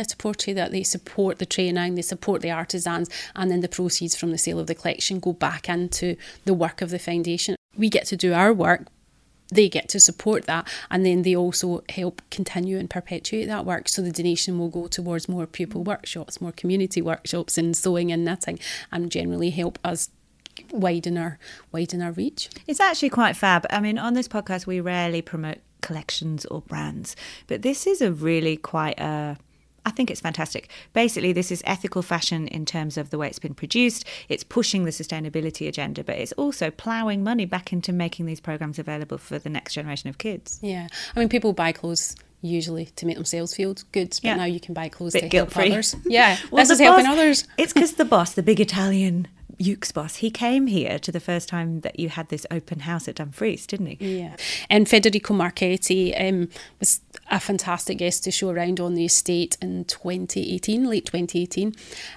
that 0.56 0.72
they 0.72 0.84
support 0.84 1.40
the 1.40 1.46
training, 1.46 1.96
they 1.96 2.02
support 2.02 2.42
the 2.42 2.52
artisans, 2.52 3.10
and 3.34 3.50
then 3.50 3.62
the 3.62 3.70
proceeds 3.70 4.14
from 4.14 4.32
the 4.32 4.38
sale 4.38 4.60
of 4.60 4.68
the 4.68 4.76
collection 4.76 5.22
go 5.22 5.32
back 5.32 5.70
into 5.70 6.18
the 6.44 6.54
work 6.54 6.82
of 6.82 6.90
the 6.90 7.00
foundation. 7.00 7.56
We 7.78 7.90
get 7.90 8.06
to 8.08 8.18
do 8.18 8.34
our 8.34 8.52
work, 8.52 8.88
they 9.54 9.70
get 9.70 9.88
to 9.90 10.02
support 10.02 10.48
that, 10.48 10.68
and 10.92 11.06
then 11.06 11.22
they 11.22 11.34
also 11.34 11.82
help 11.88 12.22
continue 12.30 12.78
and 12.78 12.90
perpetuate 12.90 13.46
that 13.46 13.66
work. 13.66 13.88
So 13.88 14.02
the 14.02 14.12
donation 14.12 14.60
will 14.60 14.68
go 14.68 14.88
towards 14.88 15.30
more 15.30 15.48
pupil 15.48 15.86
workshops, 15.86 16.42
more 16.42 16.52
community 16.52 17.02
workshops 17.02 17.58
in 17.58 17.74
sewing 17.74 18.12
and 18.12 18.26
knitting, 18.26 18.60
and 18.92 19.10
generally 19.10 19.52
help 19.52 19.80
us 19.86 20.10
widen 20.72 21.18
our 21.18 21.38
widen 21.72 22.02
our 22.02 22.12
reach. 22.12 22.50
It's 22.68 22.80
actually 22.80 23.10
quite 23.10 23.36
fab. 23.36 23.66
I 23.70 23.80
mean, 23.80 23.98
on 23.98 24.14
this 24.14 24.28
podcast, 24.28 24.66
we 24.68 24.80
rarely 24.80 25.22
promote 25.22 25.60
collections 25.82 26.46
or 26.46 26.62
brands, 26.62 27.16
but 27.48 27.62
this 27.62 27.86
is 27.88 28.02
a 28.02 28.12
really 28.12 28.58
quite 28.58 29.00
a. 29.00 29.38
I 29.86 29.92
think 29.92 30.10
it's 30.10 30.22
fantastic. 30.22 30.70
Basically, 30.94 31.34
this 31.34 31.52
is 31.52 31.62
ethical 31.66 32.02
fashion 32.02 32.48
in 32.48 32.66
terms 32.66 32.98
of 32.98 33.10
the 33.10 33.18
way 33.18 33.28
it's 33.28 33.38
been 33.40 33.54
produced. 33.54 34.06
It's 34.30 34.42
pushing 34.46 34.86
the 34.86 34.92
sustainability 34.92 35.68
agenda, 35.68 36.06
but 36.06 36.18
it's 36.18 36.32
also 36.34 36.72
ploughing 36.72 37.22
money 37.22 37.44
back 37.44 37.74
into 37.74 37.92
making 37.92 38.26
these 38.26 38.40
programs 38.40 38.80
available 38.80 39.18
for 39.18 39.40
the 39.40 39.50
next 39.50 39.74
generation 39.74 40.10
of 40.10 40.18
kids. 40.18 40.58
Yeah, 40.62 40.88
I 41.16 41.20
mean, 41.20 41.28
people 41.28 41.52
buy 41.52 41.74
clothes 41.74 42.16
usually 42.42 42.86
to 42.96 43.06
make 43.06 43.16
themselves 43.16 43.54
feel 43.56 43.76
good, 43.92 44.10
but 44.10 44.24
Yeah. 44.24 44.36
now 44.36 44.46
you 44.46 44.62
can 44.62 44.74
buy 44.74 44.88
clothes 44.88 45.14
Bit 45.14 45.20
to 45.20 45.38
help 45.38 45.50
guilt-free. 45.54 45.72
others. 45.74 45.96
Yeah, 46.06 46.38
Well, 46.52 46.62
this 46.64 46.70
is 46.72 46.80
helping 46.80 47.06
others. 47.06 47.46
It's 47.58 47.74
because 47.74 47.94
the 47.94 48.06
boss, 48.06 48.34
the 48.34 48.44
big 48.44 48.62
Italian 48.62 49.28
Yoox 49.64 49.94
boss, 49.94 50.16
he 50.16 50.30
came 50.30 50.68
here 50.68 51.00
to 51.00 51.12
the 51.12 51.20
first 51.20 51.48
time 51.48 51.82
that 51.82 52.00
you 52.00 52.10
had 52.10 52.30
this 52.30 52.46
open 52.52 52.82
house 52.82 53.08
at 53.08 53.16
Dumfries, 53.16 53.66
didn't 53.66 53.86
he? 53.86 54.20
Yeah, 54.20 54.36
and 54.70 54.88
Federico 54.88 55.34
Marchetti 55.34 56.16
um, 56.16 56.50
was 56.80 57.02
a 57.32 57.40
fantastic 57.40 57.98
guest 58.00 58.24
to 58.26 58.32
show 58.32 58.50
around 58.50 58.80
on 58.80 58.96
the 58.96 59.06
estate 59.06 59.58
in 59.62 59.86
2018, 59.86 60.90
late 60.90 61.06
2018, 61.06 61.74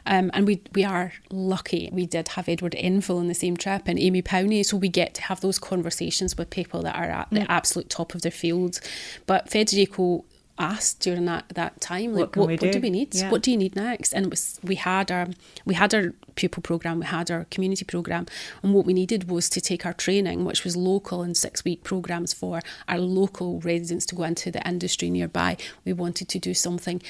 um, 0.06 0.30
and 0.35 0.46
we 0.46 0.61
we 0.74 0.85
are 0.85 1.12
lucky. 1.30 1.88
We 1.92 2.06
did 2.06 2.28
have 2.28 2.48
Edward 2.48 2.74
Enninful 2.76 3.18
on 3.18 3.28
the 3.28 3.35
same 3.35 3.56
trip 3.56 3.82
and 3.87 3.98
Amy 3.98 4.22
Powney, 4.22 4.64
so 4.64 4.76
we 4.76 4.88
get 4.88 5.14
to 5.14 5.22
have 5.22 5.40
those 5.40 5.59
conversations 5.59 6.37
with 6.37 6.50
people 6.50 6.82
that 6.82 6.96
are 6.96 7.04
at 7.04 7.28
the 7.30 7.50
absolute 7.50 7.88
top 7.88 8.14
of 8.14 8.22
their 8.22 8.32
field. 8.32 8.80
But 9.26 9.48
Federico 9.48 10.24
asked 10.59 11.01
during 11.01 11.25
that, 11.27 11.45
that 11.51 11.81
time 11.81 12.12
like 12.14 12.35
What 12.35 12.37
what, 12.37 12.49
what 12.49 12.61
do 12.61 12.73
do? 12.73 12.81
we 12.81 12.90
need 12.90 13.14
Yeah. 13.14 13.31
what 13.31 13.42
do 13.42 13.51
you 13.51 13.57
need 13.57 13.77
next 13.77 14.12
and 14.12 14.27
it 14.27 14.31
was, 14.31 14.59
we 14.62 14.77
had 14.77 15.11
our 15.12 15.29
we 15.64 15.75
had 15.75 15.95
our 15.95 16.12
pupil 16.35 16.62
program 16.62 17.01
we 17.01 17.07
had 17.07 17.31
our 17.31 17.45
community 17.51 17.85
program 17.85 18.27
and 18.62 18.73
what 18.75 18.87
we 18.87 18.95
needed 18.95 19.29
was 19.31 19.49
to 19.51 19.61
take 19.61 19.85
our 19.85 19.92
training 19.92 20.45
which 20.45 20.64
was 20.64 20.77
local 20.77 21.23
and 21.23 21.37
six 21.37 21.64
week 21.64 21.85
programs 21.85 22.33
for 22.33 22.61
our 22.88 22.99
local 22.99 23.61
residents 23.61 24.07
to 24.07 24.14
go 24.14 24.23
into 24.25 24.51
the 24.51 24.66
industry 24.69 25.11
nearby 25.11 25.57
we 25.85 25.92
wanted 25.92 26.29
to 26.29 26.38
do 26.38 26.55
something 26.55 27.03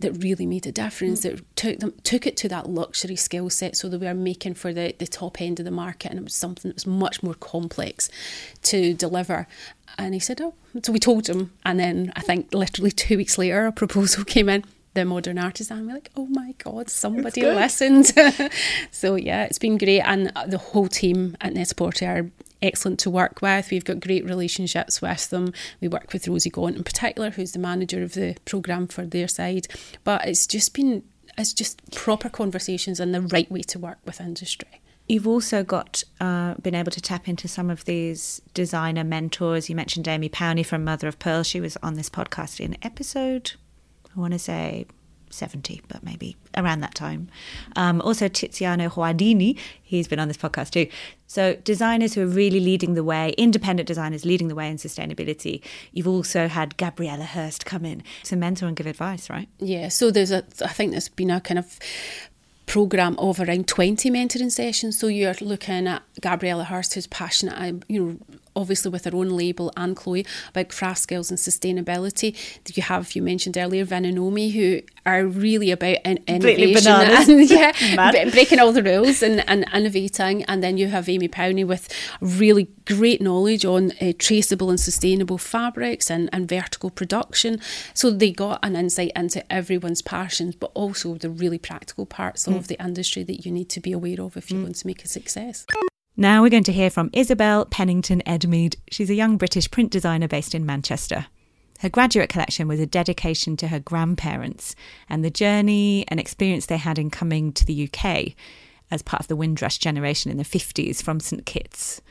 that 0.00 0.12
really 0.12 0.46
made 0.46 0.66
a 0.66 0.72
difference 0.72 1.20
mm. 1.20 1.22
that 1.22 1.56
took 1.56 1.78
them 1.80 1.94
took 2.02 2.26
it 2.26 2.36
to 2.38 2.48
that 2.48 2.68
luxury 2.68 3.16
skill 3.16 3.50
set. 3.50 3.76
So 3.76 3.88
that 3.88 4.00
we 4.00 4.06
are 4.06 4.14
making 4.14 4.54
for 4.54 4.72
the, 4.72 4.94
the 4.98 5.06
top 5.06 5.40
end 5.40 5.58
of 5.58 5.64
the 5.64 5.70
market 5.70 6.10
and 6.10 6.20
it 6.20 6.24
was 6.24 6.34
something 6.34 6.68
that 6.68 6.76
was 6.76 6.86
much 6.86 7.22
more 7.22 7.34
complex 7.34 8.08
to 8.64 8.94
deliver. 8.94 9.46
And 9.96 10.14
he 10.14 10.20
said 10.20 10.40
oh 10.40 10.54
so 10.82 10.92
we 10.92 10.98
told 10.98 11.28
him. 11.28 11.52
And 11.64 11.78
then 11.80 12.12
I 12.16 12.20
think 12.20 12.52
literally 12.54 12.90
two 12.90 13.16
weeks 13.16 13.38
later 13.38 13.66
a 13.66 13.72
proposal 13.72 14.24
came 14.36 14.48
in 14.48 14.64
the 14.94 15.04
modern 15.04 15.38
artisan. 15.38 15.86
We're 15.86 15.94
like 15.94 16.10
oh 16.16 16.26
my 16.26 16.54
god 16.58 16.90
somebody 16.90 17.42
listened. 17.42 18.12
So 18.90 19.16
yeah 19.16 19.44
it's 19.44 19.58
been 19.58 19.78
great. 19.78 20.00
And 20.00 20.32
the 20.46 20.58
whole 20.58 20.88
team 20.88 21.36
at 21.40 21.54
Net-a-Porter 21.54 22.06
are 22.06 22.30
excellent 22.62 22.98
to 23.00 23.10
work 23.10 23.40
with. 23.42 23.70
We've 23.70 23.84
got 23.84 24.00
great 24.00 24.24
relationships 24.24 25.00
with 25.00 25.30
them. 25.30 25.52
We 25.80 25.88
work 25.88 26.12
with 26.12 26.28
Rosie 26.28 26.50
Gaunt 26.50 26.76
in 26.76 26.84
particular, 26.84 27.30
who's 27.30 27.52
the 27.52 27.58
manager 27.58 28.02
of 28.02 28.14
the 28.14 28.36
programme 28.44 28.86
for 28.86 29.04
their 29.04 29.28
side. 29.28 29.68
But 30.04 30.26
it's 30.26 30.46
just 30.46 30.74
been 30.74 31.02
it's 31.36 31.52
just 31.52 31.92
proper 31.92 32.28
conversations 32.28 32.98
and 32.98 33.14
the 33.14 33.20
right 33.20 33.50
way 33.50 33.62
to 33.62 33.78
work 33.78 33.98
with 34.04 34.20
industry. 34.20 34.80
You've 35.08 35.26
also 35.26 35.62
got 35.62 36.02
uh, 36.20 36.54
been 36.54 36.74
able 36.74 36.90
to 36.90 37.00
tap 37.00 37.28
into 37.28 37.48
some 37.48 37.70
of 37.70 37.84
these 37.86 38.42
designer 38.52 39.04
mentors. 39.04 39.70
You 39.70 39.76
mentioned 39.76 40.06
Amy 40.06 40.28
Powney 40.28 40.66
from 40.66 40.84
Mother 40.84 41.08
of 41.08 41.18
Pearl. 41.18 41.44
She 41.44 41.60
was 41.60 41.78
on 41.82 41.94
this 41.94 42.10
podcast 42.10 42.60
in 42.60 42.76
episode, 42.82 43.52
I 44.14 44.20
want 44.20 44.32
to 44.32 44.38
say 44.38 44.86
70, 45.30 45.82
but 45.88 46.02
maybe 46.02 46.36
around 46.56 46.80
that 46.80 46.94
time. 46.94 47.28
Um, 47.76 48.00
also, 48.00 48.28
Tiziano 48.28 48.90
Guardini, 48.90 49.56
he's 49.82 50.08
been 50.08 50.18
on 50.18 50.28
this 50.28 50.36
podcast 50.36 50.70
too. 50.70 50.88
So, 51.26 51.56
designers 51.56 52.14
who 52.14 52.22
are 52.22 52.26
really 52.26 52.60
leading 52.60 52.94
the 52.94 53.04
way, 53.04 53.34
independent 53.36 53.86
designers 53.86 54.24
leading 54.24 54.48
the 54.48 54.54
way 54.54 54.68
in 54.70 54.76
sustainability. 54.76 55.62
You've 55.92 56.08
also 56.08 56.48
had 56.48 56.76
Gabriela 56.76 57.24
Hearst 57.24 57.66
come 57.66 57.84
in 57.84 58.02
to 58.24 58.36
mentor 58.36 58.66
and 58.66 58.76
give 58.76 58.86
advice, 58.86 59.28
right? 59.28 59.48
Yeah, 59.58 59.88
so 59.88 60.10
there's 60.10 60.30
a, 60.30 60.44
I 60.64 60.68
think 60.68 60.92
there's 60.92 61.08
been 61.08 61.30
a 61.30 61.40
kind 61.40 61.58
of 61.58 61.78
program 62.68 63.18
of 63.18 63.40
around 63.40 63.66
20 63.66 64.10
mentoring 64.10 64.52
sessions 64.52 64.98
so 64.98 65.06
you're 65.06 65.32
looking 65.40 65.86
at 65.86 66.02
Gabriela 66.20 66.64
Hearst 66.64 66.92
who's 66.92 67.06
passionate 67.06 67.82
you 67.88 68.04
know 68.04 68.38
obviously 68.58 68.90
with 68.90 69.04
her 69.04 69.14
own 69.14 69.30
label 69.30 69.72
and 69.76 69.96
Chloe 69.96 70.26
about 70.50 70.68
craft 70.68 71.00
skills 71.00 71.30
and 71.30 71.38
sustainability. 71.38 72.36
You 72.74 72.82
have 72.82 73.12
you 73.12 73.22
mentioned 73.22 73.56
earlier 73.56 73.84
Vin 73.84 74.04
and 74.04 74.18
Omi 74.18 74.50
who 74.50 74.82
are 75.06 75.24
really 75.24 75.70
about 75.70 75.98
in- 76.04 76.22
innovation 76.26 76.92
and 76.92 77.50
yeah, 77.50 78.30
breaking 78.30 78.58
all 78.58 78.72
the 78.72 78.82
rules 78.82 79.22
and, 79.22 79.48
and 79.48 79.64
innovating. 79.72 80.44
And 80.44 80.62
then 80.62 80.76
you 80.76 80.88
have 80.88 81.08
Amy 81.08 81.28
Powney 81.28 81.66
with 81.66 81.88
really 82.20 82.68
great 82.84 83.22
knowledge 83.22 83.64
on 83.64 83.92
uh, 84.00 84.12
traceable 84.18 84.70
and 84.70 84.80
sustainable 84.80 85.38
fabrics 85.38 86.10
and, 86.10 86.28
and 86.32 86.48
vertical 86.48 86.90
production. 86.90 87.60
So 87.94 88.10
they 88.10 88.32
got 88.32 88.58
an 88.62 88.76
insight 88.76 89.12
into 89.16 89.50
everyone's 89.52 90.02
passions, 90.02 90.56
but 90.56 90.70
also 90.74 91.14
the 91.14 91.30
really 91.30 91.58
practical 91.58 92.06
parts 92.06 92.46
mm. 92.46 92.56
of 92.56 92.68
the 92.68 92.82
industry 92.82 93.22
that 93.22 93.46
you 93.46 93.52
need 93.52 93.68
to 93.70 93.80
be 93.80 93.92
aware 93.92 94.20
of 94.20 94.36
if 94.36 94.50
you 94.50 94.58
mm. 94.58 94.64
want 94.64 94.76
to 94.76 94.86
make 94.86 95.04
a 95.04 95.08
success. 95.08 95.66
Now 96.20 96.42
we're 96.42 96.50
going 96.50 96.64
to 96.64 96.72
hear 96.72 96.90
from 96.90 97.10
Isabel 97.12 97.64
Pennington 97.66 98.22
Edmead. 98.26 98.74
She's 98.90 99.08
a 99.08 99.14
young 99.14 99.36
British 99.36 99.70
print 99.70 99.92
designer 99.92 100.26
based 100.26 100.52
in 100.52 100.66
Manchester. 100.66 101.26
Her 101.78 101.88
graduate 101.88 102.28
collection 102.28 102.66
was 102.66 102.80
a 102.80 102.86
dedication 102.86 103.56
to 103.58 103.68
her 103.68 103.78
grandparents 103.78 104.74
and 105.08 105.24
the 105.24 105.30
journey 105.30 106.04
and 106.08 106.18
experience 106.18 106.66
they 106.66 106.76
had 106.76 106.98
in 106.98 107.08
coming 107.08 107.52
to 107.52 107.64
the 107.64 107.88
UK 107.88 108.34
as 108.90 109.00
part 109.00 109.20
of 109.20 109.28
the 109.28 109.36
Windrush 109.36 109.78
generation 109.78 110.32
in 110.32 110.38
the 110.38 110.42
50s 110.42 111.00
from 111.00 111.20
St 111.20 111.46
Kitts. 111.46 112.02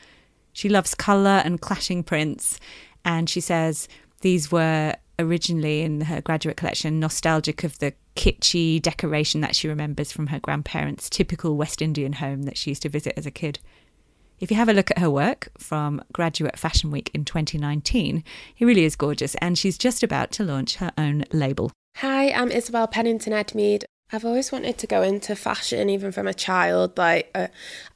She 0.54 0.70
loves 0.70 0.94
colour 0.94 1.42
and 1.44 1.60
clashing 1.60 2.02
prints, 2.02 2.58
and 3.04 3.28
she 3.28 3.42
says 3.42 3.88
these 4.22 4.50
were 4.50 4.94
originally 5.18 5.82
in 5.82 6.00
her 6.00 6.22
graduate 6.22 6.56
collection 6.56 6.98
nostalgic 6.98 7.62
of 7.62 7.78
the 7.78 7.92
kitschy 8.16 8.80
decoration 8.80 9.42
that 9.42 9.54
she 9.54 9.68
remembers 9.68 10.12
from 10.12 10.28
her 10.28 10.40
grandparents' 10.40 11.10
typical 11.10 11.58
West 11.58 11.82
Indian 11.82 12.14
home 12.14 12.44
that 12.44 12.56
she 12.56 12.70
used 12.70 12.82
to 12.82 12.88
visit 12.88 13.12
as 13.18 13.26
a 13.26 13.30
kid. 13.30 13.58
If 14.40 14.52
you 14.52 14.56
have 14.56 14.68
a 14.68 14.72
look 14.72 14.92
at 14.92 14.98
her 14.98 15.10
work 15.10 15.48
from 15.58 16.00
Graduate 16.12 16.56
Fashion 16.56 16.92
Week 16.92 17.10
in 17.12 17.24
2019, 17.24 18.22
it 18.58 18.64
really 18.64 18.84
is 18.84 18.94
gorgeous, 18.94 19.34
and 19.36 19.58
she's 19.58 19.76
just 19.76 20.04
about 20.04 20.30
to 20.32 20.44
launch 20.44 20.76
her 20.76 20.92
own 20.96 21.24
label. 21.32 21.72
Hi, 21.96 22.30
I'm 22.30 22.52
Isabel 22.52 22.86
Pennington 22.86 23.32
Edmead. 23.32 23.84
I've 24.10 24.24
always 24.24 24.50
wanted 24.50 24.78
to 24.78 24.86
go 24.86 25.02
into 25.02 25.36
fashion, 25.36 25.90
even 25.90 26.12
from 26.12 26.26
a 26.26 26.32
child. 26.32 26.96
Like, 26.96 27.30
uh, 27.34 27.48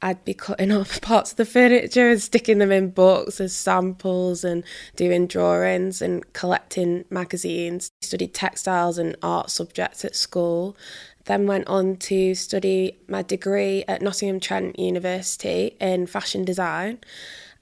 I'd 0.02 0.24
be 0.24 0.34
cutting 0.34 0.72
up 0.72 1.00
parts 1.00 1.30
of 1.30 1.36
the 1.36 1.44
furniture 1.44 2.10
and 2.10 2.20
sticking 2.20 2.58
them 2.58 2.72
in 2.72 2.90
books 2.90 3.40
as 3.40 3.54
samples 3.54 4.42
and 4.42 4.64
doing 4.96 5.28
drawings 5.28 6.02
and 6.02 6.30
collecting 6.32 7.04
magazines. 7.08 7.90
I 8.02 8.06
studied 8.06 8.34
textiles 8.34 8.98
and 8.98 9.16
art 9.22 9.50
subjects 9.50 10.04
at 10.04 10.16
school 10.16 10.76
then 11.24 11.46
went 11.46 11.66
on 11.68 11.96
to 11.96 12.34
study 12.34 12.98
my 13.08 13.22
degree 13.22 13.84
at 13.88 14.02
Nottingham 14.02 14.40
Trent 14.40 14.78
University 14.78 15.76
in 15.80 16.06
fashion 16.06 16.44
design. 16.44 16.98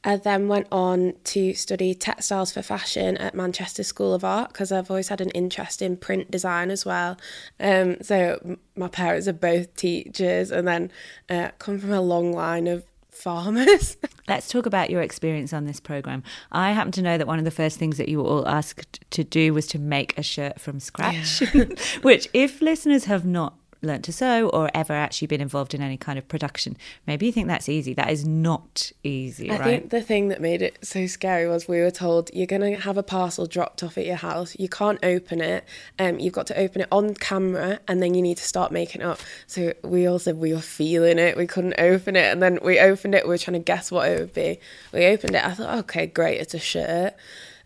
I 0.03 0.17
then 0.17 0.49
went 0.49 0.67
on 0.73 1.15
to 1.25 1.53
study 1.53 1.95
textiles 1.95 2.53
for 2.53 2.63
fashion 2.63 3.19
at 3.19 3.35
Manchester 3.35 3.83
School 3.83 4.15
of 4.15 4.25
Art 4.25 4.49
because 4.51 4.73
I've 4.73 4.91
always 4.91 5.09
had 5.09 5.21
an 5.21 5.29
interest 5.31 5.83
in 5.83 5.99
print 5.99 6.31
design 6.31 6.71
as 6.71 6.87
well. 6.87 7.19
Um, 7.59 7.99
so 8.01 8.57
my 8.77 8.89
parents 8.89 9.29
are 9.29 9.35
both 9.35 9.77
teachers, 9.77 10.51
and 10.51 10.67
then 10.67 10.91
uh, 11.29 11.51
come 11.59 11.79
from 11.79 11.93
a 11.93 12.01
long 12.01 12.33
line 12.33 12.67
of 12.67 12.85
farmers. 13.21 13.97
Let's 14.29 14.49
talk 14.49 14.67
about 14.67 14.91
your 14.91 15.03
experience 15.03 15.53
on 15.53 15.67
this 15.67 15.81
program. 15.81 16.23
I 16.51 16.73
happen 16.73 16.93
to 16.93 17.03
know 17.03 17.19
that 17.19 17.27
one 17.27 17.39
of 17.39 17.45
the 17.45 17.51
first 17.51 17.79
things 17.79 17.99
that 17.99 18.09
you 18.09 18.19
were 18.19 18.29
all 18.29 18.49
asked 18.49 19.01
to 19.11 19.25
do 19.25 19.53
was 19.53 19.67
to 19.69 19.79
make 19.79 20.17
a 20.19 20.23
shirt 20.23 20.61
from 20.61 20.81
scratch, 20.81 21.43
yeah. 21.55 21.65
which, 22.03 22.29
if 22.33 22.61
listeners 22.61 23.05
have 23.05 23.25
not 23.25 23.55
learnt 23.83 24.05
to 24.05 24.13
sew 24.13 24.49
or 24.51 24.71
ever 24.75 24.93
actually 24.93 25.27
been 25.27 25.41
involved 25.41 25.75
in 25.75 25.81
any 25.81 25.97
kind 25.97 26.19
of 26.19 26.29
production. 26.29 26.77
Maybe 27.07 27.27
you 27.27 27.33
think 27.33 27.49
that's 27.49 27.69
easy. 27.69 27.95
That 27.95 28.11
is 28.11 28.27
not 28.27 28.93
easy, 29.03 29.51
I 29.51 29.55
right? 29.55 29.65
think 29.65 29.91
the 29.91 30.03
thing 30.03 30.29
that 30.29 30.41
made 30.41 30.63
it 30.63 30.79
so 30.83 31.07
scary 31.07 31.49
was 31.49 31.67
we 31.69 31.81
were 31.81 31.91
told 31.91 32.31
you're 32.33 32.47
going 32.47 32.63
to 32.63 32.81
have 32.81 32.97
a 32.97 33.03
parcel 33.03 33.47
dropped 33.47 33.83
off 33.83 33.97
at 33.97 34.07
your 34.07 34.17
house. 34.17 34.57
You 34.59 34.69
can't 34.69 34.99
open 35.03 35.41
it. 35.41 35.65
Um, 35.99 36.19
you've 36.19 36.33
got 36.33 36.47
to 36.49 36.59
open 36.59 36.83
it 36.83 36.89
on 36.93 37.15
camera 37.15 37.81
and 37.89 38.03
then 38.03 38.15
you 38.15 38.23
need 38.23 38.37
to 38.37 38.45
start 38.45 38.73
making 38.73 39.01
it 39.01 39.07
up. 39.07 39.21
So 39.47 39.73
we 39.83 40.07
all 40.07 40.19
said 40.19 40.37
we 40.37 40.53
were 40.53 40.61
feeling 40.61 41.19
it. 41.19 41.37
We 41.37 41.47
couldn't 41.47 41.75
open 41.79 42.17
it. 42.17 42.31
And 42.33 42.43
then 42.43 42.59
we 42.63 42.79
opened 42.79 43.15
it. 43.15 43.25
We 43.25 43.31
were 43.31 43.39
trying 43.39 43.55
to 43.55 43.65
guess 43.65 43.91
what 43.91 44.11
it 44.11 44.21
would 44.21 44.35
be. 44.35 44.61
We 44.93 45.07
opened 45.07 45.35
it. 45.35 45.45
I 45.45 45.55
thought, 45.55 45.79
okay, 45.81 46.07
great. 46.07 46.41
It's 46.41 46.55
a 46.55 46.59
shirt. 46.59 47.15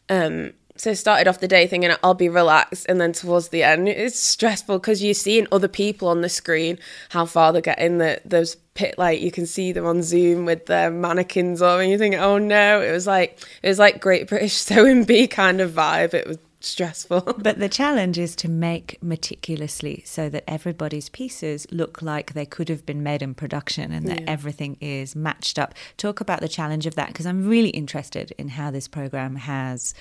Um, 0.09 0.53
so 0.77 0.91
I 0.91 0.95
started 0.95 1.29
off 1.29 1.39
the 1.39 1.49
day 1.49 1.67
thinking 1.67 1.93
I'll 2.03 2.15
be 2.15 2.29
relaxed, 2.29 2.87
and 2.89 3.01
then 3.01 3.13
towards 3.13 3.49
the 3.49 3.63
end, 3.63 3.89
it's 3.89 4.19
stressful 4.19 4.79
because 4.79 5.03
you're 5.03 5.15
seeing 5.15 5.47
other 5.53 5.69
people 5.69 6.09
on 6.09 6.21
the 6.21 6.29
screen, 6.29 6.79
how 7.11 7.27
far 7.27 7.53
they're 7.53 7.63
getting, 7.63 7.99
the 7.99 8.21
those 8.25 8.57
pit 8.75 8.97
like 8.99 9.21
you 9.21 9.31
can 9.31 9.47
see 9.47 9.71
them 9.71 9.87
on 9.87 10.03
Zoom 10.03 10.45
with 10.45 10.67
their 10.67 10.91
mannequins 10.91 11.63
on, 11.63 11.81
and 11.81 11.91
you 11.91 11.99
think, 11.99 12.17
oh 12.17 12.39
no, 12.39 12.81
it 12.81 12.91
was 12.91 13.07
like 13.07 13.39
it 13.63 13.69
was 13.69 13.79
like 13.79 14.01
Great 14.01 14.29
British 14.29 14.55
Sewing 14.57 15.05
Bee 15.05 15.29
kind 15.29 15.61
of 15.61 15.71
vibe. 15.71 16.13
It 16.13 16.27
was 16.27 16.39
stressful. 16.65 17.21
But 17.45 17.59
the 17.59 17.69
challenge 17.69 18.19
is 18.19 18.35
to 18.37 18.49
make 18.49 18.99
meticulously 19.03 20.03
so 20.07 20.29
that 20.31 20.45
everybody's 20.49 21.09
pieces 21.11 21.67
look 21.71 22.01
like 22.01 22.33
they 22.33 22.47
could 22.47 22.69
have 22.69 22.87
been 22.87 23.03
made 23.03 23.23
in 23.23 23.35
production 23.35 23.93
and 23.93 24.09
that 24.09 24.23
yeah. 24.23 24.31
everything 24.31 24.79
is 24.81 25.15
matched 25.15 25.59
up. 25.59 25.75
Talk 25.99 26.21
about 26.21 26.41
the 26.41 26.49
challenge 26.49 26.87
of 26.87 26.95
that 26.95 27.09
because 27.09 27.27
I'm 27.27 27.47
really 27.47 27.69
interested 27.69 28.33
in 28.39 28.49
how 28.49 28.71
this 28.71 28.89
program 28.89 29.37
has 29.37 29.95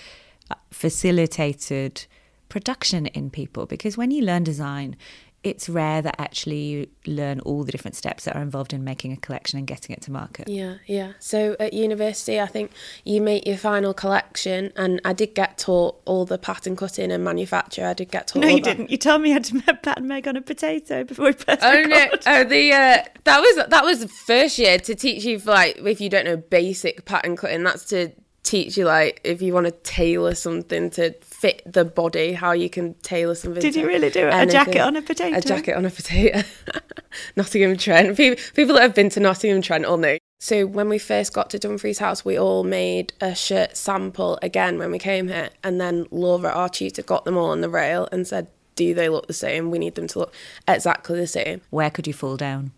facilitated 0.72 2.06
production 2.50 3.08
in 3.08 3.30
people 3.30 3.66
because 3.66 3.98
when 3.98 4.12
you 4.12 4.24
learn 4.24 4.44
design, 4.44 4.96
it's 5.44 5.68
rare 5.68 6.02
that 6.02 6.16
actually 6.20 6.62
you 6.62 6.88
learn 7.06 7.42
all 7.42 7.64
the 7.64 7.72
different 7.72 7.96
steps 7.96 8.24
that 8.24 8.36
are 8.36 8.42
involved 8.42 8.72
in 8.72 8.84
making 8.84 9.12
a 9.12 9.18
collection 9.18 9.58
and 9.58 9.68
getting 9.68 9.94
it 9.94 10.02
to 10.02 10.12
market. 10.12 10.48
Yeah, 10.48 10.76
yeah. 10.88 11.14
So 11.20 11.58
at 11.60 11.74
university, 11.74 12.40
I 12.40 12.46
think 12.46 12.72
you 13.04 13.20
make 13.20 13.46
your 13.46 13.58
final 13.58 13.94
collection, 13.94 14.72
and 14.78 15.02
I 15.04 15.12
did 15.12 15.36
get 15.36 15.58
taught 15.58 16.02
all 16.06 16.26
the 16.26 16.38
pattern 16.38 16.76
cutting 16.76 17.12
and 17.12 17.24
manufacture. 17.24 17.86
I 17.86 17.94
did 17.94 18.10
get 18.10 18.28
taught. 18.28 18.42
No, 18.42 18.48
you 18.48 18.62
that. 18.62 18.64
didn't. 18.64 18.90
You 18.90 18.98
told 18.98 19.22
me 19.22 19.32
how 19.32 19.40
to 19.40 19.62
pattern 19.84 20.08
make 20.08 20.28
on 20.28 20.38
a 20.38 20.42
potato 20.42 21.04
before 21.04 21.26
we 21.26 21.34
pressed 21.34 21.64
Oh 21.64 21.82
no! 21.82 22.08
Oh, 22.26 22.44
the 22.46 22.72
uh, 22.72 23.04
that 23.26 23.40
was 23.40 23.68
that 23.68 23.84
was 23.84 24.00
the 24.00 24.08
first 24.08 24.58
year 24.58 24.80
to 24.80 24.96
teach 24.96 25.26
you 25.26 25.40
like 25.40 25.78
if 25.78 26.00
you 26.00 26.10
don't 26.10 26.26
know 26.26 26.38
basic 26.38 27.04
pattern 27.04 27.36
cutting. 27.36 27.64
That's 27.64 27.86
to 27.86 28.12
teach 28.44 28.78
you 28.78 28.86
like 28.86 29.22
if 29.24 29.42
you 29.42 29.54
want 29.54 29.66
to 29.66 29.72
tailor 29.72 30.36
something 30.36 30.90
to 30.92 31.14
fit 31.22 31.62
the 31.66 31.86
body, 31.86 32.34
how 32.34 32.52
you 32.52 32.70
can 32.70 32.94
tailor 32.96 33.36
something. 33.36 33.62
Did 33.62 33.76
you 33.76 33.88
really 33.88 34.10
do 34.10 34.28
it? 34.28 34.34
A 34.34 34.46
jacket 34.46 34.80
on 34.80 34.96
a 34.96 35.02
potato? 35.02 35.38
A 35.38 35.42
jacket 35.42 35.76
on 35.76 35.86
a 35.86 35.90
potato. 35.90 36.44
Nottingham 37.36 37.78
Trent. 37.78 38.16
People, 38.18 38.44
people 38.54 38.76
that 38.76 38.82
have 38.82 38.96
been 38.96 39.10
to 39.10 39.20
Nottingham 39.20 39.62
Trent 39.62 39.86
all 39.86 39.98
know. 39.98 40.18
So 40.40 40.66
when 40.66 40.90
we 40.90 41.00
first 41.00 41.34
got 41.34 41.50
to 41.52 41.60
Dumfries 41.60 42.00
House, 42.00 42.26
we 42.26 42.38
all 42.38 42.66
made 42.66 43.14
a 43.22 43.34
shirt 43.34 43.78
sample 43.78 44.38
again 44.42 44.78
when 44.78 44.92
we 44.92 45.00
came 45.00 45.30
here, 45.30 45.50
and 45.64 45.80
then 45.80 46.06
Laura, 46.12 46.50
our 46.50 46.68
tutor, 46.68 47.02
got 47.02 47.24
them 47.24 47.38
all 47.38 47.52
on 47.52 47.62
the 47.62 47.70
rail 47.70 48.10
and 48.12 48.28
said, 48.28 48.48
"Do 48.76 48.94
they 48.94 49.08
look 49.08 49.28
the 49.28 49.34
same? 49.34 49.72
We 49.72 49.80
need 49.80 49.96
them 49.96 50.08
to 50.08 50.20
look 50.20 50.34
exactly 50.68 51.18
the 51.18 51.28
same." 51.28 51.62
Where 51.70 51.90
could 51.90 52.08
you 52.08 52.14
fall 52.14 52.36
down? 52.36 52.72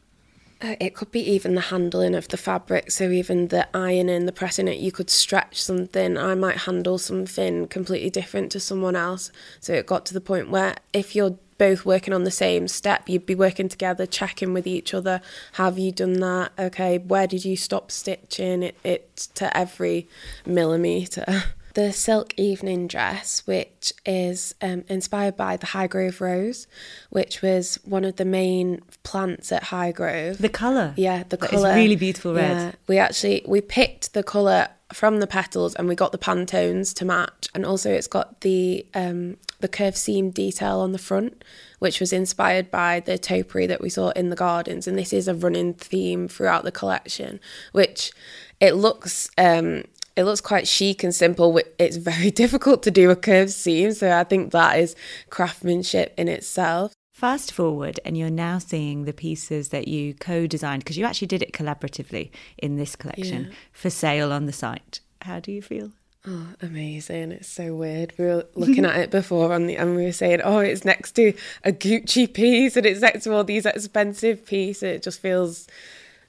Uh, 0.66 0.76
it 0.80 0.96
could 0.96 1.12
be 1.12 1.20
even 1.20 1.54
the 1.54 1.62
handling 1.62 2.16
of 2.16 2.28
the 2.30 2.38
fabric. 2.38 2.90
So 2.90 3.12
even 3.12 3.50
the 3.50 3.68
ironing, 3.76 4.26
the 4.26 4.32
pressing 4.32 4.68
it, 4.68 4.80
you 4.80 4.92
could 4.92 5.12
stretch 5.12 5.62
something. 5.62 6.18
I 6.18 6.34
might 6.34 6.58
handle 6.60 6.98
something 6.98 7.68
completely 7.68 8.10
different 8.10 8.52
to 8.54 8.60
someone 8.60 8.96
else. 8.96 9.32
So 9.60 9.74
it 9.74 9.86
got 9.86 10.06
to 10.08 10.14
the 10.14 10.22
point 10.22 10.50
where 10.50 10.76
if 10.92 11.16
you're 11.16 11.38
both 11.60 11.86
working 11.86 12.14
on 12.16 12.24
the 12.24 12.32
same 12.32 12.68
step, 12.68 13.08
you'd 13.08 13.28
be 13.28 13.36
working 13.36 13.70
together, 13.70 14.08
checking 14.08 14.54
with 14.54 14.66
each 14.66 14.94
other. 14.94 15.22
Have 15.54 15.78
you 15.78 15.92
done 15.92 16.14
that? 16.14 16.52
Okay, 16.58 16.98
where 16.98 17.28
did 17.28 17.46
you 17.46 17.56
stop 17.56 17.92
stitching? 17.92 18.72
It, 18.84 19.16
to 19.36 19.56
every 19.56 20.08
millimeter. 20.48 21.44
the 21.76 21.92
silk 21.94 22.34
evening 22.38 22.88
dress, 22.88 23.46
which 23.46 23.94
is 24.06 24.56
um, 24.62 24.84
inspired 24.88 25.38
by 25.38 25.58
the 25.58 25.68
Highgrove 25.68 26.20
rose, 26.22 26.68
which 27.10 27.42
was 27.42 27.78
one 27.84 28.06
of 28.06 28.16
the 28.16 28.26
main 28.26 28.82
plants 29.04 29.52
at 29.52 29.66
Highgrove. 29.66 30.38
The 30.38 30.50
colour, 30.50 30.94
yeah, 30.98 31.24
the 31.28 31.38
colour, 31.38 31.76
really 31.76 31.98
beautiful 31.98 32.34
red. 32.34 32.58
Yeah, 32.58 32.72
we 32.88 32.98
actually 32.98 33.44
we 33.46 33.62
picked 33.62 34.14
the 34.14 34.24
colour 34.24 34.70
from 34.94 35.20
the 35.20 35.28
petals 35.28 35.76
and 35.76 35.88
we 35.88 35.96
got 35.96 36.12
the 36.12 36.18
Pantones 36.18 36.94
to 36.96 37.06
match, 37.06 37.50
and 37.54 37.66
also 37.66 37.92
it's 37.92 38.08
got 38.08 38.42
the 38.42 38.86
um, 38.94 39.38
the 39.60 39.68
curved 39.68 39.98
seam 39.98 40.32
detail 40.32 40.80
on 40.80 40.94
the 40.94 40.98
front, 40.98 41.44
which 41.80 42.00
was 42.00 42.14
inspired 42.14 42.72
by 42.72 43.02
the 43.02 43.18
topiary 43.18 43.68
that 43.68 43.82
we 43.82 43.90
saw 43.90 44.10
in 44.12 44.30
the 44.30 44.36
gardens, 44.38 44.88
and 44.88 44.98
this 44.98 45.12
is 45.12 45.28
a 45.28 45.36
running 45.36 45.74
theme 45.74 46.30
throughout 46.30 46.64
the 46.64 46.72
collection, 46.72 47.42
which 47.74 48.14
it 48.62 48.76
looks 48.76 49.30
um, 49.38 49.84
it 50.16 50.24
looks 50.24 50.42
quite 50.42 50.68
chic 50.68 51.04
and 51.04 51.14
simple. 51.14 51.60
It's 51.78 51.98
very 52.12 52.32
difficult 52.32 52.84
to 52.84 52.92
do 52.92 53.10
a 53.10 53.16
curved 53.16 53.52
seam, 53.52 53.92
so 53.94 54.12
I 54.12 54.24
think 54.24 54.52
that 54.52 54.80
is 54.80 54.96
craftsmanship 55.30 56.14
in 56.18 56.28
itself. 56.28 56.94
Fast 57.14 57.54
forward, 57.54 58.00
and 58.04 58.18
you're 58.18 58.30
now 58.30 58.58
seeing 58.60 59.06
the 59.06 59.14
pieces 59.14 59.70
that 59.70 59.88
you 59.88 60.14
co 60.14 60.48
designed, 60.48 60.84
because 60.84 60.98
you 60.98 61.06
actually 61.06 61.28
did 61.28 61.42
it 61.42 61.54
collaboratively 61.54 62.30
in 62.58 62.76
this 62.76 62.96
collection 62.98 63.46
Yeah. 63.46 63.56
for 63.72 63.90
sale 63.90 64.34
on 64.34 64.46
the 64.48 64.52
site. 64.52 65.00
How 65.22 65.40
do 65.40 65.52
you 65.52 65.62
feel? 65.62 65.92
Oh, 66.28 66.48
amazing. 66.62 67.32
It's 67.32 67.48
so 67.48 67.74
weird. 67.76 68.14
We 68.18 68.26
were 68.26 68.46
looking 68.56 68.84
at 68.84 68.98
it 68.98 69.12
before 69.12 69.54
on 69.54 69.68
the, 69.68 69.76
and 69.78 69.96
we 69.96 70.04
were 70.06 70.12
saying, 70.12 70.42
oh, 70.44 70.58
it's 70.60 70.84
next 70.84 71.12
to 71.14 71.34
a 71.64 71.72
Gucci 71.72 72.34
piece 72.34 72.76
and 72.76 72.86
it's 72.86 73.00
next 73.02 73.24
to 73.26 73.34
all 73.34 73.44
these 73.44 73.66
expensive 73.66 74.44
pieces. 74.46 74.84
It 74.84 75.04
just 75.04 75.22
feels 75.22 75.68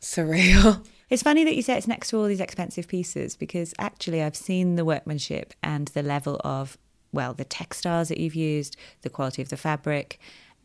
surreal. 0.01 0.85
It's 1.09 1.23
funny 1.23 1.45
that 1.45 1.55
you 1.55 1.63
say 1.63 1.77
it's 1.77 1.87
next 1.87 2.11
to 2.11 2.17
all 2.17 2.25
these 2.25 2.41
expensive 2.41 2.89
pieces 2.89 3.37
because 3.37 3.73
actually 3.79 4.23
I've 4.23 4.35
seen 4.35 4.75
the 4.75 4.85
workmanship 4.85 5.55
and 5.63 5.87
the 5.89 6.03
level 6.03 6.41
of, 6.43 6.77
well, 7.13 7.33
the 7.33 7.45
textiles 7.45 8.09
that 8.09 8.19
you've 8.19 8.35
used, 8.35 8.77
the 9.03 9.11
quality 9.11 9.41
of 9.41 9.49
the 9.49 9.57
fabric, 9.57 10.19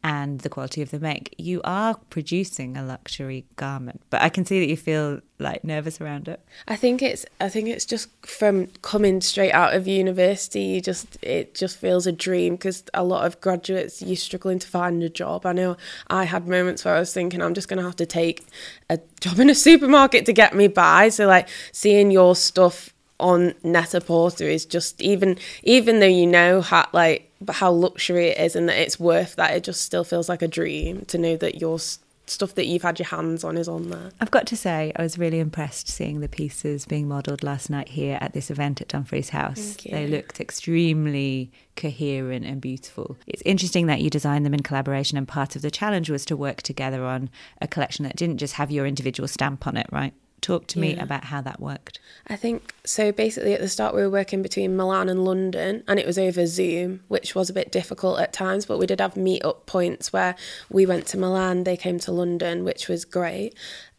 and 0.04 0.40
the 0.40 0.50
quality 0.50 0.82
of 0.82 0.92
the 0.92 1.00
make. 1.00 1.36
You 1.38 1.62
are 1.64 1.96
producing 2.10 2.76
a 2.76 2.84
luxury 2.84 3.46
garment, 3.56 4.02
but 4.10 4.22
I 4.22 4.30
can 4.30 4.46
see 4.46 4.60
that 4.60 4.68
you 4.68 4.78
feel 4.78 5.22
like 5.38 5.64
nervous 5.64 6.02
around 6.02 6.28
it. 6.28 6.40
I 6.68 6.76
think 6.76 7.02
it's 7.02 7.26
I 7.40 7.50
think 7.50 7.68
it's 7.68 7.86
just 7.86 8.10
from 8.26 8.68
coming 8.82 9.22
straight 9.22 9.52
out 9.52 9.76
of 9.76 9.88
university. 9.88 10.62
You 10.62 10.82
just 10.82 11.18
it 11.22 11.54
just 11.54 11.78
feels 11.78 12.08
a 12.08 12.12
dream 12.12 12.56
because 12.56 12.84
a 12.94 13.04
lot 13.04 13.26
of 13.26 13.40
graduates 13.42 14.02
you're 14.02 14.16
struggling 14.16 14.60
to 14.60 14.68
find 14.68 15.02
a 15.04 15.10
job. 15.10 15.46
I 15.46 15.54
know 15.54 15.78
I 16.08 16.24
had 16.24 16.48
moments 16.48 16.84
where 16.84 16.96
I 16.96 17.00
was 17.00 17.14
thinking 17.14 17.42
I'm 17.42 17.54
just 17.54 17.68
gonna 17.68 17.84
have 17.84 17.96
to 17.98 18.06
take 18.06 18.46
a 18.90 19.00
job 19.20 19.40
in 19.40 19.50
a 19.50 19.56
supermarket 19.56 20.26
to 20.26 20.34
get 20.34 20.56
me 20.56 20.68
by. 20.68 21.10
So 21.10 21.28
like 21.28 21.48
seeing 21.72 22.12
your 22.12 22.36
stuff 22.36 22.94
on 23.22 23.54
Net-a-Porter 23.64 24.46
is 24.46 24.66
just 24.66 25.02
even 25.02 25.38
even 25.64 26.00
though 26.00 26.06
you 26.06 26.28
know 26.28 26.62
how 26.62 26.88
like 26.92 27.32
how 27.50 27.72
luxury 27.72 28.28
it 28.30 28.38
is 28.38 28.56
and 28.56 28.68
that 28.70 28.78
it's 28.78 29.00
worth 29.00 29.36
that, 29.36 29.56
it 29.56 29.64
just 29.64 29.82
still 29.82 30.04
feels 30.04 30.28
like 30.30 30.42
a 30.42 30.48
dream 30.48 31.06
to 31.06 31.18
know 31.18 31.38
that 31.38 31.62
your 31.62 31.80
stuff 32.28 32.56
that 32.56 32.66
you've 32.66 32.84
had 32.84 32.98
your 32.98 33.08
hands 33.08 33.44
on 33.44 33.58
is 33.58 33.68
on 33.68 33.90
there. 33.90 34.12
I've 34.22 34.32
got 34.32 34.48
to 34.48 34.56
say, 34.56 34.92
I 34.96 35.02
was 35.02 35.18
really 35.18 35.40
impressed 35.40 35.88
seeing 35.90 36.22
the 36.22 36.30
pieces 36.30 36.86
being 36.86 37.08
modelled 37.08 37.44
last 37.44 37.70
night 37.70 37.90
here 37.90 38.18
at 38.22 38.34
this 38.34 38.50
event 38.50 38.80
at 38.80 38.88
Dumfries 38.88 39.30
House. 39.30 39.76
They 39.84 40.08
looked 40.08 40.40
extremely 40.40 41.52
coherent 41.76 42.46
and 42.46 42.62
beautiful. 42.62 43.18
It's 43.28 43.42
interesting 43.46 43.88
that 43.88 44.02
you 44.02 44.10
designed 44.10 44.46
them 44.46 44.54
in 44.54 44.62
collaboration, 44.62 45.18
and 45.18 45.28
part 45.28 45.56
of 45.56 45.62
the 45.62 45.72
challenge 45.72 46.10
was 46.10 46.26
to 46.26 46.38
work 46.38 46.62
together 46.62 47.04
on 47.04 47.30
a 47.60 47.68
collection 47.68 48.04
that 48.04 48.16
didn't 48.16 48.38
just 48.38 48.54
have 48.54 48.72
your 48.72 48.86
individual 48.86 49.28
stamp 49.28 49.68
on 49.68 49.76
it, 49.76 49.88
right? 49.92 50.14
Talk 50.42 50.66
to 50.68 50.80
me 50.80 50.96
Yeah. 50.96 51.04
about 51.04 51.26
how 51.26 51.42
that 51.42 51.60
worked. 51.60 52.00
I 52.28 52.36
think 52.36 52.74
so. 52.84 53.12
Basically, 53.12 53.54
at 53.54 53.62
the 53.62 53.70
start, 53.70 53.94
we 53.94 54.02
were 54.02 54.10
working 54.10 54.42
between 54.42 54.76
Milan 54.76 55.08
and 55.08 55.24
London, 55.24 55.84
and 55.88 56.00
it 56.00 56.06
was 56.08 56.18
over 56.18 56.48
Zoom, 56.48 57.02
which 57.08 57.36
was 57.36 57.50
a 57.50 57.54
bit 57.54 57.72
difficult 57.72 58.20
at 58.20 58.34
times. 58.34 58.66
But 58.66 58.80
we 58.80 58.88
did 58.88 59.00
have 59.00 59.16
meet 59.16 59.46
up 59.46 59.68
points 59.68 60.12
where 60.12 60.36
we 60.70 60.88
went 60.88 61.06
to 61.08 61.18
Milan, 61.18 61.64
they 61.64 61.78
came 61.78 62.00
to 62.00 62.12
London, 62.12 62.64
which 62.64 62.88
was 62.88 63.06
great. 63.06 63.54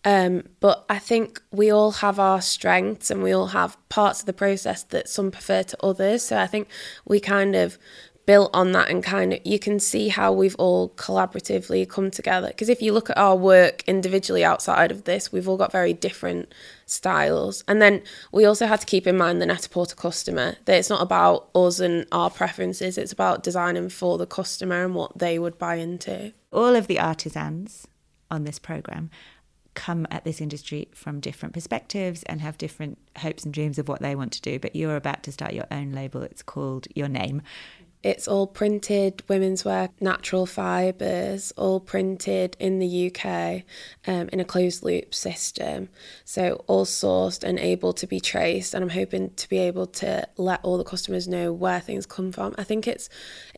Um, 0.05 0.49
but 0.59 0.85
I 0.91 0.99
think 0.99 1.41
we 1.53 1.71
all 1.71 1.93
have 1.93 2.19
our 2.19 2.43
strengths 2.43 3.09
and 3.09 3.23
we 3.23 3.31
all 3.31 3.49
have 3.49 3.77
parts 3.89 4.19
of 4.19 4.27
the 4.27 4.33
process 4.33 4.83
that 4.83 5.09
some 5.09 5.31
prefer 5.31 5.63
to 5.63 5.77
others. 5.85 6.25
So 6.25 6.39
I 6.39 6.49
think 6.49 6.67
we 7.07 7.21
kind 7.21 7.55
of 7.55 7.79
built 8.25 8.51
on 8.55 8.73
that 8.73 8.89
and 8.89 9.03
kind 9.03 9.33
of 9.33 9.41
you 9.45 9.59
can 9.59 9.81
see 9.81 10.09
how 10.09 10.33
we've 10.33 10.55
all 10.57 10.91
collaboratively 10.91 11.89
come 11.89 12.11
together 12.11 12.49
because 12.49 12.69
if 12.69 12.81
you 12.81 12.93
look 12.93 13.11
at 13.11 13.19
our 13.19 13.35
work 13.35 13.83
individually 13.89 14.45
outside 14.45 14.91
of 14.91 15.05
this 15.05 15.33
we've 15.33 15.49
all 15.49 15.57
got 15.57 15.73
very 15.73 15.93
different 15.93 16.53
styles 16.87 17.65
and 17.67 17.83
then 17.83 18.03
we 18.31 18.45
also 18.45 18.67
had 18.67 18.81
to 18.81 18.87
keep 18.87 19.07
in 19.07 19.17
mind 19.17 19.43
the 19.43 19.47
net-a-porter 19.47 19.97
customer 19.97 20.55
that 20.67 20.77
it's 20.77 20.91
not 20.91 21.03
about 21.03 21.49
us 21.55 21.81
and 21.81 22.07
our 22.13 22.31
preferences 22.31 22.97
it's 22.97 23.13
about 23.13 23.43
designing 23.43 23.89
for 23.89 24.19
the 24.19 24.27
customer 24.27 24.85
and 24.85 24.95
what 24.95 25.17
they 25.19 25.39
would 25.39 25.59
buy 25.59 25.75
into 25.75 26.33
All 26.53 26.77
of 26.77 26.87
the 26.87 27.01
artisans 27.01 27.89
on 28.31 28.45
this 28.45 28.59
program 28.59 29.11
come 29.75 30.07
at 30.11 30.25
this 30.25 30.41
industry 30.41 30.89
from 30.93 31.21
different 31.21 31.55
perspectives 31.55 32.23
and 32.25 32.41
have 32.41 32.59
different 32.59 32.99
hopes 33.19 33.45
and 33.45 33.55
dreams 33.55 33.79
of 33.79 33.89
what 33.89 34.03
they 34.03 34.15
want 34.15 34.33
to 34.33 34.43
do. 34.43 34.59
But 34.59 34.77
you're 34.77 34.97
about 34.97 35.23
to 35.25 35.33
start 35.33 35.55
your 35.55 35.67
own 35.71 35.93
label. 35.93 36.23
It's 36.23 36.43
called 36.43 36.87
Your 36.95 37.09
Name. 37.09 37.43
It's 38.03 38.27
all 38.27 38.49
printed 38.49 39.23
women's 39.29 39.65
wear, 39.65 39.91
natural 40.01 40.45
fibres, 40.45 41.53
all 41.57 41.79
printed 41.79 42.57
in 42.59 42.81
the 42.81 43.07
UK 43.07 43.63
um, 44.09 44.29
in 44.33 44.41
a 44.41 44.45
closed 44.45 44.83
loop 44.83 45.15
system. 45.15 45.89
So, 46.25 46.65
all 46.67 46.85
sourced 46.85 47.45
and 47.45 47.61
able 47.61 47.93
to 47.93 48.07
be 48.09 48.19
traced. 48.19 48.75
And 48.75 48.83
I'm 48.83 48.91
hoping 48.91 49.31
to 49.35 49.49
be 49.49 49.59
able 49.59 49.87
to 49.87 50.27
let 50.37 50.59
all 50.65 50.79
the 50.79 50.85
customers 50.85 51.29
know 51.29 51.53
where 51.53 51.79
things 51.79 52.05
come 52.05 52.33
from. 52.33 52.57
I 52.59 52.65
think 52.65 52.89
it's, 52.89 53.09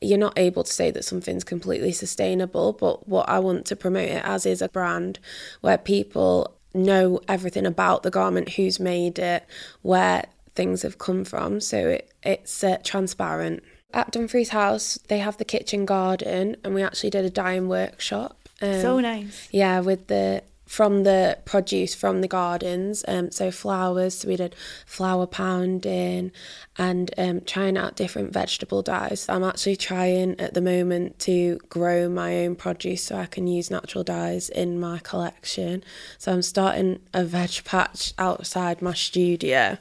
you're 0.02 0.18
not 0.18 0.38
able 0.38 0.62
to 0.64 0.72
say 0.72 0.90
that 0.90 1.06
something's 1.06 1.44
completely 1.44 1.92
sustainable, 1.92 2.74
but 2.74 3.08
what 3.08 3.28
I 3.28 3.38
want 3.38 3.64
to 3.66 3.76
promote 3.76 4.10
it 4.10 4.24
as 4.24 4.44
is 4.44 4.60
a 4.60 4.68
brand 4.68 5.20
where 5.62 5.78
people 5.78 6.54
know 6.74 7.18
everything 7.28 7.64
about 7.64 8.02
the 8.02 8.10
garment, 8.10 8.50
who's 8.50 8.78
made 8.78 9.18
it, 9.18 9.46
where 9.80 10.26
things 10.54 10.82
have 10.82 10.98
come 10.98 11.24
from. 11.24 11.60
So, 11.62 11.78
it, 11.88 12.12
it's 12.22 12.62
uh, 12.62 12.76
transparent. 12.84 13.62
At 13.94 14.10
Dumfries 14.10 14.48
House, 14.48 14.98
they 15.06 15.18
have 15.18 15.38
the 15.38 15.44
kitchen 15.44 15.86
garden, 15.86 16.56
and 16.64 16.74
we 16.74 16.82
actually 16.82 17.10
did 17.10 17.24
a 17.24 17.30
dyeing 17.30 17.68
workshop. 17.68 18.48
Um, 18.60 18.80
so 18.80 19.00
nice. 19.00 19.48
yeah, 19.52 19.80
with 19.80 20.08
the 20.08 20.42
from 20.66 21.04
the 21.04 21.38
produce 21.44 21.94
from 21.94 22.20
the 22.20 22.26
gardens. 22.26 23.04
Um, 23.06 23.30
so 23.30 23.52
flowers, 23.52 24.18
so 24.18 24.28
we 24.28 24.36
did 24.36 24.56
flower 24.86 25.26
pounding 25.26 26.32
and 26.76 27.14
um, 27.16 27.42
trying 27.42 27.76
out 27.76 27.94
different 27.94 28.32
vegetable 28.32 28.82
dyes. 28.82 29.28
I'm 29.28 29.44
actually 29.44 29.76
trying 29.76 30.40
at 30.40 30.54
the 30.54 30.60
moment 30.60 31.18
to 31.20 31.60
grow 31.68 32.08
my 32.08 32.44
own 32.44 32.56
produce 32.56 33.02
so 33.04 33.16
I 33.16 33.26
can 33.26 33.46
use 33.46 33.70
natural 33.70 34.02
dyes 34.02 34.48
in 34.48 34.80
my 34.80 34.98
collection. 34.98 35.84
So 36.18 36.32
I'm 36.32 36.42
starting 36.42 37.00
a 37.12 37.24
veg 37.24 37.62
patch 37.64 38.12
outside 38.18 38.82
my 38.82 38.94
studio. 38.94 39.78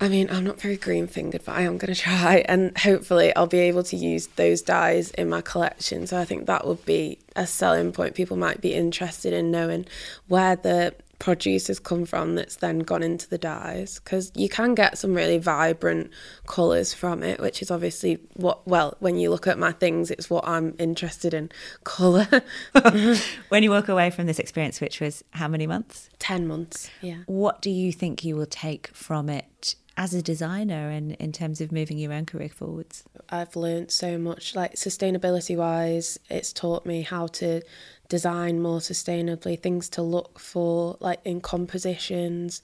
I 0.00 0.08
mean, 0.08 0.30
I'm 0.30 0.44
not 0.44 0.60
very 0.60 0.76
green 0.76 1.06
fingered, 1.06 1.42
but 1.44 1.56
I 1.56 1.62
am 1.62 1.76
going 1.78 1.94
to 1.94 2.00
try, 2.00 2.44
and 2.48 2.76
hopefully, 2.78 3.34
I'll 3.36 3.46
be 3.46 3.60
able 3.60 3.82
to 3.84 3.96
use 3.96 4.26
those 4.28 4.62
dyes 4.62 5.10
in 5.10 5.28
my 5.28 5.40
collection. 5.40 6.06
So, 6.06 6.18
I 6.18 6.24
think 6.24 6.46
that 6.46 6.66
would 6.66 6.84
be 6.84 7.18
a 7.36 7.46
selling 7.46 7.92
point. 7.92 8.14
People 8.14 8.36
might 8.36 8.60
be 8.60 8.74
interested 8.74 9.32
in 9.32 9.50
knowing 9.50 9.86
where 10.28 10.56
the 10.56 10.94
produce 11.20 11.68
has 11.68 11.78
come 11.78 12.04
from 12.04 12.34
that's 12.34 12.56
then 12.56 12.80
gone 12.80 13.02
into 13.02 13.28
the 13.28 13.38
dyes 13.38 14.00
because 14.02 14.32
you 14.34 14.48
can 14.48 14.74
get 14.74 14.98
some 14.98 15.14
really 15.14 15.38
vibrant 15.38 16.10
colours 16.46 16.92
from 16.92 17.22
it, 17.22 17.38
which 17.38 17.62
is 17.62 17.70
obviously 17.70 18.18
what, 18.34 18.66
well, 18.66 18.96
when 18.98 19.16
you 19.16 19.30
look 19.30 19.46
at 19.46 19.58
my 19.58 19.70
things, 19.70 20.10
it's 20.10 20.28
what 20.28 20.48
I'm 20.48 20.74
interested 20.78 21.32
in 21.32 21.52
colour. 21.84 22.26
when 23.50 23.62
you 23.62 23.70
walk 23.70 23.88
away 23.88 24.10
from 24.10 24.26
this 24.26 24.40
experience, 24.40 24.80
which 24.80 25.00
was 25.00 25.22
how 25.30 25.46
many 25.46 25.66
months? 25.66 26.08
10 26.18 26.48
months, 26.48 26.90
yeah. 27.00 27.18
What 27.26 27.62
do 27.62 27.70
you 27.70 27.92
think 27.92 28.24
you 28.24 28.34
will 28.34 28.46
take 28.46 28.88
from 28.88 29.28
it 29.28 29.76
as 30.00 30.14
a 30.14 30.22
designer 30.22 30.88
and 30.88 31.12
in 31.16 31.30
terms 31.30 31.60
of 31.60 31.70
moving 31.70 31.98
your 31.98 32.10
own 32.10 32.24
career 32.24 32.48
forwards? 32.48 33.04
I've 33.28 33.54
learned 33.54 33.90
so 33.90 34.16
much, 34.16 34.54
like 34.54 34.72
sustainability 34.72 35.58
wise, 35.58 36.18
it's 36.30 36.54
taught 36.54 36.86
me 36.86 37.02
how 37.02 37.26
to 37.26 37.60
design 38.08 38.62
more 38.62 38.78
sustainably, 38.78 39.60
things 39.60 39.90
to 39.90 40.02
look 40.02 40.38
for, 40.38 40.96
like 41.00 41.20
in 41.26 41.42
compositions, 41.42 42.62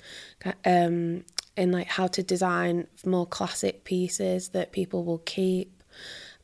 um, 0.64 1.24
in 1.58 1.72
like 1.72 1.88
how 1.88 2.06
to 2.06 2.22
design 2.22 2.86
more 3.04 3.26
classic 3.26 3.84
pieces 3.84 4.48
that 4.48 4.72
people 4.72 5.04
will 5.04 5.18
keep. 5.18 5.82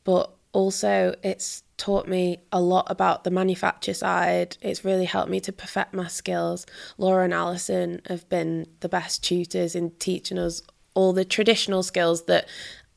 But 0.04 0.30
also, 0.52 1.14
it's 1.22 1.62
taught 1.78 2.06
me 2.06 2.38
a 2.52 2.60
lot 2.60 2.86
about 2.90 3.24
the 3.24 3.30
manufacture 3.30 3.94
side. 3.94 4.58
It's 4.60 4.84
really 4.84 5.06
helped 5.06 5.30
me 5.30 5.40
to 5.40 5.52
perfect 5.52 5.94
my 5.94 6.08
skills. 6.08 6.66
Laura 6.98 7.24
and 7.24 7.32
Alison 7.32 8.02
have 8.08 8.28
been 8.28 8.66
the 8.80 8.90
best 8.90 9.24
tutors 9.24 9.74
in 9.74 9.92
teaching 9.92 10.38
us 10.38 10.60
all 10.94 11.12
the 11.12 11.24
traditional 11.24 11.82
skills 11.82 12.24
that 12.24 12.48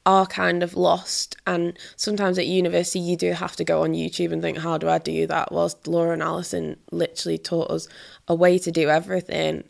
are 0.06 0.26
kind 0.26 0.62
of 0.62 0.76
lost. 0.76 1.36
And 1.48 1.78
sometimes 1.96 2.38
at 2.38 2.46
university 2.46 3.00
you 3.00 3.18
do 3.18 3.32
have 3.32 3.56
to 3.56 3.64
go 3.64 3.84
on 3.84 3.94
YouTube 3.94 4.32
and 4.32 4.42
think 4.42 4.60
how 4.60 4.78
do 4.78 4.88
I 4.88 5.00
do 5.00 5.26
that? 5.28 5.52
Whilst 5.52 5.88
Laura 5.88 6.14
and 6.14 6.22
Alison 6.22 6.78
literally 6.92 7.38
taught 7.38 7.72
us 7.72 7.88
a 8.28 8.36
way 8.36 8.60
to 8.60 8.72
do 8.72 8.90
everything. 8.90 9.64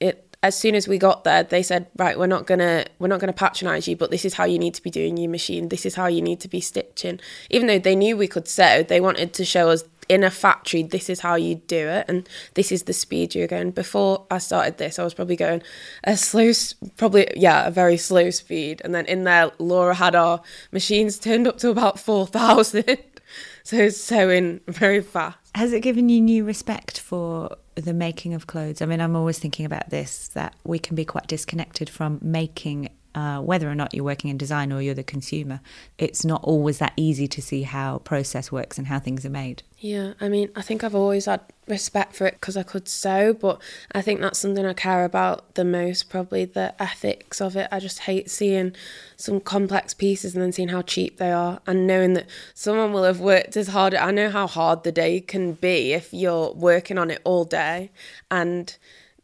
It 0.00 0.36
as 0.42 0.58
soon 0.58 0.74
as 0.74 0.86
we 0.86 0.98
got 0.98 1.24
there 1.24 1.42
they 1.42 1.62
said 1.62 1.86
right 1.96 2.18
we're 2.18 2.26
not 2.26 2.46
gonna 2.46 2.84
we're 2.98 3.08
not 3.08 3.18
gonna 3.18 3.32
patronize 3.32 3.88
you 3.88 3.96
but 3.96 4.10
this 4.10 4.26
is 4.26 4.34
how 4.34 4.44
you 4.44 4.58
need 4.58 4.74
to 4.74 4.82
be 4.82 4.90
doing 4.90 5.16
your 5.18 5.30
machine. 5.30 5.68
This 5.68 5.84
is 5.84 5.94
how 5.94 6.06
you 6.06 6.22
need 6.22 6.40
to 6.40 6.48
be 6.48 6.60
stitching. 6.60 7.20
Even 7.50 7.66
though 7.66 7.78
they 7.78 7.96
knew 7.96 8.16
we 8.16 8.28
could 8.28 8.48
sew 8.48 8.82
they 8.82 9.00
wanted 9.00 9.34
to 9.34 9.44
show 9.44 9.68
us 9.68 9.84
in 10.08 10.24
a 10.24 10.30
factory 10.30 10.82
this 10.82 11.08
is 11.08 11.20
how 11.20 11.34
you 11.34 11.56
do 11.56 11.88
it 11.88 12.04
and 12.08 12.28
this 12.54 12.70
is 12.72 12.84
the 12.84 12.92
speed 12.92 13.34
you're 13.34 13.46
going. 13.46 13.70
Before 13.70 14.26
i 14.30 14.38
started 14.38 14.78
this 14.78 14.98
i 14.98 15.04
was 15.04 15.14
probably 15.14 15.36
going 15.36 15.62
a 16.04 16.16
slow 16.16 16.50
probably 16.96 17.28
yeah 17.36 17.66
a 17.66 17.70
very 17.70 17.96
slow 17.96 18.30
speed. 18.30 18.80
And 18.84 18.94
then 18.94 19.06
in 19.06 19.24
there 19.24 19.50
laura 19.58 19.94
had 19.94 20.14
our 20.14 20.40
machines 20.72 21.18
turned 21.18 21.46
up 21.46 21.58
to 21.58 21.70
about 21.70 21.98
4000 21.98 22.84
so 23.64 23.76
it's 23.76 24.00
sewing 24.00 24.60
very 24.68 25.00
fast. 25.00 25.38
Has 25.54 25.72
it 25.72 25.80
given 25.80 26.08
you 26.08 26.20
new 26.20 26.44
respect 26.44 26.98
for 26.98 27.56
the 27.74 27.94
making 27.94 28.34
of 28.34 28.46
clothes? 28.46 28.82
I 28.82 28.86
mean 28.86 29.00
i'm 29.00 29.16
always 29.16 29.38
thinking 29.38 29.66
about 29.66 29.90
this 29.90 30.28
that 30.28 30.54
we 30.64 30.78
can 30.78 30.96
be 30.96 31.04
quite 31.04 31.26
disconnected 31.26 31.88
from 31.88 32.18
making 32.22 32.90
uh, 33.14 33.40
whether 33.40 33.70
or 33.70 33.74
not 33.74 33.94
you're 33.94 34.04
working 34.04 34.30
in 34.30 34.36
design 34.36 34.72
or 34.72 34.82
you're 34.82 34.94
the 34.94 35.04
consumer, 35.04 35.60
it's 35.98 36.24
not 36.24 36.42
always 36.42 36.78
that 36.78 36.92
easy 36.96 37.28
to 37.28 37.40
see 37.40 37.62
how 37.62 37.98
process 37.98 38.50
works 38.50 38.78
and 38.78 38.88
how 38.88 38.98
things 38.98 39.24
are 39.24 39.30
made. 39.30 39.62
Yeah, 39.78 40.14
I 40.20 40.28
mean, 40.28 40.48
I 40.56 40.62
think 40.62 40.82
I've 40.82 40.94
always 40.94 41.26
had 41.26 41.40
respect 41.68 42.16
for 42.16 42.26
it 42.26 42.34
because 42.34 42.56
I 42.56 42.62
could 42.62 42.88
sew, 42.88 43.34
but 43.34 43.60
I 43.92 44.02
think 44.02 44.20
that's 44.20 44.38
something 44.38 44.64
I 44.64 44.72
care 44.72 45.04
about 45.04 45.54
the 45.54 45.64
most, 45.64 46.08
probably 46.08 46.44
the 46.44 46.74
ethics 46.82 47.40
of 47.40 47.56
it. 47.56 47.68
I 47.70 47.80
just 47.80 48.00
hate 48.00 48.30
seeing 48.30 48.74
some 49.16 49.40
complex 49.40 49.94
pieces 49.94 50.34
and 50.34 50.42
then 50.42 50.52
seeing 50.52 50.68
how 50.68 50.82
cheap 50.82 51.18
they 51.18 51.30
are 51.30 51.60
and 51.66 51.86
knowing 51.86 52.14
that 52.14 52.26
someone 52.54 52.92
will 52.92 53.04
have 53.04 53.20
worked 53.20 53.56
as 53.56 53.68
hard. 53.68 53.94
I 53.94 54.10
know 54.10 54.30
how 54.30 54.46
hard 54.46 54.84
the 54.84 54.92
day 54.92 55.20
can 55.20 55.52
be 55.52 55.92
if 55.92 56.12
you're 56.12 56.52
working 56.52 56.98
on 56.98 57.10
it 57.10 57.20
all 57.24 57.44
day 57.44 57.90
and 58.30 58.76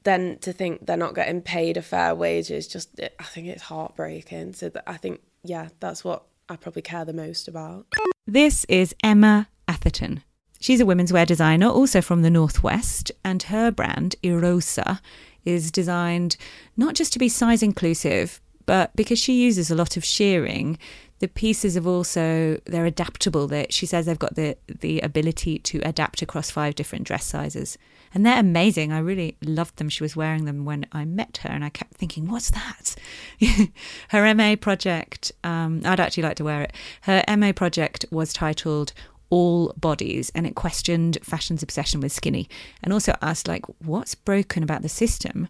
then 0.04 0.38
to 0.38 0.52
think 0.52 0.86
they're 0.86 0.96
not 0.96 1.14
getting 1.14 1.42
paid 1.42 1.76
a 1.76 1.82
fair 1.82 2.14
wage 2.14 2.50
is 2.50 2.66
just, 2.66 3.00
I 3.18 3.24
think 3.24 3.48
it's 3.48 3.62
heartbreaking. 3.62 4.54
So 4.54 4.70
I 4.86 4.96
think, 4.96 5.20
yeah, 5.42 5.68
that's 5.80 6.04
what 6.04 6.24
I 6.48 6.56
probably 6.56 6.82
care 6.82 7.04
the 7.04 7.12
most 7.12 7.48
about. 7.48 7.86
This 8.26 8.64
is 8.66 8.94
Emma 9.02 9.48
Atherton. 9.68 10.22
She's 10.58 10.80
a 10.80 10.86
women's 10.86 11.12
wear 11.12 11.26
designer, 11.26 11.68
also 11.68 12.00
from 12.00 12.22
the 12.22 12.30
Northwest, 12.30 13.10
and 13.24 13.42
her 13.44 13.70
brand, 13.70 14.16
Erosa, 14.22 15.00
is 15.44 15.70
designed 15.70 16.36
not 16.76 16.94
just 16.94 17.12
to 17.14 17.18
be 17.18 17.28
size 17.28 17.62
inclusive, 17.62 18.40
but 18.66 18.94
because 18.94 19.18
she 19.18 19.42
uses 19.42 19.70
a 19.70 19.74
lot 19.74 19.96
of 19.96 20.04
shirring, 20.04 20.78
the 21.20 21.28
pieces 21.28 21.74
have 21.74 21.86
also 21.86 22.60
they're 22.66 22.86
adaptable. 22.86 23.46
That 23.46 23.72
she 23.72 23.86
says 23.86 24.06
they've 24.06 24.18
got 24.18 24.34
the 24.34 24.56
the 24.66 25.00
ability 25.00 25.58
to 25.60 25.80
adapt 25.84 26.22
across 26.22 26.50
five 26.50 26.74
different 26.74 27.06
dress 27.06 27.24
sizes 27.24 27.78
and 28.12 28.26
they're 28.26 28.40
amazing. 28.40 28.92
I 28.92 28.98
really 28.98 29.36
loved 29.42 29.76
them. 29.76 29.88
She 29.88 30.02
was 30.02 30.16
wearing 30.16 30.44
them 30.44 30.64
when 30.64 30.86
I 30.92 31.04
met 31.04 31.38
her, 31.42 31.50
and 31.50 31.64
I 31.64 31.68
kept 31.68 31.94
thinking, 31.94 32.28
"What's 32.28 32.50
that?" 32.50 32.96
her 34.08 34.34
MA 34.34 34.56
project. 34.56 35.32
Um, 35.44 35.82
I'd 35.84 36.00
actually 36.00 36.24
like 36.24 36.36
to 36.36 36.44
wear 36.44 36.62
it. 36.62 36.72
Her 37.02 37.22
MA 37.36 37.52
project 37.52 38.04
was 38.10 38.32
titled 38.32 38.92
all 39.32 39.72
bodies 39.76 40.32
and 40.34 40.44
it 40.44 40.56
questioned 40.56 41.16
fashion's 41.22 41.62
obsession 41.62 42.00
with 42.00 42.10
skinny 42.10 42.48
and 42.82 42.92
also 42.92 43.16
asked 43.22 43.46
like 43.46 43.64
what's 43.78 44.16
broken 44.16 44.64
about 44.64 44.82
the 44.82 44.88
system 44.88 45.48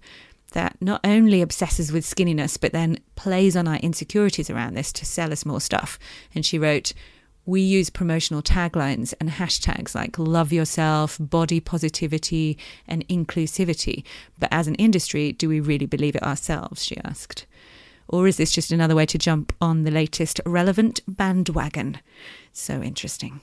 that 0.52 0.76
not 0.82 1.00
only 1.02 1.40
obsesses 1.40 1.90
with 1.90 2.04
skinniness 2.04 2.60
but 2.60 2.72
then 2.72 2.98
plays 3.20 3.54
on 3.54 3.68
our 3.68 3.76
insecurities 3.76 4.48
around 4.48 4.72
this 4.72 4.90
to 4.92 5.04
sell 5.04 5.30
us 5.30 5.44
more 5.44 5.60
stuff 5.60 5.98
and 6.34 6.46
she 6.46 6.58
wrote 6.58 6.94
we 7.44 7.60
use 7.60 7.90
promotional 7.90 8.42
taglines 8.42 9.12
and 9.20 9.28
hashtags 9.28 9.94
like 9.94 10.18
love 10.18 10.52
yourself, 10.52 11.18
body 11.18 11.58
positivity, 11.58 12.56
and 12.86 13.06
inclusivity. 13.08 14.04
But 14.38 14.50
as 14.52 14.68
an 14.68 14.74
industry, 14.76 15.32
do 15.32 15.48
we 15.48 15.58
really 15.58 15.86
believe 15.86 16.14
it 16.14 16.22
ourselves? 16.22 16.84
She 16.84 16.96
asked. 16.98 17.46
Or 18.08 18.28
is 18.28 18.36
this 18.36 18.52
just 18.52 18.70
another 18.70 18.94
way 18.94 19.06
to 19.06 19.18
jump 19.18 19.52
on 19.60 19.82
the 19.82 19.90
latest 19.90 20.40
relevant 20.46 21.00
bandwagon? 21.08 21.98
So 22.52 22.82
interesting. 22.82 23.40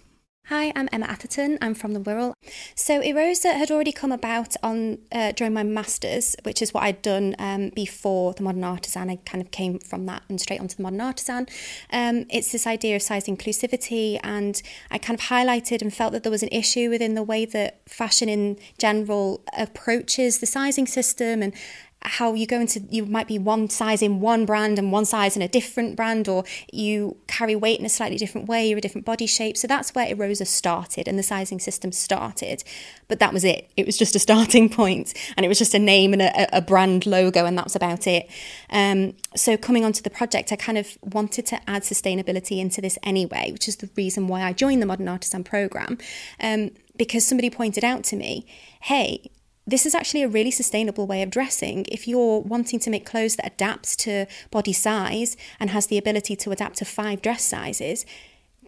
Hi, 0.50 0.72
I'm 0.78 0.88
Emma 0.94 1.08
Atherton. 1.08 1.58
I'm 1.60 1.74
from 1.74 1.92
the 1.92 2.00
Wirral. 2.00 2.32
So 2.74 3.02
Erosa 3.02 3.54
had 3.56 3.70
already 3.70 3.92
come 3.92 4.14
about 4.14 4.56
on 4.64 5.00
uh, 5.12 5.34
during 5.34 5.52
my 5.52 5.64
masters, 5.64 6.38
which 6.44 6.62
is 6.62 6.74
what 6.74 6.84
I'd 6.84 7.02
done 7.02 7.36
um, 7.38 7.72
before 7.76 8.32
the 8.32 8.44
modern 8.44 8.64
artisan. 8.64 9.10
I 9.10 9.18
kind 9.26 9.44
of 9.44 9.52
came 9.52 9.78
from 9.78 10.06
that 10.06 10.24
and 10.30 10.40
straight 10.40 10.62
onto 10.62 10.78
the 10.78 10.84
modern 10.84 11.02
artisan. 11.02 11.48
Um, 11.92 12.28
it's 12.30 12.54
this 12.54 12.66
idea 12.66 12.96
of 12.96 13.02
size 13.02 13.26
inclusivity, 13.26 14.22
and 14.24 14.62
I 14.90 15.00
kind 15.00 15.20
of 15.20 15.26
highlighted 15.26 15.82
and 15.82 15.94
felt 15.94 16.14
that 16.14 16.24
there 16.24 16.32
was 16.32 16.44
an 16.44 16.50
issue 16.54 16.90
within 16.90 17.16
the 17.16 17.24
way 17.24 17.44
that 17.44 17.82
fashion 17.86 18.30
in 18.30 18.58
general 18.78 19.44
approaches 19.58 20.40
the 20.40 20.46
sizing 20.46 20.88
system 20.88 21.44
and 21.44 21.54
how 22.04 22.34
you 22.34 22.48
go 22.48 22.60
into 22.60 22.80
you 22.90 23.06
might 23.06 23.28
be 23.28 23.38
one 23.38 23.70
size 23.70 24.02
in 24.02 24.20
one 24.20 24.46
brand 24.46 24.80
and 24.80 24.92
one 24.92 25.06
size 25.06 25.36
in 25.36 25.42
a 25.42 25.48
different 25.48 25.96
brand 25.96 26.28
or 26.28 26.44
you 26.72 27.18
carry 27.28 27.56
weight 27.56 27.80
in 27.80 27.86
a 27.86 27.90
slightly 27.90 28.18
different 28.18 28.48
way 28.48 28.68
you're 28.68 28.78
a 28.78 28.82
different 28.82 29.06
body 29.06 29.26
shape. 29.26 29.58
So 29.58 29.68
that's 29.68 29.94
where 29.94 30.08
erosa 30.08 30.48
started 30.48 31.08
and 31.08 31.18
the 31.18 31.24
sizing 31.24 31.60
system 31.60 31.92
started. 31.92 32.64
But 33.08 33.20
that 33.20 33.34
was 33.34 33.44
it. 33.44 33.70
It 33.76 33.86
was 33.86 33.98
just 33.98 34.16
a 34.16 34.20
starting 34.28 34.70
point 34.70 35.14
and 35.36 35.46
it 35.46 35.50
was 35.50 35.58
just 35.58 35.74
a 35.74 35.80
name 35.80 36.14
and 36.14 36.22
a, 36.22 36.58
a 36.58 36.62
brand 36.62 37.06
logo 37.06 37.46
and 37.46 37.58
that 37.58 37.66
was 37.66 37.76
about 37.76 38.08
it. 38.08 38.30
Um, 38.70 39.14
so 39.38 39.56
coming 39.58 39.86
onto 39.86 40.02
the 40.02 40.10
project 40.10 40.52
i 40.52 40.56
kind 40.56 40.78
of 40.78 40.98
wanted 41.02 41.46
to 41.46 41.70
add 41.70 41.84
sustainability 41.84 42.60
into 42.60 42.82
this 42.82 42.98
anyway 43.04 43.52
which 43.52 43.68
is 43.68 43.78
the 43.78 43.90
reason 43.96 44.28
why 44.28 44.44
i 44.44 44.52
joined 44.52 44.82
the 44.82 44.86
modern 44.86 45.08
artisan 45.08 45.44
program 45.44 45.98
um, 46.40 46.72
because 46.98 47.26
somebody 47.26 47.50
pointed 47.50 47.84
out 47.84 48.04
to 48.04 48.16
me 48.16 48.46
hey 48.82 49.30
this 49.68 49.86
is 49.86 49.94
actually 49.94 50.24
a 50.24 50.30
really 50.30 50.52
sustainable 50.52 51.06
way 51.06 51.22
of 51.22 51.30
dressing. 51.30 51.86
If 51.92 52.08
you're 52.08 52.40
wanting 52.40 52.80
to 52.80 52.90
make 52.90 53.06
clothes 53.06 53.36
that 53.36 53.46
adapts 53.46 53.96
to 53.98 54.26
body 54.50 54.74
size 54.74 55.36
and 55.60 55.70
has 55.72 55.88
the 55.88 55.98
ability 55.98 56.38
to 56.38 56.52
adapt 56.52 56.78
to 56.78 56.86
five 56.86 57.22
dress 57.22 57.44
sizes, 57.44 58.06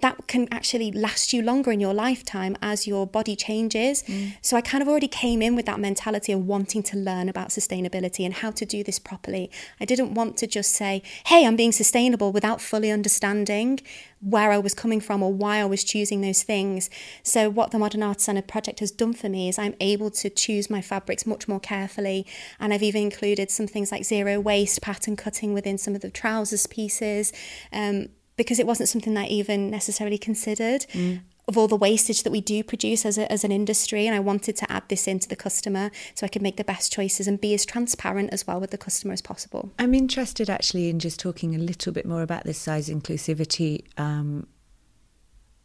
that 0.01 0.27
can 0.27 0.47
actually 0.51 0.91
last 0.91 1.33
you 1.33 1.41
longer 1.41 1.71
in 1.71 1.79
your 1.79 1.93
lifetime 1.93 2.55
as 2.61 2.87
your 2.87 3.05
body 3.05 3.35
changes. 3.35 4.03
Mm. 4.03 4.33
So 4.41 4.55
I 4.57 4.61
kind 4.61 4.81
of 4.81 4.87
already 4.87 5.07
came 5.07 5.41
in 5.41 5.55
with 5.55 5.65
that 5.65 5.79
mentality 5.79 6.31
of 6.31 6.45
wanting 6.45 6.83
to 6.83 6.97
learn 6.97 7.29
about 7.29 7.49
sustainability 7.49 8.25
and 8.25 8.33
how 8.33 8.51
to 8.51 8.65
do 8.65 8.83
this 8.83 8.99
properly. 8.99 9.49
I 9.79 9.85
didn't 9.85 10.13
want 10.13 10.37
to 10.37 10.47
just 10.47 10.73
say, 10.73 11.01
hey, 11.25 11.45
I'm 11.45 11.55
being 11.55 11.71
sustainable 11.71 12.31
without 12.31 12.61
fully 12.61 12.91
understanding 12.91 13.79
where 14.21 14.51
I 14.51 14.57
was 14.57 14.73
coming 14.73 14.99
from 14.99 15.23
or 15.23 15.31
why 15.31 15.57
I 15.57 15.65
was 15.65 15.83
choosing 15.83 16.21
those 16.21 16.43
things. 16.43 16.89
So, 17.23 17.49
what 17.49 17.71
the 17.71 17.79
Modern 17.79 18.03
Artisan 18.03 18.41
project 18.43 18.79
has 18.79 18.91
done 18.91 19.13
for 19.13 19.29
me 19.29 19.49
is 19.49 19.57
I'm 19.57 19.75
able 19.79 20.11
to 20.11 20.29
choose 20.29 20.69
my 20.69 20.81
fabrics 20.81 21.25
much 21.25 21.47
more 21.47 21.59
carefully. 21.59 22.25
And 22.59 22.73
I've 22.73 22.83
even 22.83 23.03
included 23.03 23.49
some 23.49 23.67
things 23.67 23.91
like 23.91 24.03
zero 24.03 24.39
waste 24.39 24.81
pattern 24.81 25.15
cutting 25.15 25.53
within 25.53 25.77
some 25.77 25.95
of 25.95 26.01
the 26.01 26.09
trousers 26.09 26.67
pieces. 26.67 27.31
Um, 27.71 28.09
because 28.35 28.57
it 28.57 28.65
wasn't 28.65 28.87
something 28.87 29.15
that 29.15 29.25
I 29.25 29.27
even 29.27 29.69
necessarily 29.69 30.17
considered. 30.17 30.85
Mm. 30.93 31.23
Of 31.49 31.57
all 31.57 31.67
the 31.67 31.75
wastage 31.75 32.21
that 32.21 32.29
we 32.29 32.41
do 32.41 32.63
produce 32.63 33.07
as, 33.07 33.17
a, 33.17 33.29
as 33.31 33.43
an 33.43 33.51
industry, 33.51 34.05
and 34.05 34.15
I 34.15 34.19
wanted 34.19 34.55
to 34.57 34.71
add 34.71 34.83
this 34.87 35.07
into 35.07 35.27
the 35.27 35.35
customer 35.35 35.89
so 36.13 36.27
I 36.27 36.29
could 36.29 36.43
make 36.43 36.57
the 36.57 36.63
best 36.63 36.93
choices 36.93 37.27
and 37.27 37.41
be 37.41 37.55
as 37.55 37.65
transparent 37.65 38.29
as 38.31 38.45
well 38.45 38.59
with 38.59 38.69
the 38.69 38.77
customer 38.77 39.13
as 39.13 39.21
possible. 39.23 39.71
I'm 39.79 39.95
interested 39.95 40.47
actually 40.47 40.89
in 40.89 40.99
just 40.99 41.19
talking 41.19 41.55
a 41.55 41.57
little 41.57 41.91
bit 41.91 42.05
more 42.05 42.21
about 42.21 42.43
this 42.43 42.59
size 42.59 42.87
inclusivity 42.87 43.83
um, 43.99 44.45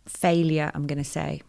failure, 0.06 0.70
I'm 0.74 0.86
going 0.86 0.96
to 0.96 1.04
say, 1.04 1.42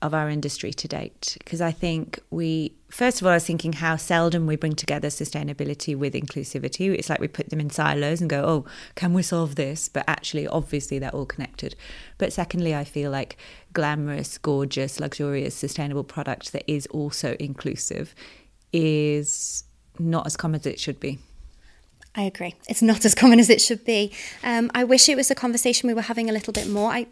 of 0.00 0.14
our 0.14 0.28
industry 0.28 0.72
to 0.72 0.86
date 0.86 1.36
because 1.40 1.60
I 1.60 1.72
think 1.72 2.20
we 2.30 2.72
first 2.88 3.20
of 3.20 3.26
all 3.26 3.32
I 3.32 3.36
was 3.36 3.44
thinking 3.44 3.72
how 3.72 3.96
seldom 3.96 4.46
we 4.46 4.54
bring 4.54 4.74
together 4.74 5.08
sustainability 5.08 5.96
with 5.96 6.14
inclusivity 6.14 6.94
it's 6.96 7.10
like 7.10 7.18
we 7.18 7.26
put 7.26 7.50
them 7.50 7.58
in 7.58 7.68
silos 7.68 8.20
and 8.20 8.30
go 8.30 8.44
oh 8.44 8.64
can 8.94 9.12
we 9.12 9.22
solve 9.22 9.56
this 9.56 9.88
but 9.88 10.04
actually 10.06 10.46
obviously 10.46 11.00
they're 11.00 11.14
all 11.14 11.26
connected 11.26 11.74
but 12.16 12.32
secondly 12.32 12.76
I 12.76 12.84
feel 12.84 13.10
like 13.10 13.36
glamorous 13.72 14.38
gorgeous 14.38 15.00
luxurious 15.00 15.56
sustainable 15.56 16.04
product 16.04 16.52
that 16.52 16.70
is 16.70 16.86
also 16.88 17.36
inclusive 17.40 18.14
is 18.72 19.64
not 19.98 20.26
as 20.26 20.36
common 20.36 20.60
as 20.60 20.66
it 20.66 20.78
should 20.78 21.00
be 21.00 21.18
I 22.14 22.22
agree. 22.22 22.56
It's 22.68 22.82
not 22.82 23.04
as 23.04 23.14
common 23.14 23.38
as 23.38 23.48
it 23.48 23.60
should 23.60 23.84
be. 23.84 24.12
Um, 24.42 24.72
I 24.74 24.82
wish 24.82 25.08
it 25.08 25.14
was 25.14 25.30
a 25.30 25.36
conversation 25.36 25.86
we 25.86 25.94
were 25.94 26.02
having 26.02 26.28
a 26.28 26.32
little 26.32 26.52
bit 26.52 26.66
more. 26.66 26.90
I, 26.90 27.06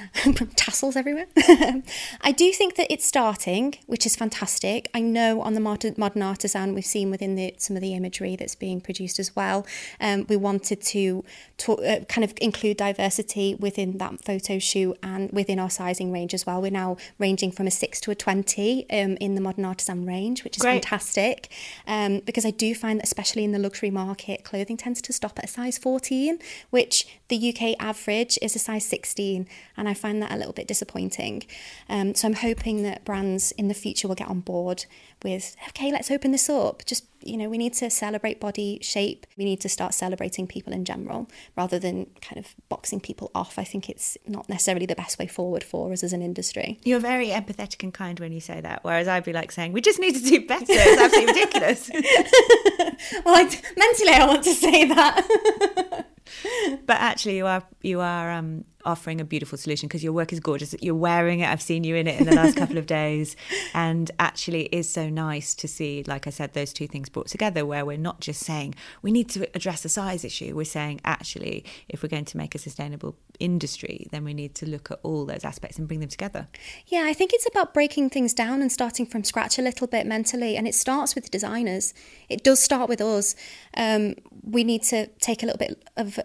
tassels 0.56 0.96
everywhere. 0.96 1.26
I 2.20 2.32
do 2.32 2.52
think 2.52 2.76
that 2.76 2.92
it's 2.92 3.04
starting, 3.04 3.74
which 3.86 4.06
is 4.06 4.16
fantastic. 4.16 4.90
I 4.94 5.00
know 5.00 5.40
on 5.42 5.54
the 5.54 5.60
modern 5.60 6.22
artisan 6.22 6.74
we've 6.74 6.84
seen 6.84 7.10
within 7.10 7.34
the, 7.34 7.54
some 7.58 7.76
of 7.76 7.82
the 7.82 7.94
imagery 7.94 8.36
that's 8.36 8.54
being 8.54 8.80
produced 8.80 9.18
as 9.18 9.34
well. 9.34 9.66
Um, 10.00 10.26
we 10.28 10.36
wanted 10.36 10.80
to 10.82 11.24
talk, 11.58 11.80
uh, 11.80 12.00
kind 12.08 12.24
of 12.24 12.34
include 12.40 12.76
diversity 12.76 13.54
within 13.54 13.98
that 13.98 14.24
photo 14.24 14.58
shoot 14.58 14.98
and 15.02 15.30
within 15.32 15.58
our 15.58 15.70
sizing 15.70 16.12
range 16.12 16.34
as 16.34 16.46
well. 16.46 16.60
We're 16.60 16.70
now 16.70 16.96
ranging 17.18 17.52
from 17.52 17.66
a 17.66 17.70
six 17.70 18.00
to 18.02 18.10
a 18.10 18.14
twenty 18.14 18.88
um, 18.90 19.16
in 19.20 19.34
the 19.34 19.40
modern 19.40 19.64
artisan 19.64 20.06
range, 20.06 20.44
which 20.44 20.56
is 20.56 20.62
Great. 20.62 20.84
fantastic. 20.84 21.50
Um, 21.86 22.20
because 22.20 22.44
I 22.44 22.50
do 22.50 22.74
find 22.74 22.98
that 22.98 23.04
especially 23.04 23.44
in 23.44 23.52
the 23.52 23.58
luxury 23.58 23.90
market, 23.90 24.44
clothing 24.44 24.76
tends 24.76 25.00
to 25.02 25.12
stop 25.12 25.38
at 25.38 25.44
a 25.44 25.48
size 25.48 25.78
fourteen, 25.78 26.38
which 26.70 27.06
the 27.28 27.54
UK 27.54 27.76
average 27.80 28.38
is 28.42 28.56
a 28.56 28.58
size 28.58 28.84
sixteen 28.84 29.46
and 29.76 29.81
I 29.88 29.94
find 29.94 30.22
that 30.22 30.32
a 30.32 30.36
little 30.36 30.52
bit 30.52 30.66
disappointing. 30.66 31.44
Um, 31.88 32.14
so 32.14 32.28
I'm 32.28 32.34
hoping 32.34 32.82
that 32.82 33.04
brands 33.04 33.52
in 33.52 33.68
the 33.68 33.74
future 33.74 34.08
will 34.08 34.14
get 34.14 34.28
on 34.28 34.40
board 34.40 34.86
with, 35.22 35.56
okay, 35.68 35.90
let's 35.92 36.10
open 36.10 36.32
this 36.32 36.48
up. 36.48 36.84
Just, 36.84 37.06
you 37.22 37.36
know, 37.36 37.48
we 37.48 37.58
need 37.58 37.74
to 37.74 37.90
celebrate 37.90 38.40
body 38.40 38.78
shape. 38.82 39.26
We 39.36 39.44
need 39.44 39.60
to 39.60 39.68
start 39.68 39.94
celebrating 39.94 40.46
people 40.46 40.72
in 40.72 40.84
general 40.84 41.28
rather 41.56 41.78
than 41.78 42.06
kind 42.20 42.38
of 42.38 42.54
boxing 42.68 43.00
people 43.00 43.30
off. 43.34 43.58
I 43.58 43.64
think 43.64 43.88
it's 43.88 44.18
not 44.26 44.48
necessarily 44.48 44.86
the 44.86 44.94
best 44.96 45.18
way 45.18 45.26
forward 45.26 45.64
for 45.64 45.92
us 45.92 46.02
as 46.02 46.12
an 46.12 46.22
industry. 46.22 46.78
You're 46.84 47.00
very 47.00 47.28
empathetic 47.28 47.82
and 47.82 47.94
kind 47.94 48.18
when 48.20 48.32
you 48.32 48.40
say 48.40 48.60
that, 48.60 48.84
whereas 48.84 49.08
I'd 49.08 49.24
be 49.24 49.32
like 49.32 49.52
saying, 49.52 49.72
we 49.72 49.80
just 49.80 49.98
need 49.98 50.16
to 50.16 50.22
do 50.22 50.46
better. 50.46 50.64
It's 50.68 51.00
absolutely 51.00 51.34
ridiculous. 51.34 51.90
well, 53.24 53.36
I, 53.36 53.42
mentally, 53.76 54.14
I 54.14 54.26
want 54.26 54.44
to 54.44 54.54
say 54.54 54.88
that. 54.88 56.06
but 56.86 56.96
actually, 56.96 57.36
you 57.36 57.46
are 57.46 57.62
you 57.82 58.00
are 58.00 58.30
um, 58.30 58.64
offering 58.84 59.20
a 59.20 59.24
beautiful 59.24 59.58
solution 59.58 59.88
because 59.88 60.02
your 60.02 60.12
work 60.12 60.32
is 60.32 60.40
gorgeous. 60.40 60.74
You're 60.80 60.94
wearing 60.94 61.40
it. 61.40 61.48
I've 61.48 61.62
seen 61.62 61.84
you 61.84 61.96
in 61.96 62.06
it 62.06 62.20
in 62.20 62.26
the 62.26 62.34
last 62.34 62.56
couple 62.56 62.78
of 62.78 62.86
days, 62.86 63.36
and 63.74 64.10
actually, 64.18 64.66
it 64.66 64.74
is 64.74 64.90
so 64.90 65.08
nice 65.14 65.54
to 65.54 65.68
see, 65.68 66.04
like 66.06 66.26
I 66.26 66.30
said, 66.30 66.52
those 66.52 66.72
two 66.72 66.86
things 66.86 67.08
brought 67.08 67.28
together, 67.28 67.64
where 67.64 67.84
we're 67.84 67.96
not 67.96 68.20
just 68.20 68.40
saying 68.40 68.74
we 69.02 69.12
need 69.12 69.28
to 69.30 69.48
address 69.54 69.82
the 69.82 69.88
size 69.88 70.24
issue. 70.24 70.54
We're 70.54 70.64
saying 70.64 71.00
actually, 71.04 71.64
if 71.88 72.02
we're 72.02 72.08
going 72.08 72.24
to 72.26 72.36
make 72.36 72.54
a 72.54 72.58
sustainable 72.58 73.16
industry, 73.38 74.06
then 74.10 74.24
we 74.24 74.34
need 74.34 74.54
to 74.56 74.68
look 74.68 74.90
at 74.90 74.98
all 75.02 75.26
those 75.26 75.44
aspects 75.44 75.78
and 75.78 75.88
bring 75.88 76.00
them 76.00 76.08
together. 76.08 76.48
Yeah, 76.86 77.04
I 77.06 77.12
think 77.12 77.32
it's 77.32 77.46
about 77.46 77.74
breaking 77.74 78.10
things 78.10 78.34
down 78.34 78.62
and 78.62 78.70
starting 78.70 79.06
from 79.06 79.24
scratch 79.24 79.58
a 79.58 79.62
little 79.62 79.86
bit 79.86 80.06
mentally, 80.06 80.56
and 80.56 80.66
it 80.66 80.74
starts 80.74 81.14
with 81.14 81.30
designers. 81.30 81.94
It 82.28 82.42
does 82.42 82.60
start 82.60 82.88
with 82.88 83.00
us. 83.00 83.34
Um, 83.76 84.14
we 84.42 84.64
need 84.64 84.82
to 84.84 85.06
take 85.20 85.42
a 85.42 85.46
little 85.46 85.58
bit 85.58 85.82
of 85.96 86.18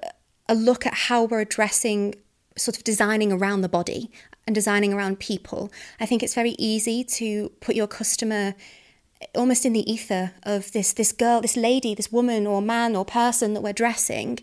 a 0.49 0.55
look 0.55 0.85
at 0.85 0.93
how 0.93 1.25
we're 1.25 1.41
addressing 1.41 2.15
sort 2.57 2.77
of 2.77 2.83
designing 2.83 3.31
around 3.31 3.61
the 3.61 3.69
body 3.69 4.11
and 4.45 4.55
designing 4.55 4.93
around 4.93 5.19
people. 5.19 5.71
I 5.99 6.05
think 6.05 6.23
it's 6.23 6.33
very 6.33 6.55
easy 6.57 7.03
to 7.03 7.49
put 7.61 7.75
your 7.75 7.87
customer 7.87 8.55
almost 9.35 9.65
in 9.65 9.73
the 9.73 9.91
ether 9.91 10.31
of 10.43 10.71
this 10.71 10.93
this 10.93 11.11
girl, 11.11 11.41
this 11.41 11.57
lady, 11.57 11.95
this 11.95 12.11
woman 12.11 12.45
or 12.45 12.61
man 12.61 12.95
or 12.95 13.05
person 13.05 13.53
that 13.53 13.61
we're 13.61 13.73
dressing. 13.73 14.39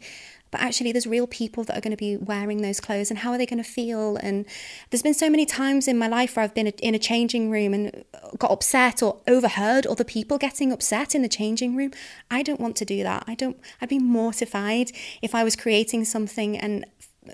But 0.50 0.60
actually, 0.60 0.92
there's 0.92 1.06
real 1.06 1.26
people 1.26 1.64
that 1.64 1.76
are 1.76 1.80
going 1.80 1.90
to 1.90 1.96
be 1.96 2.16
wearing 2.16 2.62
those 2.62 2.78
clothes, 2.78 3.10
and 3.10 3.18
how 3.18 3.32
are 3.32 3.38
they 3.38 3.46
going 3.46 3.62
to 3.62 3.68
feel? 3.68 4.16
And 4.18 4.46
there's 4.90 5.02
been 5.02 5.12
so 5.12 5.28
many 5.28 5.44
times 5.46 5.88
in 5.88 5.98
my 5.98 6.06
life 6.06 6.36
where 6.36 6.44
I've 6.44 6.54
been 6.54 6.68
in 6.68 6.94
a 6.94 6.98
changing 6.98 7.50
room 7.50 7.74
and 7.74 8.04
got 8.38 8.52
upset 8.52 9.02
or 9.02 9.20
overheard 9.26 9.84
other 9.84 10.04
people 10.04 10.38
getting 10.38 10.70
upset 10.70 11.12
in 11.12 11.22
the 11.22 11.28
changing 11.28 11.74
room. 11.74 11.90
I 12.30 12.44
don't 12.44 12.60
want 12.60 12.76
to 12.76 12.84
do 12.84 13.02
that. 13.02 13.24
I 13.26 13.34
don't. 13.34 13.58
I'd 13.80 13.88
be 13.88 13.98
mortified 13.98 14.92
if 15.22 15.34
I 15.34 15.42
was 15.42 15.56
creating 15.56 16.04
something 16.04 16.56
and 16.56 16.86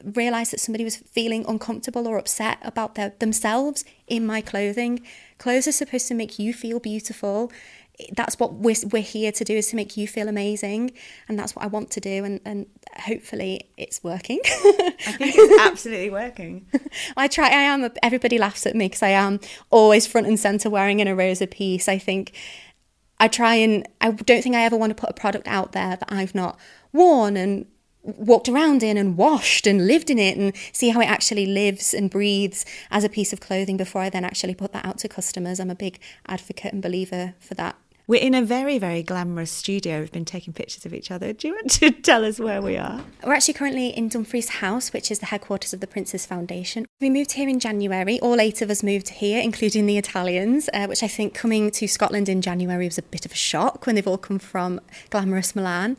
realized 0.05 0.53
that 0.53 0.61
somebody 0.61 0.85
was 0.85 0.97
feeling 0.97 1.45
uncomfortable 1.49 2.07
or 2.07 2.19
upset 2.19 2.59
about 2.63 2.95
their, 2.95 3.13
themselves 3.19 3.85
in 4.07 4.27
my 4.27 4.41
clothing. 4.41 5.01
Clothes 5.39 5.69
are 5.69 5.73
supposed 5.73 6.09
to 6.09 6.15
make 6.15 6.39
you 6.39 6.53
feel 6.53 6.81
beautiful. 6.81 7.51
That's 8.17 8.39
what 8.39 8.55
we're, 8.55 8.77
we're 8.91 9.03
here 9.03 9.31
to 9.33 9.45
do 9.45 9.55
is 9.55 9.69
to 9.69 9.77
make 9.77 9.97
you 9.97 10.09
feel 10.09 10.29
amazing. 10.29 10.93
And 11.29 11.39
that's 11.39 11.55
what 11.55 11.65
I 11.65 11.69
want 11.69 11.91
to 11.93 12.01
do. 12.01 12.25
And, 12.25 12.41
and 12.45 12.67
hopefully 12.97 13.69
it's 13.77 14.03
working. 14.03 14.41
I 14.45 15.13
think 15.19 15.35
it's 15.37 15.61
absolutely 15.67 16.11
working. 16.11 16.67
I 17.17 17.29
try, 17.29 17.49
I 17.49 17.63
am, 17.63 17.91
everybody 18.03 18.39
laughs 18.39 18.67
at 18.67 18.75
me 18.75 18.87
because 18.87 19.03
I 19.03 19.11
am 19.11 19.41
always 19.71 20.07
front 20.07 20.27
and 20.27 20.39
center 20.39 20.71
wearing 20.71 21.01
an 21.01 21.09
Erosa 21.09 21.51
piece. 21.51 21.89
I 21.89 21.99
think 21.99 22.33
I 23.19 23.29
try 23.29 23.57
and, 23.57 23.87
I 24.01 24.13
don't 24.13 24.43
think 24.43 24.55
I 24.55 24.63
ever 24.63 24.77
want 24.77 24.91
to 24.91 25.01
put 25.01 25.11
a 25.11 25.15
product 25.15 25.47
out 25.47 25.73
there 25.73 25.97
that 25.97 26.09
I've 26.11 26.35
not 26.35 26.59
worn 26.93 27.37
and 27.37 27.67
walked 28.03 28.49
around 28.49 28.83
in 28.83 28.97
and 28.97 29.17
washed 29.17 29.67
and 29.67 29.87
lived 29.87 30.11
in 30.11 30.19
it 30.19 30.37
and 30.37 30.55
see 30.73 30.91
how 30.91 31.01
it 31.01 31.07
actually 31.07 31.47
lives 31.47 31.93
and 31.93 32.11
breathes 32.11 32.65
as 32.91 33.05
a 33.05 33.09
piece 33.09 33.33
of 33.33 33.41
clothing 33.41 33.77
before 33.77 34.03
I 34.03 34.11
then 34.11 34.25
actually 34.25 34.55
put 34.55 34.73
that 34.73 34.85
out 34.85 34.99
to 34.99 35.09
customers. 35.09 35.61
I'm 35.61 35.71
a 35.71 35.75
big 35.75 36.01
advocate 36.27 36.73
and 36.73 36.83
believer 36.83 37.35
for 37.39 37.55
that. 37.55 37.77
We're 38.11 38.21
in 38.21 38.35
a 38.35 38.43
very, 38.43 38.77
very 38.77 39.05
glamorous 39.05 39.53
studio. 39.53 40.01
We've 40.01 40.11
been 40.11 40.25
taking 40.25 40.53
pictures 40.53 40.85
of 40.85 40.93
each 40.93 41.13
other. 41.13 41.33
Do 41.33 41.47
you 41.47 41.55
want 41.55 41.71
to 41.71 41.91
tell 42.03 42.25
us 42.25 42.41
where 42.41 42.61
we 42.61 42.77
are? 42.77 43.05
We're 43.25 43.35
actually 43.35 43.55
currently 43.55 43.91
in 43.91 44.09
Dumfries 44.09 44.49
House, 44.49 44.93
which 44.93 45.13
is 45.13 45.21
the 45.21 45.27
headquarters 45.27 45.73
of 45.73 45.79
the 45.79 45.87
Prince's 45.87 46.27
Foundation. 46.27 46.87
We 47.01 47.09
moved 47.09 47.35
here 47.35 47.49
in 47.49 47.61
January. 47.61 48.19
All 48.19 48.41
eight 48.41 48.63
of 48.63 48.71
us 48.71 48.83
moved 48.83 49.11
here, 49.11 49.41
including 49.41 49.87
the 49.87 49.97
Italians, 49.97 50.69
uh, 50.75 50.87
which 50.87 51.05
I 51.05 51.07
think 51.07 51.35
coming 51.35 51.71
to 51.71 51.87
Scotland 51.87 52.29
in 52.29 52.43
January 52.43 52.87
was 52.87 52.99
a 52.99 53.03
bit 53.03 53.25
of 53.25 53.31
a 53.31 53.37
shock 53.37 53.87
when 53.87 53.95
they've 53.95 54.09
all 54.09 54.19
come 54.19 54.41
from 54.41 54.81
glamorous 55.11 55.55
Milan. 55.55 55.97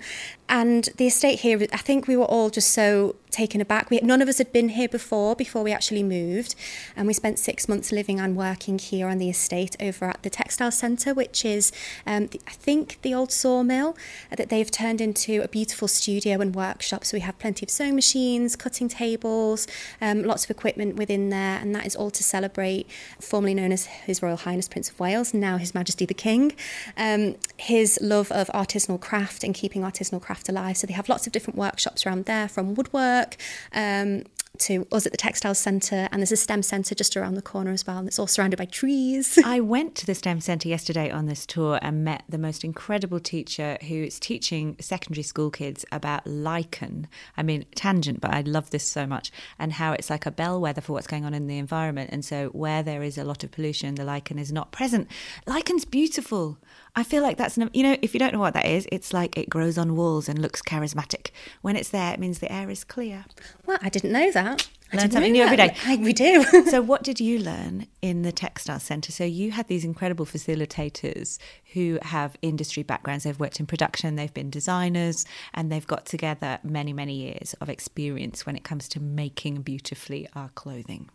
And 0.51 0.89
the 0.97 1.07
estate 1.07 1.39
here, 1.39 1.65
I 1.71 1.77
think 1.77 2.07
we 2.07 2.17
were 2.17 2.25
all 2.25 2.49
just 2.49 2.71
so 2.71 3.15
taken 3.31 3.61
aback. 3.61 3.89
We, 3.89 4.01
none 4.01 4.21
of 4.21 4.27
us 4.27 4.37
had 4.37 4.51
been 4.51 4.67
here 4.67 4.89
before, 4.89 5.33
before 5.33 5.63
we 5.63 5.71
actually 5.71 6.03
moved. 6.03 6.55
And 6.93 7.07
we 7.07 7.13
spent 7.13 7.39
six 7.39 7.69
months 7.69 7.93
living 7.93 8.19
and 8.19 8.35
working 8.35 8.77
here 8.77 9.07
on 9.07 9.17
the 9.17 9.29
estate 9.29 9.77
over 9.79 10.03
at 10.03 10.21
the 10.23 10.29
Textile 10.29 10.71
Centre, 10.71 11.13
which 11.13 11.45
is, 11.45 11.71
um, 12.05 12.27
the, 12.27 12.41
I 12.45 12.51
think, 12.51 12.99
the 13.01 13.13
old 13.13 13.31
sawmill 13.31 13.95
uh, 14.29 14.35
that 14.35 14.49
they've 14.49 14.69
turned 14.69 14.99
into 14.99 15.41
a 15.41 15.47
beautiful 15.47 15.87
studio 15.87 16.41
and 16.41 16.53
workshop. 16.53 17.05
So 17.05 17.15
we 17.15 17.21
have 17.21 17.39
plenty 17.39 17.65
of 17.65 17.69
sewing 17.69 17.95
machines, 17.95 18.57
cutting 18.57 18.89
tables, 18.89 19.67
um, 20.01 20.23
lots 20.23 20.43
of 20.43 20.51
equipment 20.51 20.97
within 20.97 21.29
there. 21.29 21.59
And 21.59 21.73
that 21.75 21.85
is 21.85 21.95
all 21.95 22.11
to 22.11 22.23
celebrate, 22.23 22.87
formerly 23.21 23.53
known 23.53 23.71
as 23.71 23.85
His 23.85 24.21
Royal 24.21 24.35
Highness 24.35 24.67
Prince 24.67 24.89
of 24.89 24.99
Wales, 24.99 25.33
now 25.33 25.55
His 25.55 25.73
Majesty 25.73 26.05
the 26.05 26.13
King, 26.13 26.51
um, 26.97 27.35
his 27.55 27.97
love 28.01 28.29
of 28.33 28.47
artisanal 28.47 28.99
craft 28.99 29.45
and 29.45 29.55
keeping 29.55 29.83
artisanal 29.83 30.21
craft 30.21 30.40
alive. 30.49 30.77
So 30.77 30.87
they 30.87 30.93
have 30.93 31.09
lots 31.09 31.27
of 31.27 31.33
different 31.33 31.57
workshops 31.57 32.05
around 32.05 32.25
there 32.25 32.47
from 32.47 32.75
woodwork 32.75 33.37
um, 33.73 34.23
to 34.59 34.87
us 34.91 35.05
at 35.05 35.11
the 35.11 35.17
Textiles 35.17 35.57
Centre, 35.57 36.07
and 36.11 36.21
there's 36.21 36.31
a 36.31 36.37
STEM 36.37 36.63
centre 36.63 36.93
just 36.93 37.17
around 37.17 37.35
the 37.35 37.41
corner 37.41 37.71
as 37.71 37.85
well, 37.85 37.97
and 37.97 38.07
it's 38.07 38.19
all 38.19 38.27
surrounded 38.27 38.57
by 38.57 38.65
trees. 38.65 39.39
I 39.45 39.59
went 39.59 39.95
to 39.95 40.05
the 40.05 40.15
STEM 40.15 40.41
Centre 40.41 40.67
yesterday 40.67 41.09
on 41.09 41.25
this 41.25 41.45
tour 41.45 41.79
and 41.81 42.03
met 42.03 42.23
the 42.29 42.37
most 42.37 42.63
incredible 42.63 43.19
teacher 43.19 43.77
who 43.87 43.95
is 43.95 44.19
teaching 44.19 44.75
secondary 44.79 45.23
school 45.23 45.49
kids 45.49 45.85
about 45.91 46.27
lichen. 46.27 47.07
I 47.37 47.43
mean, 47.43 47.65
tangent, 47.75 48.21
but 48.21 48.31
I 48.31 48.41
love 48.41 48.69
this 48.69 48.87
so 48.87 49.07
much, 49.07 49.31
and 49.57 49.73
how 49.73 49.93
it's 49.93 50.09
like 50.09 50.25
a 50.25 50.31
bellwether 50.31 50.81
for 50.81 50.93
what's 50.93 51.07
going 51.07 51.25
on 51.25 51.33
in 51.33 51.47
the 51.47 51.57
environment. 51.57 52.11
And 52.11 52.23
so, 52.23 52.49
where 52.49 52.83
there 52.83 53.03
is 53.03 53.17
a 53.17 53.23
lot 53.23 53.43
of 53.43 53.51
pollution, 53.51 53.95
the 53.95 54.05
lichen 54.05 54.37
is 54.37 54.51
not 54.51 54.71
present. 54.71 55.07
Lichen's 55.47 55.85
beautiful. 55.85 56.57
I 56.95 57.03
feel 57.03 57.23
like 57.23 57.37
that's, 57.37 57.57
you 57.57 57.83
know, 57.83 57.95
if 58.01 58.13
you 58.13 58.19
don't 58.19 58.33
know 58.33 58.39
what 58.39 58.53
that 58.53 58.65
is, 58.65 58.87
it's 58.91 59.13
like 59.13 59.37
it 59.37 59.49
grows 59.49 59.77
on 59.77 59.95
walls 59.95 60.27
and 60.27 60.39
looks 60.39 60.61
charismatic. 60.61 61.31
When 61.61 61.75
it's 61.75 61.89
there, 61.89 62.13
it 62.13 62.19
means 62.19 62.39
the 62.39 62.51
air 62.51 62.69
is 62.69 62.83
clear. 62.83 63.25
Well, 63.65 63.77
I 63.81 63.89
didn't 63.89 64.11
know 64.11 64.31
that. 64.31 64.67
I 64.91 64.97
learn 64.97 65.11
something 65.11 65.31
new 65.31 65.43
every 65.43 65.55
day. 65.55 65.73
I, 65.85 65.95
we 65.95 66.11
do. 66.11 66.43
so, 66.69 66.81
what 66.81 67.01
did 67.01 67.21
you 67.21 67.39
learn 67.39 67.87
in 68.01 68.23
the 68.23 68.33
Textile 68.33 68.81
Centre? 68.81 69.13
So, 69.13 69.23
you 69.23 69.51
had 69.51 69.67
these 69.69 69.85
incredible 69.85 70.25
facilitators 70.25 71.37
who 71.73 71.97
have 72.01 72.35
industry 72.41 72.83
backgrounds. 72.83 73.23
They've 73.23 73.39
worked 73.39 73.61
in 73.61 73.67
production, 73.67 74.17
they've 74.17 74.33
been 74.33 74.49
designers, 74.49 75.25
and 75.53 75.71
they've 75.71 75.87
got 75.87 76.05
together 76.05 76.59
many, 76.61 76.91
many 76.91 77.13
years 77.13 77.55
of 77.61 77.69
experience 77.69 78.45
when 78.45 78.57
it 78.57 78.65
comes 78.65 78.89
to 78.89 78.99
making 78.99 79.61
beautifully 79.61 80.27
our 80.35 80.49
clothing. 80.49 81.09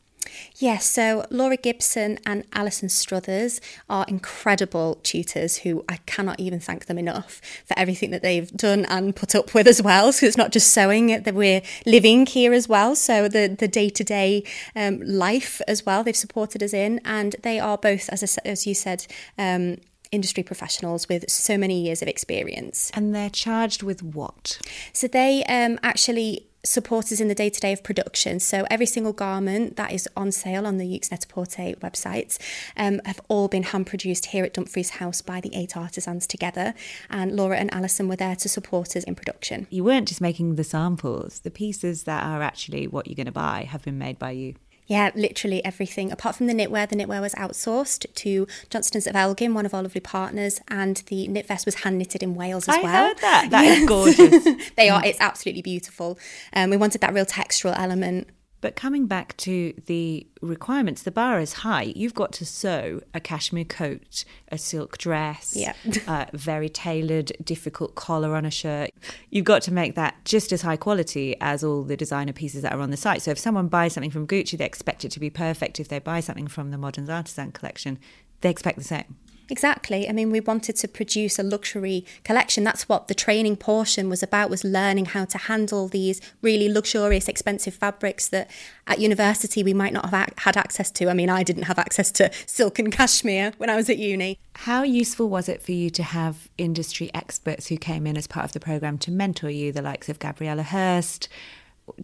Yes, 0.57 0.87
so 0.87 1.27
Laura 1.31 1.57
Gibson 1.57 2.18
and 2.27 2.45
Alison 2.53 2.89
Struthers 2.89 3.61
are 3.89 4.05
incredible 4.09 4.99
tutors 5.03 5.59
who 5.59 5.85
I 5.89 5.99
cannot 6.07 6.41
even 6.41 6.61
thank 6.61 6.87
them 6.87 6.99
enough 6.99 7.41
for 7.64 7.79
everything 7.79 8.11
that 8.11 8.22
they've 8.22 8.51
done 8.53 8.85
and 8.87 9.14
put 9.14 9.35
up 9.35 9.55
with 9.55 9.66
as 9.66 9.83
well. 9.83 10.12
So 10.12 10.27
it's 10.27 10.37
not 10.37 10.53
just 10.53 10.72
sewing 10.72 11.22
that 11.22 11.35
we're 11.35 11.62
living 11.85 12.27
here 12.27 12.53
as 12.53 12.68
well. 12.68 12.95
So 12.97 13.29
the 13.29 13.49
the 13.49 13.68
day 13.68 13.91
to 13.91 14.05
day 14.05 14.45
life 14.74 15.61
as 15.68 15.85
well 15.85 16.05
they've 16.05 16.16
supported 16.16 16.62
us 16.62 16.72
in, 16.72 17.01
and 17.05 17.37
they 17.43 17.59
are 17.59 17.79
both, 17.79 18.09
as 18.09 18.39
I, 18.39 18.49
as 18.49 18.66
you 18.66 18.74
said. 18.74 19.07
Um, 19.39 19.79
industry 20.12 20.45
professionals 20.45 21.09
with 21.09 21.29
so 21.29 21.59
many 21.59 21.83
years 21.83 22.01
of 22.01 22.07
experience. 22.07 22.93
And 22.95 23.12
they're 23.12 23.29
charged 23.29 23.83
with 23.83 24.05
what? 24.05 24.59
So 24.93 25.09
they 25.09 25.43
um, 25.45 25.81
actually 25.83 26.45
support 26.66 27.12
us 27.12 27.20
in 27.20 27.28
the 27.28 27.34
day 27.34 27.48
to 27.48 27.60
day 27.60 27.72
of 27.72 27.82
production. 27.82 28.40
So 28.40 28.66
every 28.70 28.86
single 28.86 29.12
garment 29.12 29.76
that 29.76 29.92
is 29.92 30.08
on 30.16 30.32
sale 30.32 30.66
on 30.66 30.78
the 30.78 30.84
Yoox 30.84 31.10
Net-a-Porter 31.10 31.74
website 31.80 32.38
um, 32.76 33.00
have 33.04 33.20
all 33.28 33.48
been 33.48 33.62
hand 33.62 33.86
produced 33.86 34.26
here 34.26 34.44
at 34.44 34.54
Dumfries 34.54 34.90
House 34.90 35.22
by 35.22 35.40
the 35.40 35.54
eight 35.54 35.76
artisans 35.76 36.26
together. 36.26 36.74
And 37.08 37.36
Laura 37.36 37.56
and 37.56 37.72
Alison 37.72 38.08
were 38.08 38.16
there 38.16 38.36
to 38.36 38.48
support 38.48 38.96
us 38.96 39.04
in 39.04 39.14
production. 39.14 39.66
You 39.70 39.84
weren't 39.84 40.08
just 40.08 40.20
making 40.20 40.56
the 40.56 40.64
samples, 40.64 41.40
the 41.40 41.50
pieces 41.50 42.04
that 42.04 42.24
are 42.24 42.42
actually 42.42 42.86
what 42.86 43.06
you're 43.06 43.16
going 43.16 43.26
to 43.26 43.32
buy 43.32 43.68
have 43.70 43.82
been 43.82 43.98
made 43.98 44.18
by 44.18 44.32
you. 44.32 44.54
Yeah, 44.87 45.11
literally 45.14 45.64
everything. 45.64 46.12
Apart 46.12 46.37
from 46.37 46.47
the 46.47 46.53
knitwear, 46.53 46.89
the 46.89 46.97
knitwear 46.97 47.20
was 47.20 47.34
outsourced 47.34 48.07
to 48.14 48.47
Johnston's 48.70 49.07
of 49.07 49.16
Elgin, 49.16 49.53
one 49.53 49.66
of 49.66 49.74
our 49.74 49.82
lovely 49.82 50.01
partners, 50.01 50.61
and 50.68 50.99
the 51.09 51.26
knit 51.28 51.47
vest 51.47 51.66
was 51.66 51.76
hand 51.76 51.99
knitted 51.99 52.22
in 52.22 52.34
Wales 52.34 52.68
as 52.68 52.76
I 52.76 52.82
well. 52.82 52.95
I 52.95 53.09
heard 53.09 53.18
that. 53.18 53.49
That 53.51 53.64
yes. 53.64 53.78
is 53.80 53.89
gorgeous. 53.89 54.70
they 54.76 54.89
are. 54.89 55.05
It's 55.05 55.20
absolutely 55.20 55.62
beautiful. 55.62 56.18
Um, 56.53 56.70
we 56.70 56.76
wanted 56.76 57.01
that 57.01 57.12
real 57.12 57.26
textural 57.26 57.76
element. 57.76 58.28
But 58.61 58.74
coming 58.74 59.07
back 59.07 59.36
to 59.38 59.74
the 59.86 60.26
requirements, 60.40 61.02
the 61.02 61.11
bar 61.11 61.38
is 61.40 61.52
high. 61.52 61.92
You've 61.94 62.14
got 62.14 62.32
to 62.34 62.46
sew 62.46 63.02
a 63.12 63.20
cashmere 63.20 63.64
coat, 63.64 64.24
a 64.50 64.59
silk 64.59 64.98
dress, 64.98 65.54
yeah. 65.54 65.74
a 66.07 66.11
uh, 66.11 66.26
very 66.32 66.68
tailored, 66.68 67.32
difficult 67.44 67.94
collar 67.94 68.34
on 68.34 68.44
a 68.44 68.50
shirt. 68.50 68.90
You've 69.30 69.44
got 69.44 69.62
to 69.62 69.72
make 69.72 69.94
that 69.94 70.24
just 70.24 70.52
as 70.52 70.62
high 70.62 70.76
quality 70.76 71.36
as 71.40 71.62
all 71.62 71.82
the 71.82 71.96
designer 71.96 72.32
pieces 72.32 72.62
that 72.62 72.72
are 72.72 72.80
on 72.80 72.90
the 72.90 72.96
site. 72.96 73.22
So 73.22 73.30
if 73.30 73.38
someone 73.38 73.68
buys 73.68 73.92
something 73.92 74.11
from 74.11 74.26
Gucci, 74.26 74.57
they 74.57 74.64
expect 74.64 75.04
it 75.04 75.11
to 75.11 75.20
be 75.20 75.30
perfect. 75.30 75.78
If 75.78 75.88
they 75.88 75.98
buy 75.98 76.20
something 76.20 76.48
from 76.48 76.70
the 76.70 76.78
Modern 76.78 77.09
Artisan 77.11 77.52
collection, 77.52 77.98
they 78.40 78.50
expect 78.50 78.78
the 78.78 78.84
same. 78.84 79.16
Exactly. 79.49 80.09
I 80.09 80.12
mean, 80.12 80.30
we 80.30 80.40
wanted 80.40 80.76
to 80.76 80.88
produce 80.88 81.38
a 81.38 81.42
luxury 81.42 82.05
collection. 82.24 82.64
That's 82.64 82.88
what 82.88 83.09
the 83.09 83.14
training 83.14 83.57
portion 83.57 84.09
was 84.09 84.22
about, 84.22 84.51
was 84.51 84.64
learning 84.64 85.07
how 85.07 85.24
to 85.26 85.38
handle 85.38 85.88
these 85.88 86.20
really 86.42 86.68
luxurious, 86.68 87.28
expensive 87.28 87.74
fabrics 87.74 88.28
that 88.28 88.51
at 88.86 88.99
university 88.99 89.62
we 89.62 89.74
might 89.74 89.92
not 89.92 90.11
have 90.11 90.32
had 90.38 90.57
access 90.57 90.90
to. 90.92 91.09
I 91.09 91.14
mean, 91.14 91.30
I 91.30 91.42
didn't 91.42 91.64
have 91.64 91.78
access 91.78 92.11
to 92.12 92.30
silk 92.47 92.78
and 92.78 92.90
cashmere 92.92 93.53
when 93.59 93.70
I 93.70 93.76
was 93.76 93.88
at 93.88 93.99
uni. 93.99 94.38
How 94.55 94.82
useful 94.82 95.28
was 95.28 95.49
it 95.49 95.62
for 95.62 95.72
you 95.72 95.90
to 95.90 96.03
have 96.03 96.49
industry 96.59 97.11
experts 97.14 97.68
who 97.68 97.76
came 97.76 98.07
in 98.07 98.16
as 98.16 98.26
part 98.26 98.47
of 98.47 98.53
the 98.53 98.61
programme 98.61 98.99
to 98.99 99.11
mentor 99.11 99.51
you, 99.51 99.70
the 99.70 99.82
likes 99.82 100.09
of 100.09 100.18
Gabriela 100.18 100.62
Hearst, 100.62 101.28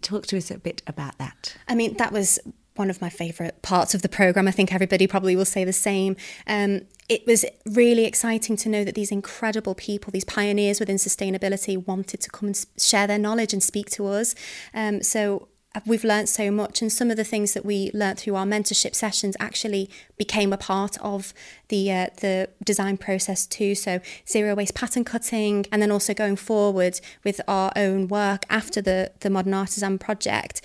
Talk 0.01 0.27
to 0.27 0.37
us 0.37 0.49
a 0.49 0.57
bit 0.57 0.81
about 0.87 1.17
that. 1.17 1.57
I 1.67 1.75
mean, 1.75 1.97
that 1.97 2.13
was 2.13 2.39
one 2.75 2.89
of 2.89 3.01
my 3.01 3.09
favourite 3.09 3.61
parts 3.61 3.93
of 3.93 4.01
the 4.01 4.09
programme. 4.09 4.47
I 4.47 4.51
think 4.51 4.73
everybody 4.73 5.07
probably 5.07 5.35
will 5.35 5.45
say 5.45 5.63
the 5.63 5.73
same. 5.73 6.15
Um, 6.47 6.81
it 7.09 7.25
was 7.27 7.45
really 7.65 8.05
exciting 8.05 8.55
to 8.57 8.69
know 8.69 8.83
that 8.83 8.95
these 8.95 9.11
incredible 9.11 9.75
people, 9.75 10.11
these 10.11 10.23
pioneers 10.23 10.79
within 10.79 10.97
sustainability, 10.97 11.85
wanted 11.85 12.21
to 12.21 12.29
come 12.29 12.47
and 12.47 12.65
share 12.77 13.07
their 13.07 13.19
knowledge 13.19 13.53
and 13.53 13.61
speak 13.61 13.89
to 13.91 14.07
us. 14.07 14.35
Um, 14.73 15.01
so 15.01 15.49
we've 15.85 16.03
learned 16.03 16.29
so 16.29 16.51
much 16.51 16.81
and 16.81 16.91
some 16.91 17.09
of 17.09 17.17
the 17.17 17.23
things 17.23 17.53
that 17.53 17.65
we 17.65 17.89
learned 17.93 18.19
through 18.19 18.35
our 18.35 18.45
mentorship 18.45 18.93
sessions 18.93 19.35
actually 19.39 19.89
became 20.17 20.53
a 20.53 20.57
part 20.57 20.97
of 21.01 21.33
the 21.69 21.91
uh, 21.91 22.07
the 22.21 22.47
design 22.63 22.95
process 22.95 23.47
too 23.47 23.73
so 23.73 23.99
zero 24.29 24.53
waste 24.53 24.75
pattern 24.75 25.03
cutting 25.03 25.65
and 25.71 25.81
then 25.81 25.91
also 25.91 26.13
going 26.13 26.35
forward 26.35 26.99
with 27.23 27.41
our 27.47 27.71
own 27.75 28.07
work 28.07 28.45
after 28.49 28.81
the 28.81 29.11
the 29.21 29.29
modern 29.29 29.53
artisan 29.53 29.97
project 29.97 30.61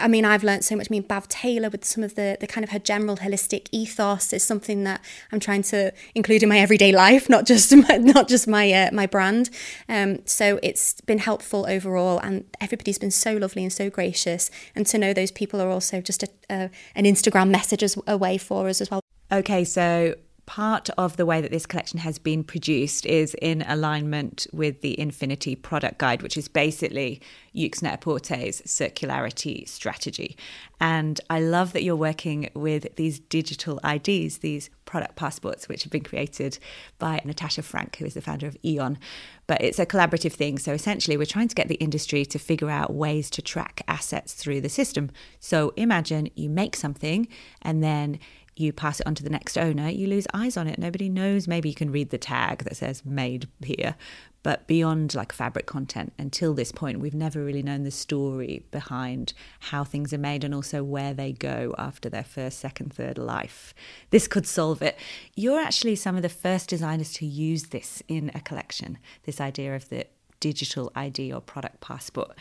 I 0.00 0.08
mean, 0.08 0.24
I've 0.24 0.42
learned 0.42 0.64
so 0.64 0.76
much. 0.76 0.88
I 0.90 0.92
mean, 0.92 1.04
Bav 1.04 1.28
Taylor 1.28 1.70
with 1.70 1.84
some 1.84 2.02
of 2.02 2.14
the 2.14 2.36
the 2.40 2.46
kind 2.46 2.64
of 2.64 2.70
her 2.70 2.78
general 2.78 3.16
holistic 3.16 3.68
ethos 3.72 4.32
is 4.32 4.42
something 4.42 4.84
that 4.84 5.00
I'm 5.32 5.40
trying 5.40 5.62
to 5.64 5.92
include 6.14 6.42
in 6.42 6.48
my 6.48 6.58
everyday 6.58 6.92
life, 6.92 7.28
not 7.28 7.46
just 7.46 7.74
my, 7.88 7.96
not 7.96 8.28
just 8.28 8.48
my 8.48 8.72
uh, 8.72 8.90
my 8.92 9.06
brand. 9.06 9.50
Um, 9.88 10.20
so 10.26 10.58
it's 10.62 11.00
been 11.02 11.18
helpful 11.18 11.66
overall, 11.68 12.18
and 12.18 12.44
everybody's 12.60 12.98
been 12.98 13.10
so 13.10 13.34
lovely 13.36 13.62
and 13.62 13.72
so 13.72 13.90
gracious. 13.90 14.50
And 14.74 14.86
to 14.86 14.98
know 14.98 15.12
those 15.12 15.30
people 15.30 15.60
are 15.60 15.70
also 15.70 16.00
just 16.00 16.22
a, 16.22 16.28
a, 16.48 16.70
an 16.94 17.04
Instagram 17.04 17.50
message 17.50 17.82
as, 17.82 17.98
away 18.06 18.38
for 18.38 18.68
us 18.68 18.80
as 18.80 18.90
well. 18.90 19.00
Okay, 19.32 19.64
so 19.64 20.14
part 20.50 20.90
of 20.98 21.16
the 21.16 21.24
way 21.24 21.40
that 21.40 21.52
this 21.52 21.64
collection 21.64 22.00
has 22.00 22.18
been 22.18 22.42
produced 22.42 23.06
is 23.06 23.36
in 23.40 23.62
alignment 23.68 24.48
with 24.52 24.80
the 24.80 24.98
Infinity 24.98 25.54
product 25.54 25.98
guide, 25.98 26.22
which 26.22 26.36
is 26.36 26.48
basically 26.48 27.20
Net-a-Porter's 27.54 28.60
circularity 28.62 29.68
strategy. 29.68 30.36
And 30.80 31.20
I 31.30 31.38
love 31.38 31.72
that 31.72 31.84
you're 31.84 31.94
working 31.94 32.50
with 32.52 32.96
these 32.96 33.20
digital 33.20 33.78
IDs, 33.84 34.38
these 34.38 34.70
product 34.86 35.14
passports, 35.14 35.68
which 35.68 35.84
have 35.84 35.92
been 35.92 36.02
created 36.02 36.58
by 36.98 37.20
Natasha 37.24 37.62
Franck, 37.62 37.96
who 37.96 38.04
is 38.04 38.14
the 38.14 38.20
founder 38.20 38.48
of 38.48 38.56
EON. 38.64 38.98
But 39.46 39.60
it's 39.60 39.78
a 39.78 39.86
collaborative 39.86 40.32
thing. 40.32 40.58
So 40.58 40.72
essentially, 40.72 41.16
we're 41.16 41.26
trying 41.26 41.46
to 41.46 41.54
get 41.54 41.68
the 41.68 41.76
industry 41.76 42.24
to 42.26 42.38
figure 42.40 42.70
out 42.70 42.92
ways 42.92 43.30
to 43.30 43.42
track 43.42 43.82
assets 43.86 44.34
through 44.34 44.62
the 44.62 44.68
system. 44.68 45.10
So 45.38 45.72
imagine 45.76 46.30
you 46.34 46.50
make 46.50 46.74
something 46.74 47.28
and 47.62 47.84
then 47.84 48.18
you 48.56 48.72
pass 48.72 49.00
it 49.00 49.06
on 49.06 49.14
to 49.14 49.22
the 49.22 49.30
next 49.30 49.56
owner, 49.56 49.88
you 49.88 50.06
lose 50.06 50.26
eyes 50.34 50.56
on 50.56 50.66
it. 50.66 50.78
Nobody 50.78 51.08
knows. 51.08 51.48
Maybe 51.48 51.68
you 51.68 51.74
can 51.74 51.90
read 51.90 52.10
the 52.10 52.18
tag 52.18 52.64
that 52.64 52.76
says 52.76 53.04
made 53.04 53.48
here, 53.64 53.94
but 54.42 54.66
beyond 54.66 55.14
like 55.14 55.32
fabric 55.32 55.66
content, 55.66 56.12
until 56.18 56.54
this 56.54 56.72
point, 56.72 57.00
we've 57.00 57.14
never 57.14 57.44
really 57.44 57.62
known 57.62 57.84
the 57.84 57.90
story 57.90 58.64
behind 58.70 59.32
how 59.60 59.84
things 59.84 60.12
are 60.12 60.18
made 60.18 60.44
and 60.44 60.54
also 60.54 60.82
where 60.82 61.14
they 61.14 61.32
go 61.32 61.74
after 61.78 62.08
their 62.08 62.24
first, 62.24 62.58
second, 62.58 62.92
third 62.92 63.18
life. 63.18 63.74
This 64.10 64.28
could 64.28 64.46
solve 64.46 64.82
it. 64.82 64.98
You're 65.34 65.60
actually 65.60 65.96
some 65.96 66.16
of 66.16 66.22
the 66.22 66.28
first 66.28 66.68
designers 66.68 67.12
to 67.14 67.26
use 67.26 67.64
this 67.64 68.02
in 68.08 68.30
a 68.34 68.40
collection, 68.40 68.98
this 69.24 69.40
idea 69.40 69.74
of 69.74 69.88
the 69.88 70.06
digital 70.40 70.90
ID 70.94 71.32
or 71.32 71.40
product 71.40 71.80
passport. 71.80 72.32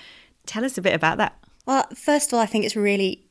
Tell 0.46 0.66
us 0.66 0.78
a 0.78 0.82
bit 0.82 0.94
about 0.94 1.18
that. 1.18 1.38
Well, 1.66 1.86
first 1.94 2.30
of 2.30 2.38
all, 2.38 2.40
I 2.40 2.46
think 2.46 2.66
it's 2.66 2.76
really 2.76 3.29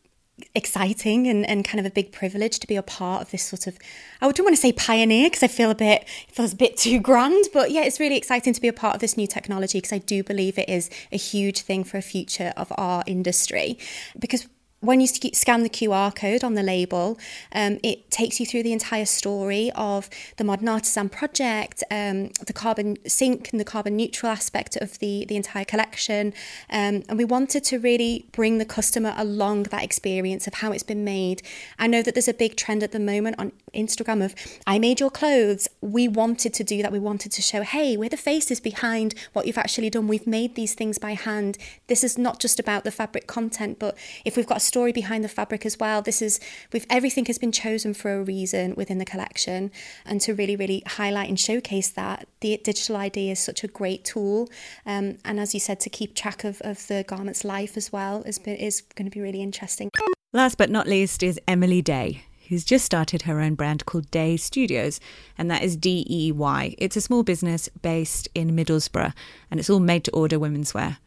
exciting 0.54 1.26
and, 1.26 1.48
and 1.48 1.64
kind 1.64 1.80
of 1.80 1.86
a 1.86 1.90
big 1.90 2.12
privilege 2.12 2.58
to 2.60 2.66
be 2.66 2.76
a 2.76 2.82
part 2.82 3.22
of 3.22 3.30
this 3.30 3.42
sort 3.42 3.66
of 3.66 3.78
I 4.20 4.30
don't 4.30 4.44
want 4.44 4.56
to 4.56 4.60
say 4.60 4.72
pioneer 4.72 5.28
because 5.28 5.42
I 5.42 5.48
feel 5.48 5.70
a 5.70 5.74
bit 5.74 6.02
it 6.28 6.34
feels 6.34 6.52
a 6.52 6.56
bit 6.56 6.76
too 6.76 7.00
grand 7.00 7.46
but 7.52 7.70
yeah 7.70 7.82
it's 7.82 8.00
really 8.00 8.16
exciting 8.16 8.52
to 8.52 8.60
be 8.60 8.68
a 8.68 8.72
part 8.72 8.94
of 8.94 9.00
this 9.00 9.16
new 9.16 9.26
technology 9.26 9.78
because 9.78 9.92
I 9.92 9.98
do 9.98 10.22
believe 10.22 10.58
it 10.58 10.68
is 10.68 10.90
a 11.12 11.16
huge 11.16 11.60
thing 11.62 11.84
for 11.84 11.96
a 11.96 12.02
future 12.02 12.52
of 12.56 12.72
our 12.76 13.02
industry. 13.06 13.78
Because 14.18 14.46
when 14.80 15.00
you 15.00 15.08
scan 15.08 15.64
the 15.64 15.68
QR 15.68 16.14
code 16.14 16.44
on 16.44 16.54
the 16.54 16.62
label, 16.62 17.18
um, 17.52 17.80
it 17.82 18.10
takes 18.12 18.38
you 18.38 18.46
through 18.46 18.62
the 18.62 18.72
entire 18.72 19.06
story 19.06 19.72
of 19.74 20.08
the 20.36 20.44
Modern 20.44 20.68
Artisan 20.68 21.08
project, 21.08 21.82
um, 21.90 22.28
the 22.46 22.52
carbon 22.52 22.96
sink 23.06 23.50
and 23.50 23.58
the 23.58 23.64
carbon 23.64 23.96
neutral 23.96 24.30
aspect 24.30 24.76
of 24.76 25.00
the, 25.00 25.24
the 25.26 25.34
entire 25.34 25.64
collection. 25.64 26.32
Um, 26.70 27.02
and 27.08 27.18
we 27.18 27.24
wanted 27.24 27.64
to 27.64 27.78
really 27.80 28.26
bring 28.30 28.58
the 28.58 28.64
customer 28.64 29.14
along 29.16 29.64
that 29.64 29.82
experience 29.82 30.46
of 30.46 30.54
how 30.54 30.70
it's 30.70 30.84
been 30.84 31.04
made. 31.04 31.42
I 31.78 31.88
know 31.88 32.00
that 32.02 32.14
there's 32.14 32.28
a 32.28 32.34
big 32.34 32.56
trend 32.56 32.84
at 32.84 32.92
the 32.92 33.00
moment 33.00 33.36
on 33.36 33.50
Instagram 33.74 34.24
of, 34.24 34.34
I 34.64 34.78
made 34.78 35.00
your 35.00 35.10
clothes. 35.10 35.66
We 35.80 36.06
wanted 36.06 36.54
to 36.54 36.62
do 36.62 36.82
that. 36.82 36.92
We 36.92 37.00
wanted 37.00 37.32
to 37.32 37.42
show, 37.42 37.62
hey, 37.62 37.96
we're 37.96 38.08
the 38.08 38.16
faces 38.16 38.60
behind 38.60 39.16
what 39.32 39.48
you've 39.48 39.58
actually 39.58 39.90
done. 39.90 40.06
We've 40.06 40.26
made 40.26 40.54
these 40.54 40.74
things 40.74 40.98
by 40.98 41.14
hand. 41.14 41.58
This 41.88 42.04
is 42.04 42.16
not 42.16 42.38
just 42.38 42.60
about 42.60 42.84
the 42.84 42.92
fabric 42.92 43.26
content, 43.26 43.80
but 43.80 43.96
if 44.24 44.36
we've 44.36 44.46
got 44.46 44.62
story 44.68 44.92
behind 44.92 45.24
the 45.24 45.28
fabric 45.28 45.66
as 45.66 45.78
well. 45.78 46.02
This 46.02 46.22
is 46.22 46.38
with 46.72 46.86
everything 46.88 47.24
has 47.26 47.38
been 47.38 47.52
chosen 47.52 47.94
for 47.94 48.12
a 48.12 48.22
reason 48.22 48.74
within 48.76 48.98
the 48.98 49.04
collection, 49.04 49.72
and 50.04 50.20
to 50.20 50.34
really, 50.34 50.56
really 50.56 50.82
highlight 50.86 51.28
and 51.28 51.40
showcase 51.40 51.88
that 51.90 52.28
the 52.40 52.60
digital 52.62 52.96
ID 52.96 53.30
is 53.30 53.40
such 53.40 53.64
a 53.64 53.68
great 53.68 54.04
tool. 54.04 54.48
Um, 54.86 55.18
and 55.24 55.40
as 55.40 55.54
you 55.54 55.60
said, 55.60 55.80
to 55.80 55.90
keep 55.90 56.14
track 56.14 56.44
of, 56.44 56.60
of 56.60 56.86
the 56.86 57.04
garment's 57.08 57.44
life 57.44 57.76
as 57.76 57.90
well 57.92 58.22
is 58.24 58.38
is 58.46 58.82
going 58.94 59.10
to 59.10 59.14
be 59.14 59.20
really 59.20 59.42
interesting. 59.42 59.90
Last 60.32 60.58
but 60.58 60.70
not 60.70 60.86
least 60.86 61.22
is 61.22 61.40
Emily 61.48 61.82
Day 61.82 62.22
who's 62.48 62.64
just 62.64 62.84
started 62.84 63.22
her 63.22 63.40
own 63.40 63.54
brand 63.54 63.84
called 63.84 64.10
Dey 64.10 64.36
Studios, 64.36 65.00
and 65.36 65.50
that 65.50 65.62
is 65.62 65.76
D 65.76 66.06
E 66.08 66.32
Y. 66.32 66.74
It's 66.78 66.96
a 66.96 67.00
small 67.00 67.22
business 67.22 67.68
based 67.82 68.26
in 68.34 68.56
Middlesbrough, 68.56 69.12
and 69.50 69.60
it's 69.60 69.70
all 69.70 69.80
made 69.80 70.04
to 70.04 70.10
order 70.12 70.38
women's 70.38 70.72
wear. 70.74 70.98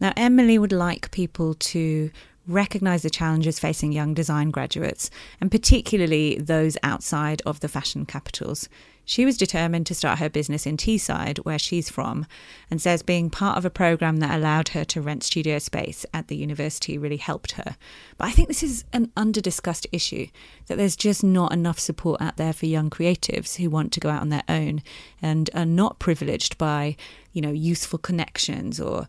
Now, 0.00 0.12
Emily 0.16 0.58
would 0.58 0.72
like 0.72 1.10
people 1.10 1.54
to 1.54 2.10
recognise 2.50 3.02
the 3.02 3.10
challenges 3.10 3.58
facing 3.58 3.92
young 3.92 4.14
design 4.14 4.50
graduates, 4.50 5.10
and 5.40 5.50
particularly 5.50 6.36
those 6.36 6.76
outside 6.82 7.42
of 7.46 7.60
the 7.60 7.68
fashion 7.68 8.04
capitals. 8.04 8.68
She 9.10 9.24
was 9.24 9.36
determined 9.36 9.86
to 9.86 9.94
start 9.94 10.20
her 10.20 10.28
business 10.28 10.66
in 10.66 10.76
Teesside, 10.76 11.38
where 11.38 11.58
she's 11.58 11.90
from, 11.90 12.26
and 12.70 12.80
says 12.80 13.02
being 13.02 13.28
part 13.28 13.58
of 13.58 13.64
a 13.64 13.70
programme 13.70 14.18
that 14.18 14.36
allowed 14.36 14.68
her 14.68 14.84
to 14.84 15.00
rent 15.00 15.24
studio 15.24 15.58
space 15.58 16.06
at 16.14 16.28
the 16.28 16.36
university 16.36 16.96
really 16.96 17.16
helped 17.16 17.52
her. 17.52 17.76
But 18.18 18.28
I 18.28 18.30
think 18.30 18.46
this 18.46 18.62
is 18.62 18.84
an 18.92 19.10
under 19.16 19.40
discussed 19.40 19.88
issue 19.90 20.28
that 20.68 20.76
there's 20.76 20.94
just 20.94 21.24
not 21.24 21.52
enough 21.52 21.80
support 21.80 22.20
out 22.20 22.36
there 22.36 22.52
for 22.52 22.66
young 22.66 22.88
creatives 22.88 23.56
who 23.56 23.68
want 23.68 23.92
to 23.94 24.00
go 24.00 24.10
out 24.10 24.22
on 24.22 24.28
their 24.28 24.44
own 24.48 24.80
and 25.20 25.50
are 25.54 25.66
not 25.66 25.98
privileged 25.98 26.56
by, 26.56 26.96
you 27.32 27.42
know, 27.42 27.50
useful 27.50 27.98
connections 27.98 28.80
or 28.80 29.08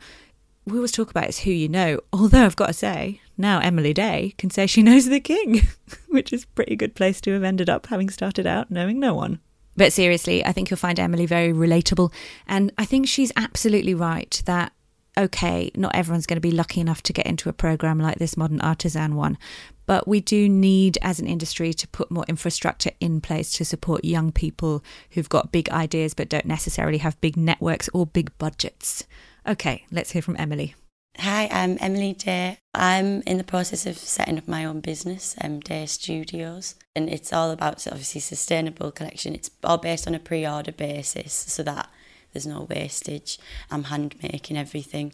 we 0.66 0.78
always 0.78 0.92
talk 0.92 1.10
about 1.10 1.28
it's 1.28 1.40
who 1.40 1.52
you 1.52 1.68
know. 1.68 2.00
Although 2.14 2.46
I've 2.46 2.56
got 2.56 2.68
to 2.68 2.74
say, 2.74 3.22
now 3.38 3.60
Emily 3.60 3.94
Day 3.94 4.36
can 4.38 4.50
say 4.50 4.68
she 4.68 4.84
knows 4.84 5.08
the 5.08 5.20
king, 5.20 5.68
which 6.10 6.32
is 6.32 6.46
pretty 6.46 6.76
good 6.76 6.96
place 6.96 7.20
to 7.22 7.34
have 7.34 7.44
ended 7.44 7.70
up 7.70 7.88
having 7.88 8.10
started 8.10 8.46
out 8.46 8.70
knowing 8.70 9.00
no 9.00 9.14
one. 9.14 9.40
But 9.76 9.94
seriously, 9.94 10.46
I 10.46 10.52
think 10.52 10.70
you'll 10.70 10.78
find 10.78 11.00
Emily 11.00 11.26
very 11.26 11.54
relatable. 11.54 12.14
And 12.48 12.72
I 12.78 12.86
think 12.86 13.08
she's 13.08 13.32
absolutely 13.36 13.94
right 13.94 14.42
that, 14.46 14.74
okay, 15.18 15.72
not 15.76 15.96
everyone's 15.96 16.26
going 16.26 16.38
to 16.38 16.42
be 16.42 16.52
lucky 16.52 16.82
enough 16.82 17.02
to 17.04 17.14
get 17.14 17.26
into 17.26 17.50
a 17.50 17.54
program 17.54 18.00
like 18.00 18.20
this 18.20 18.38
modern 18.38 18.62
artisan 18.62 19.16
one. 19.16 19.38
But 19.86 20.08
we 20.08 20.22
do 20.22 20.48
need, 20.48 20.98
as 21.02 21.20
an 21.20 21.28
industry, 21.28 21.74
to 21.74 21.88
put 21.88 22.12
more 22.12 22.26
infrastructure 22.28 22.92
in 23.00 23.22
place 23.22 23.52
to 23.54 23.66
support 23.66 24.06
young 24.06 24.32
people 24.32 24.84
who've 25.12 25.28
got 25.28 25.52
big 25.52 25.70
ideas 25.70 26.14
but 26.14 26.30
don't 26.30 26.46
necessarily 26.46 27.00
have 27.00 27.20
big 27.22 27.36
networks 27.36 27.90
or 27.94 28.06
big 28.06 28.38
budgets. 28.38 29.06
Okay, 29.48 29.86
let's 29.92 30.12
hear 30.12 30.22
from 30.22 30.36
Emily. 30.38 30.76
Hi, 31.18 31.50
I'm 31.52 31.78
Emily 31.82 32.14
Day. 32.14 32.60
I'm 32.76 33.24
in 33.24 33.40
the 33.40 33.44
process 33.44 33.88
of 33.88 33.98
setting 33.98 34.38
up 34.38 34.48
my 34.48 34.64
own 34.64 34.82
business, 34.82 35.36
um, 35.42 35.62
Dey 35.62 35.88
Studios, 35.88 36.76
and 36.96 37.10
it's 37.10 37.34
all 37.34 37.50
about 37.50 37.88
obviously 37.88 38.22
sustainable 38.22 38.92
collection. 38.92 39.34
It's 39.34 39.50
all 39.64 39.80
based 39.80 40.08
on 40.08 40.14
a 40.14 40.20
pre-order 40.20 40.72
basis, 40.72 41.34
so 41.34 41.64
that 41.64 41.90
there's 42.32 42.46
no 42.46 42.68
wastage. 42.70 43.40
I'm 43.72 43.86
hand 43.86 44.14
making 44.22 44.58
everything, 44.58 45.12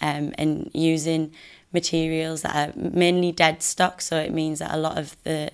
um, 0.00 0.34
and 0.36 0.72
using 0.74 1.32
materials 1.72 2.42
that 2.42 2.56
are 2.56 2.72
mainly 2.76 3.30
dead 3.30 3.62
stock. 3.62 4.00
So 4.00 4.16
it 4.18 4.32
means 4.32 4.58
that 4.58 4.74
a 4.74 4.78
lot 4.78 4.98
of 4.98 5.16
the 5.22 5.52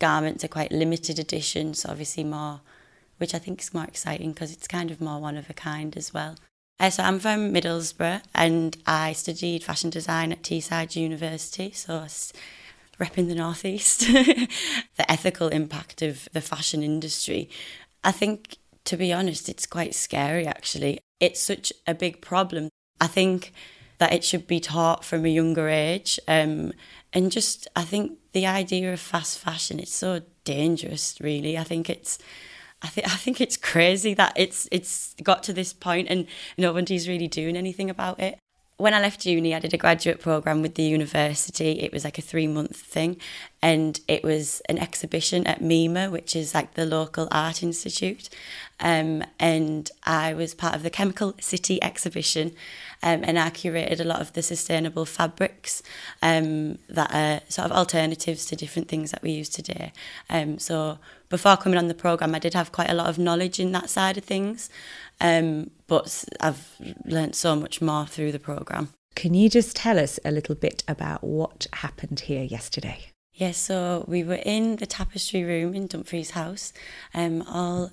garments 0.00 0.44
are 0.44 0.48
quite 0.48 0.72
limited 0.72 1.20
editions, 1.20 1.86
obviously 1.86 2.24
more, 2.24 2.62
which 3.18 3.32
I 3.32 3.38
think 3.38 3.60
is 3.60 3.72
more 3.72 3.84
exciting 3.84 4.32
because 4.32 4.52
it's 4.52 4.66
kind 4.66 4.90
of 4.90 5.00
more 5.00 5.20
one 5.20 5.36
of 5.36 5.48
a 5.48 5.54
kind 5.54 5.96
as 5.96 6.12
well. 6.12 6.34
Uh, 6.80 6.88
so 6.88 7.02
I'm 7.02 7.18
from 7.18 7.52
Middlesbrough 7.52 8.22
and 8.34 8.74
I 8.86 9.12
studied 9.12 9.62
fashion 9.62 9.90
design 9.90 10.32
at 10.32 10.42
Teesside 10.42 10.96
University, 10.96 11.72
so 11.72 12.06
repping 12.98 13.28
the 13.28 13.34
Northeast. 13.34 14.00
the 14.00 15.04
ethical 15.06 15.48
impact 15.48 16.00
of 16.00 16.26
the 16.32 16.40
fashion 16.40 16.82
industry. 16.82 17.50
I 18.02 18.12
think, 18.12 18.56
to 18.86 18.96
be 18.96 19.12
honest, 19.12 19.50
it's 19.50 19.66
quite 19.66 19.94
scary 19.94 20.46
actually. 20.46 21.00
It's 21.20 21.38
such 21.38 21.70
a 21.86 21.92
big 21.92 22.22
problem. 22.22 22.70
I 22.98 23.08
think 23.08 23.52
that 23.98 24.14
it 24.14 24.24
should 24.24 24.46
be 24.46 24.58
taught 24.58 25.04
from 25.04 25.26
a 25.26 25.28
younger 25.28 25.68
age. 25.68 26.18
Um, 26.26 26.72
and 27.12 27.30
just, 27.30 27.68
I 27.76 27.82
think 27.82 28.16
the 28.32 28.46
idea 28.46 28.90
of 28.90 29.00
fast 29.00 29.38
fashion, 29.38 29.80
it's 29.80 29.94
so 29.94 30.22
dangerous, 30.44 31.18
really. 31.20 31.58
I 31.58 31.64
think 31.64 31.90
it's 31.90 32.18
I 32.82 32.88
think 32.88 33.06
I 33.06 33.16
think 33.16 33.40
it's 33.40 33.56
crazy 33.56 34.14
that 34.14 34.32
it's 34.36 34.68
it's 34.70 35.14
got 35.22 35.42
to 35.44 35.52
this 35.52 35.72
point 35.72 36.08
and 36.08 36.26
nobody's 36.56 37.08
really 37.08 37.28
doing 37.28 37.56
anything 37.56 37.90
about 37.90 38.20
it. 38.20 38.38
when 38.80 38.94
I 38.94 39.00
left 39.00 39.26
uni, 39.26 39.54
I 39.54 39.58
did 39.58 39.74
a 39.74 39.76
graduate 39.76 40.20
program 40.20 40.62
with 40.62 40.74
the 40.74 40.82
university. 40.82 41.80
It 41.80 41.92
was 41.92 42.02
like 42.02 42.16
a 42.16 42.22
three 42.22 42.46
month 42.46 42.76
thing, 42.76 43.18
and 43.60 44.00
it 44.08 44.24
was 44.24 44.62
an 44.70 44.78
exhibition 44.78 45.46
at 45.46 45.60
MIMA, 45.60 46.10
which 46.10 46.34
is 46.34 46.54
like 46.54 46.74
the 46.74 46.86
local 46.86 47.28
art 47.30 47.62
institute. 47.62 48.30
Um, 48.80 49.22
and 49.38 49.90
I 50.04 50.32
was 50.32 50.54
part 50.54 50.74
of 50.74 50.82
the 50.82 50.88
Chemical 50.88 51.34
City 51.40 51.82
exhibition, 51.82 52.52
um, 53.02 53.20
and 53.22 53.38
I 53.38 53.50
curated 53.50 54.00
a 54.00 54.04
lot 54.04 54.22
of 54.22 54.32
the 54.32 54.42
sustainable 54.42 55.04
fabrics 55.04 55.82
um, 56.22 56.78
that 56.88 57.14
are 57.14 57.42
sort 57.50 57.70
of 57.70 57.72
alternatives 57.76 58.46
to 58.46 58.56
different 58.56 58.88
things 58.88 59.10
that 59.10 59.22
we 59.22 59.32
use 59.32 59.50
today. 59.50 59.92
Um, 60.30 60.58
so 60.58 60.98
before 61.30 61.56
coming 61.56 61.78
on 61.78 61.88
the 61.88 61.94
program, 61.94 62.34
I 62.34 62.38
did 62.38 62.54
have 62.54 62.72
quite 62.72 62.90
a 62.90 62.94
lot 62.94 63.08
of 63.08 63.18
knowledge 63.18 63.58
in 63.58 63.72
that 63.72 63.88
side 63.88 64.18
of 64.18 64.24
things. 64.24 64.68
Um, 65.20 65.70
but 65.86 66.24
I've 66.40 66.76
learnt 67.06 67.34
so 67.34 67.56
much 67.56 67.80
more 67.80 68.06
through 68.06 68.32
the 68.32 68.38
programme. 68.38 68.92
Can 69.14 69.34
you 69.34 69.48
just 69.48 69.76
tell 69.76 69.98
us 69.98 70.20
a 70.24 70.30
little 70.30 70.54
bit 70.54 70.84
about 70.86 71.24
what 71.24 71.66
happened 71.72 72.20
here 72.20 72.42
yesterday? 72.42 73.06
Yes, 73.32 73.40
yeah, 73.40 73.52
so 73.52 74.04
we 74.06 74.22
were 74.22 74.40
in 74.44 74.76
the 74.76 74.86
tapestry 74.86 75.44
room 75.44 75.74
in 75.74 75.86
Dumfries 75.86 76.32
House, 76.32 76.72
um, 77.14 77.42
all 77.42 77.90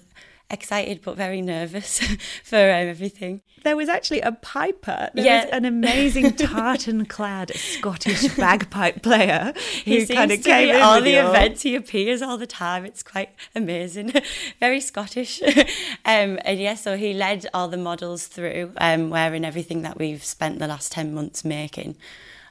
excited 0.49 1.01
but 1.03 1.17
very 1.17 1.41
nervous 1.41 1.99
for 2.43 2.57
um, 2.57 2.87
everything. 2.87 3.41
There 3.63 3.75
was 3.75 3.89
actually 3.89 4.21
a 4.21 4.31
piper. 4.31 5.09
There 5.13 5.25
yeah. 5.25 5.45
was 5.45 5.53
an 5.53 5.65
amazing 5.65 6.33
tartan-clad 6.33 7.55
Scottish 7.55 8.35
bagpipe 8.37 9.01
player 9.01 9.53
who 9.83 10.05
kind 10.05 10.31
of 10.31 10.43
came 10.43 10.69
in 10.69 10.81
all 10.81 11.01
the 11.01 11.11
your... 11.11 11.29
events. 11.29 11.63
He 11.63 11.75
appears 11.75 12.21
all 12.21 12.37
the 12.37 12.47
time. 12.47 12.85
It's 12.85 13.03
quite 13.03 13.29
amazing. 13.55 14.13
very 14.59 14.79
Scottish. 14.79 15.41
um, 15.41 16.39
and 16.45 16.59
yeah, 16.59 16.75
so 16.75 16.95
he 16.95 17.13
led 17.13 17.47
all 17.53 17.67
the 17.67 17.77
models 17.77 18.27
through, 18.27 18.71
um, 18.77 19.09
wearing 19.09 19.43
everything 19.43 19.81
that 19.81 19.97
we've 19.97 20.23
spent 20.23 20.59
the 20.59 20.67
last 20.67 20.91
ten 20.91 21.13
months 21.13 21.43
making 21.43 21.97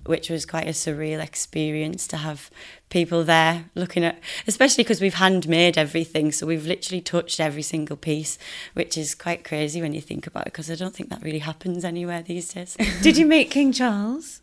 which 0.09 0.31
was 0.31 0.47
quite 0.47 0.67
a 0.67 0.71
surreal 0.71 1.23
experience 1.23 2.07
to 2.09 2.19
have 2.19 2.51
people 2.89 3.25
there 3.25 3.67
looking 3.75 4.05
at, 4.05 4.19
especially 4.47 4.85
because 4.85 5.01
we've 5.01 5.15
handmade 5.15 5.77
everything. 5.77 6.33
So 6.33 6.47
we've 6.47 6.67
literally 6.67 7.01
touched 7.01 7.41
every 7.41 7.63
single 7.63 7.97
piece, 7.97 8.39
which 8.75 8.97
is 8.97 9.15
quite 9.15 9.45
crazy 9.45 9.81
when 9.81 9.95
you 9.95 10.01
think 10.01 10.27
about 10.27 10.47
it, 10.47 10.53
because 10.53 10.71
I 10.71 10.75
don't 10.75 10.95
think 10.95 11.11
that 11.11 11.23
really 11.23 11.41
happens 11.41 11.85
anywhere 11.85 12.23
these 12.23 12.53
days. 12.53 12.77
did 13.03 13.17
you 13.17 13.27
meet 13.27 13.51
King 13.51 13.73
Charles? 13.73 14.43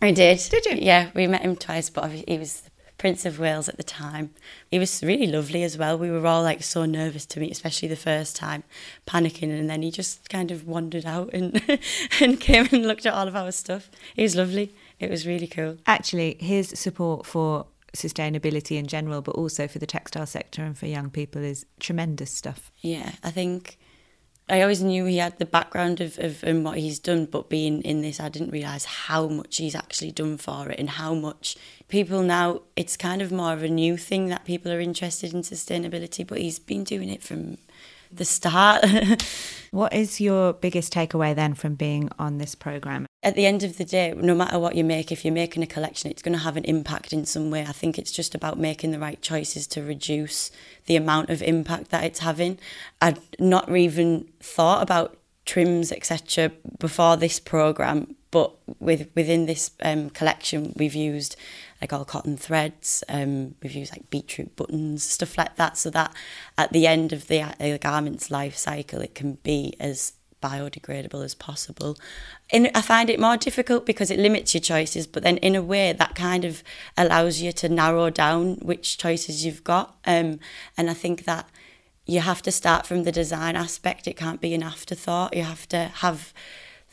I 0.00 0.10
did. 0.10 0.40
Did 0.50 0.66
you? 0.66 0.76
Yeah, 0.80 1.10
we 1.14 1.26
met 1.26 1.42
him 1.42 1.56
twice, 1.56 1.90
but 1.90 2.10
he 2.10 2.38
was 2.38 2.62
Prince 2.98 3.26
of 3.26 3.38
Wales 3.38 3.68
at 3.68 3.76
the 3.76 3.82
time. 3.82 4.30
He 4.70 4.78
was 4.78 5.02
really 5.02 5.26
lovely 5.26 5.62
as 5.62 5.76
well. 5.76 5.98
We 5.98 6.10
were 6.10 6.26
all 6.26 6.42
like 6.42 6.62
so 6.62 6.84
nervous 6.84 7.26
to 7.26 7.40
meet, 7.40 7.52
especially 7.52 7.88
the 7.88 7.96
first 7.96 8.36
time, 8.36 8.64
panicking, 9.06 9.50
and 9.50 9.68
then 9.68 9.82
he 9.82 9.90
just 9.90 10.28
kind 10.28 10.50
of 10.50 10.66
wandered 10.66 11.04
out 11.04 11.30
and 11.32 11.60
and 12.20 12.40
came 12.40 12.68
and 12.72 12.86
looked 12.86 13.06
at 13.06 13.14
all 13.14 13.28
of 13.28 13.36
our 13.36 13.52
stuff. 13.52 13.90
He 14.14 14.22
was 14.22 14.36
lovely. 14.36 14.74
It 15.04 15.10
was 15.10 15.26
really 15.26 15.46
cool. 15.46 15.78
Actually, 15.86 16.36
his 16.40 16.68
support 16.68 17.26
for 17.26 17.66
sustainability 17.94 18.76
in 18.76 18.86
general, 18.86 19.22
but 19.22 19.36
also 19.36 19.68
for 19.68 19.78
the 19.78 19.86
textile 19.86 20.26
sector 20.26 20.62
and 20.62 20.76
for 20.76 20.86
young 20.86 21.10
people 21.10 21.42
is 21.42 21.64
tremendous 21.78 22.30
stuff. 22.30 22.72
Yeah, 22.80 23.12
I 23.22 23.30
think 23.30 23.78
I 24.48 24.60
always 24.60 24.82
knew 24.82 25.06
he 25.06 25.16
had 25.16 25.38
the 25.38 25.46
background 25.46 26.00
of, 26.00 26.18
of 26.18 26.44
and 26.44 26.64
what 26.64 26.76
he's 26.76 26.98
done, 26.98 27.24
but 27.24 27.48
being 27.48 27.80
in 27.82 28.02
this, 28.02 28.20
I 28.20 28.28
didn't 28.28 28.50
realise 28.50 28.84
how 28.84 29.26
much 29.28 29.56
he's 29.56 29.74
actually 29.74 30.10
done 30.10 30.36
for 30.36 30.68
it 30.68 30.78
and 30.78 30.90
how 30.90 31.14
much 31.14 31.56
people 31.88 32.22
now, 32.22 32.62
it's 32.76 32.96
kind 32.96 33.22
of 33.22 33.32
more 33.32 33.54
of 33.54 33.62
a 33.62 33.68
new 33.68 33.96
thing 33.96 34.26
that 34.26 34.44
people 34.44 34.70
are 34.70 34.80
interested 34.80 35.32
in 35.32 35.40
sustainability, 35.42 36.26
but 36.26 36.38
he's 36.38 36.58
been 36.58 36.84
doing 36.84 37.08
it 37.08 37.22
from 37.22 37.56
the 38.12 38.26
start. 38.26 38.84
what 39.70 39.94
is 39.94 40.20
your 40.20 40.52
biggest 40.52 40.92
takeaway 40.92 41.34
then 41.34 41.54
from 41.54 41.74
being 41.74 42.10
on 42.18 42.36
this 42.36 42.54
programme? 42.54 43.06
At 43.24 43.36
the 43.36 43.46
end 43.46 43.62
of 43.62 43.78
the 43.78 43.86
day, 43.86 44.12
no 44.14 44.34
matter 44.34 44.58
what 44.58 44.74
you 44.74 44.84
make, 44.84 45.10
if 45.10 45.24
you're 45.24 45.32
making 45.32 45.62
a 45.62 45.66
collection, 45.66 46.10
it's 46.10 46.20
going 46.20 46.34
to 46.34 46.44
have 46.44 46.58
an 46.58 46.64
impact 46.64 47.10
in 47.10 47.24
some 47.24 47.50
way. 47.50 47.62
I 47.62 47.72
think 47.72 47.98
it's 47.98 48.12
just 48.12 48.34
about 48.34 48.58
making 48.58 48.90
the 48.90 48.98
right 48.98 49.20
choices 49.22 49.66
to 49.68 49.82
reduce 49.82 50.50
the 50.84 50.96
amount 50.96 51.30
of 51.30 51.42
impact 51.42 51.88
that 51.88 52.04
it's 52.04 52.18
having. 52.18 52.58
I'd 53.00 53.18
not 53.40 53.74
even 53.74 54.28
thought 54.40 54.82
about 54.82 55.16
trims, 55.46 55.90
etc., 55.90 56.52
before 56.78 57.16
this 57.16 57.40
programme, 57.40 58.14
but 58.30 58.52
with 58.78 59.08
within 59.14 59.46
this 59.46 59.70
um, 59.82 60.10
collection, 60.10 60.74
we've 60.76 60.94
used 60.94 61.34
like 61.80 61.94
all 61.94 62.04
cotton 62.04 62.36
threads. 62.36 63.02
Um, 63.08 63.54
we've 63.62 63.72
used 63.72 63.92
like 63.92 64.10
beetroot 64.10 64.54
buttons, 64.54 65.02
stuff 65.02 65.38
like 65.38 65.56
that, 65.56 65.78
so 65.78 65.88
that 65.90 66.14
at 66.58 66.72
the 66.72 66.86
end 66.86 67.14
of 67.14 67.28
the, 67.28 67.40
uh, 67.40 67.52
the 67.58 67.78
garment's 67.78 68.30
life 68.30 68.56
cycle, 68.56 69.00
it 69.00 69.14
can 69.14 69.34
be 69.42 69.74
as 69.80 70.12
biodegradable 70.44 71.24
as 71.24 71.34
possible. 71.34 71.96
And 72.50 72.70
I 72.74 72.82
find 72.82 73.08
it 73.08 73.18
more 73.18 73.38
difficult 73.38 73.86
because 73.86 74.10
it 74.10 74.18
limits 74.18 74.52
your 74.52 74.60
choices, 74.60 75.06
but 75.06 75.22
then 75.22 75.38
in 75.38 75.54
a 75.54 75.62
way 75.62 75.92
that 75.92 76.14
kind 76.14 76.44
of 76.44 76.62
allows 76.98 77.40
you 77.40 77.50
to 77.52 77.68
narrow 77.68 78.10
down 78.10 78.56
which 78.56 78.98
choices 78.98 79.44
you've 79.44 79.64
got. 79.64 79.96
Um, 80.04 80.40
and 80.76 80.90
I 80.90 80.94
think 80.94 81.24
that 81.24 81.48
you 82.04 82.20
have 82.20 82.42
to 82.42 82.52
start 82.52 82.86
from 82.86 83.04
the 83.04 83.12
design 83.12 83.56
aspect. 83.56 84.06
It 84.06 84.16
can't 84.16 84.40
be 84.40 84.52
an 84.52 84.62
afterthought. 84.62 85.34
You 85.34 85.44
have 85.44 85.66
to 85.68 85.84
have 86.04 86.34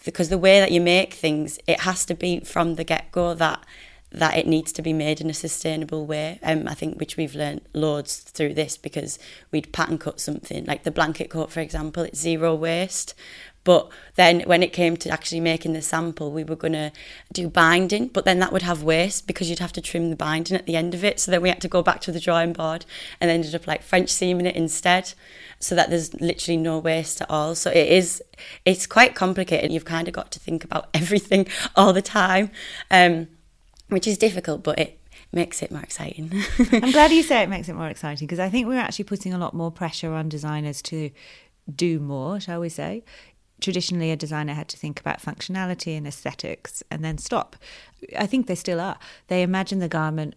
because 0.05 0.29
the 0.29 0.37
way 0.37 0.59
that 0.59 0.71
you 0.71 0.81
make 0.81 1.13
things, 1.13 1.59
it 1.67 1.81
has 1.81 2.05
to 2.05 2.15
be 2.15 2.39
from 2.39 2.75
the 2.75 2.83
get 2.83 3.11
go 3.11 3.33
that 3.35 3.63
that 4.11 4.37
it 4.37 4.45
needs 4.45 4.71
to 4.73 4.81
be 4.81 4.93
made 4.93 5.21
in 5.21 5.29
a 5.29 5.33
sustainable 5.33 6.05
way. 6.05 6.39
Um, 6.43 6.67
I 6.67 6.73
think 6.73 6.99
which 6.99 7.15
we've 7.17 7.35
learned 7.35 7.61
loads 7.73 8.17
through 8.17 8.53
this 8.55 8.77
because 8.77 9.17
we'd 9.51 9.71
pattern 9.71 9.97
cut 9.97 10.19
something 10.19 10.65
like 10.65 10.83
the 10.83 10.91
blanket 10.91 11.29
coat, 11.29 11.51
for 11.51 11.61
example. 11.61 12.03
It's 12.03 12.19
zero 12.19 12.53
waste, 12.53 13.15
but 13.63 13.89
then 14.15 14.41
when 14.41 14.63
it 14.63 14.73
came 14.73 14.97
to 14.97 15.09
actually 15.09 15.39
making 15.39 15.73
the 15.73 15.81
sample, 15.81 16.31
we 16.31 16.43
were 16.43 16.55
going 16.55 16.73
to 16.73 16.91
do 17.31 17.47
binding, 17.47 18.07
but 18.07 18.25
then 18.25 18.39
that 18.39 18.51
would 18.51 18.63
have 18.63 18.81
waste 18.81 19.27
because 19.27 19.49
you'd 19.49 19.59
have 19.59 19.73
to 19.73 19.81
trim 19.81 20.09
the 20.09 20.15
binding 20.15 20.57
at 20.57 20.65
the 20.65 20.75
end 20.75 20.93
of 20.95 21.03
it. 21.03 21.19
So 21.19 21.31
then 21.31 21.41
we 21.41 21.49
had 21.49 21.61
to 21.61 21.67
go 21.67 21.83
back 21.83 22.01
to 22.01 22.11
the 22.11 22.19
drawing 22.19 22.53
board 22.53 22.85
and 23.19 23.29
ended 23.29 23.53
up 23.53 23.67
like 23.67 23.83
French 23.83 24.09
seaming 24.09 24.47
it 24.47 24.55
instead 24.55 25.13
so 25.59 25.75
that 25.75 25.89
there's 25.89 26.13
literally 26.15 26.57
no 26.57 26.79
waste 26.79 27.21
at 27.21 27.29
all. 27.29 27.53
So 27.53 27.69
it 27.69 27.87
is, 27.87 28.23
it's 28.65 28.87
quite 28.87 29.13
complicated. 29.13 29.71
You've 29.71 29.85
kind 29.85 30.07
of 30.07 30.13
got 30.13 30.31
to 30.31 30.39
think 30.39 30.63
about 30.63 30.89
everything 30.93 31.47
all 31.75 31.93
the 31.93 32.01
time. 32.01 32.49
Um, 32.89 33.27
which 33.91 34.07
is 34.07 34.17
difficult, 34.17 34.63
but 34.63 34.79
it 34.79 34.97
makes 35.33 35.61
it 35.61 35.69
more 35.69 35.81
exciting. 35.81 36.31
I'm 36.71 36.91
glad 36.91 37.11
you 37.11 37.23
say 37.23 37.43
it 37.43 37.49
makes 37.49 37.67
it 37.67 37.75
more 37.75 37.87
exciting 37.95 38.25
because 38.25 38.39
I 38.39 38.49
think 38.49 38.67
we're 38.67 38.79
actually 38.79 39.03
putting 39.03 39.33
a 39.33 39.37
lot 39.37 39.53
more 39.53 39.69
pressure 39.69 40.13
on 40.13 40.29
designers 40.29 40.81
to 40.83 41.11
do 41.73 41.99
more, 41.99 42.39
shall 42.39 42.61
we 42.61 42.69
say. 42.69 43.03
Traditionally, 43.59 44.09
a 44.09 44.15
designer 44.15 44.53
had 44.53 44.69
to 44.69 44.77
think 44.77 45.01
about 45.01 45.21
functionality 45.21 45.97
and 45.97 46.07
aesthetics 46.07 46.81
and 46.89 47.03
then 47.03 47.17
stop. 47.17 47.57
I 48.17 48.27
think 48.27 48.47
they 48.47 48.55
still 48.55 48.79
are. 48.79 48.97
They 49.27 49.43
imagine 49.43 49.79
the 49.79 49.89
garment 49.89 50.35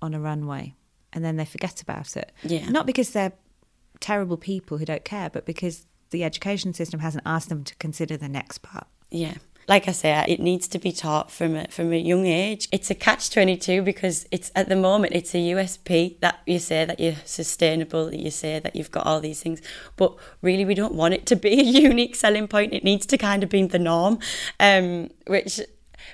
on 0.00 0.14
a 0.14 0.20
runway 0.20 0.74
and 1.12 1.24
then 1.24 1.36
they 1.36 1.44
forget 1.44 1.82
about 1.82 2.16
it. 2.16 2.30
Yeah. 2.44 2.68
Not 2.68 2.86
because 2.86 3.10
they're 3.10 3.32
terrible 3.98 4.36
people 4.36 4.78
who 4.78 4.84
don't 4.84 5.04
care, 5.04 5.28
but 5.28 5.44
because 5.44 5.86
the 6.10 6.22
education 6.22 6.72
system 6.72 7.00
hasn't 7.00 7.24
asked 7.26 7.48
them 7.48 7.64
to 7.64 7.74
consider 7.76 8.16
the 8.16 8.28
next 8.28 8.58
part. 8.58 8.86
Yeah 9.10 9.34
like 9.68 9.88
I 9.88 9.92
say, 9.92 10.24
it 10.28 10.40
needs 10.40 10.68
to 10.68 10.78
be 10.78 10.92
taught 10.92 11.30
from 11.30 11.56
a, 11.56 11.66
from 11.68 11.92
a 11.92 11.96
young 11.98 12.26
age. 12.26 12.68
It's 12.70 12.90
a 12.90 12.94
catch 12.94 13.30
twenty 13.30 13.56
two 13.56 13.82
because 13.82 14.26
it's 14.30 14.50
at 14.54 14.68
the 14.68 14.76
moment 14.76 15.14
it's 15.14 15.34
a 15.34 15.38
USP 15.38 16.20
that 16.20 16.40
you 16.46 16.58
say 16.58 16.84
that 16.84 17.00
you're 17.00 17.16
sustainable, 17.24 18.06
that 18.06 18.18
you 18.18 18.30
say 18.30 18.58
that 18.60 18.76
you've 18.76 18.90
got 18.90 19.06
all 19.06 19.20
these 19.20 19.42
things, 19.42 19.60
but 19.96 20.14
really 20.42 20.64
we 20.64 20.74
don't 20.74 20.94
want 20.94 21.14
it 21.14 21.26
to 21.26 21.36
be 21.36 21.60
a 21.60 21.62
unique 21.62 22.14
selling 22.14 22.48
point. 22.48 22.72
It 22.72 22.84
needs 22.84 23.06
to 23.06 23.18
kind 23.18 23.42
of 23.42 23.48
be 23.48 23.64
the 23.66 23.78
norm, 23.78 24.18
um, 24.60 25.10
which 25.26 25.60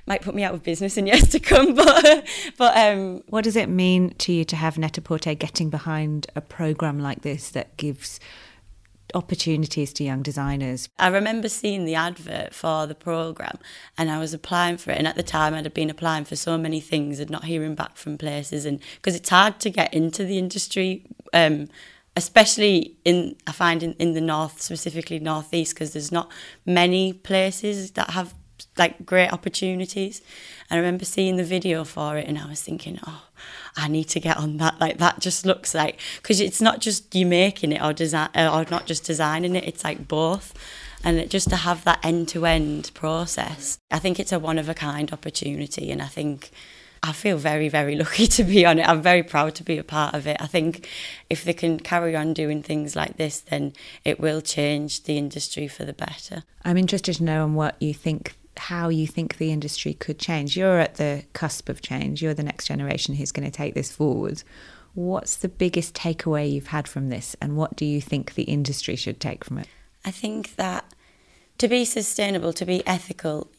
might 0.07 0.22
put 0.22 0.34
me 0.34 0.42
out 0.42 0.55
of 0.55 0.62
business 0.62 0.96
in 0.96 1.07
years 1.07 1.28
to 1.28 1.40
come. 1.40 1.74
But 1.82 2.26
but 2.57 2.76
um, 2.76 3.22
what 3.28 3.44
does 3.44 3.57
it 3.57 3.68
mean 3.68 4.14
to 4.18 4.32
you 4.32 4.44
to 4.46 4.57
have 4.57 4.78
Net-a-Porter 4.78 5.34
getting 5.34 5.70
behind 5.70 6.26
a 6.36 6.40
program 6.40 6.98
like 6.98 7.22
this 7.22 7.50
that 7.50 7.76
gives 7.76 8.20
opportunities 9.14 9.92
to 9.94 10.04
young 10.04 10.22
designers. 10.22 10.88
I 10.98 11.08
remember 11.08 11.48
seeing 11.48 11.84
the 11.84 11.94
advert 11.94 12.54
for 12.54 12.86
the 12.86 12.94
programme 12.94 13.58
and 13.96 14.10
I 14.10 14.18
was 14.18 14.34
applying 14.34 14.76
for 14.76 14.90
it. 14.90 14.98
And 14.98 15.06
at 15.06 15.16
the 15.16 15.22
time, 15.22 15.54
I'd 15.54 15.72
been 15.74 15.90
applying 15.90 16.24
for 16.24 16.36
so 16.36 16.58
many 16.58 16.80
things 16.80 17.20
and 17.20 17.30
not 17.30 17.44
hearing 17.44 17.74
back 17.74 17.96
from 17.96 18.18
places. 18.18 18.64
And 18.66 18.80
because 18.96 19.14
it's 19.14 19.30
hard 19.30 19.60
to 19.60 19.70
get 19.70 19.92
into 19.92 20.24
the 20.24 20.38
industry. 20.38 21.04
Um, 21.32 21.68
especially 22.14 22.94
in 23.06 23.34
I 23.46 23.52
find 23.52 23.82
in, 23.82 23.94
in 23.94 24.12
the 24.12 24.20
north, 24.20 24.60
specifically 24.60 25.18
northeast, 25.18 25.74
because 25.74 25.94
there's 25.94 26.12
not 26.12 26.30
many 26.66 27.14
places 27.14 27.92
that 27.92 28.10
have 28.10 28.34
like 28.76 29.04
great 29.04 29.32
opportunities. 29.32 30.22
I 30.72 30.76
remember 30.76 31.04
seeing 31.04 31.36
the 31.36 31.44
video 31.44 31.84
for 31.84 32.16
it, 32.16 32.26
and 32.26 32.38
I 32.38 32.46
was 32.46 32.62
thinking, 32.62 32.98
oh, 33.06 33.24
I 33.76 33.88
need 33.88 34.04
to 34.04 34.20
get 34.20 34.38
on 34.38 34.56
that. 34.56 34.80
Like 34.80 34.96
that 34.98 35.20
just 35.20 35.44
looks 35.44 35.74
like 35.74 36.00
because 36.16 36.40
it's 36.40 36.62
not 36.62 36.80
just 36.80 37.14
you 37.14 37.26
making 37.26 37.72
it 37.72 37.82
or 37.82 37.92
design 37.92 38.30
uh, 38.34 38.50
or 38.50 38.64
not 38.70 38.86
just 38.86 39.04
designing 39.04 39.54
it. 39.54 39.64
It's 39.64 39.84
like 39.84 40.08
both, 40.08 40.54
and 41.04 41.18
it, 41.18 41.28
just 41.28 41.50
to 41.50 41.56
have 41.56 41.84
that 41.84 42.02
end 42.02 42.28
to 42.28 42.46
end 42.46 42.90
process. 42.94 43.78
I 43.90 43.98
think 43.98 44.18
it's 44.18 44.32
a 44.32 44.38
one 44.38 44.56
of 44.58 44.70
a 44.70 44.74
kind 44.74 45.12
opportunity, 45.12 45.92
and 45.92 46.00
I 46.00 46.08
think. 46.08 46.50
I 47.04 47.10
feel 47.10 47.36
very, 47.36 47.68
very 47.68 47.96
lucky 48.04 48.28
to 48.28 48.44
be 48.44 48.64
on 48.64 48.78
it. 48.78 48.88
I'm 48.88 49.02
very 49.02 49.24
proud 49.24 49.56
to 49.56 49.64
be 49.64 49.76
a 49.76 49.82
part 49.82 50.14
of 50.14 50.28
it. 50.28 50.36
I 50.38 50.46
think 50.46 50.88
if 51.28 51.42
they 51.42 51.52
can 51.52 51.80
carry 51.80 52.14
on 52.14 52.32
doing 52.32 52.62
things 52.62 52.94
like 52.94 53.16
this, 53.16 53.40
then 53.40 53.72
it 54.04 54.20
will 54.20 54.40
change 54.40 55.02
the 55.02 55.18
industry 55.18 55.66
for 55.66 55.84
the 55.84 55.92
better. 55.92 56.44
I'm 56.64 56.76
interested 56.76 57.16
to 57.16 57.24
know 57.24 57.42
on 57.42 57.54
what 57.56 57.74
you 57.82 57.92
think 57.92 58.36
how 58.57 58.88
you 58.88 59.07
think 59.07 59.36
the 59.36 59.50
industry 59.50 59.94
could 59.94 60.18
change. 60.18 60.57
You're 60.57 60.78
at 60.78 60.96
the 60.96 61.24
cusp 61.32 61.68
of 61.68 61.82
change. 61.82 62.22
You're 62.22 62.34
the 62.34 62.42
next 62.42 62.66
generation 62.66 63.14
who's 63.14 63.32
going 63.32 63.50
to 63.50 63.57
take 63.57 63.74
this 63.74 63.92
forward. 63.92 64.42
What's 64.94 65.36
the 65.36 65.48
biggest 65.48 65.94
takeaway 65.94 66.53
you've 66.53 66.66
had 66.66 66.86
from 66.86 67.09
this, 67.09 67.34
and 67.40 67.57
what 67.57 67.76
do 67.76 67.86
you 67.86 68.00
think 68.00 68.34
the 68.34 68.42
industry 68.42 68.94
should 68.94 69.20
take 69.20 69.44
from 69.44 69.59
it? 69.59 69.66
I 70.05 70.11
think 70.11 70.57
that 70.57 70.84
to 71.59 71.68
be 71.68 71.84
sustainable, 71.84 72.53
to 72.53 72.66
be 72.66 72.86
ethical, 72.86 73.50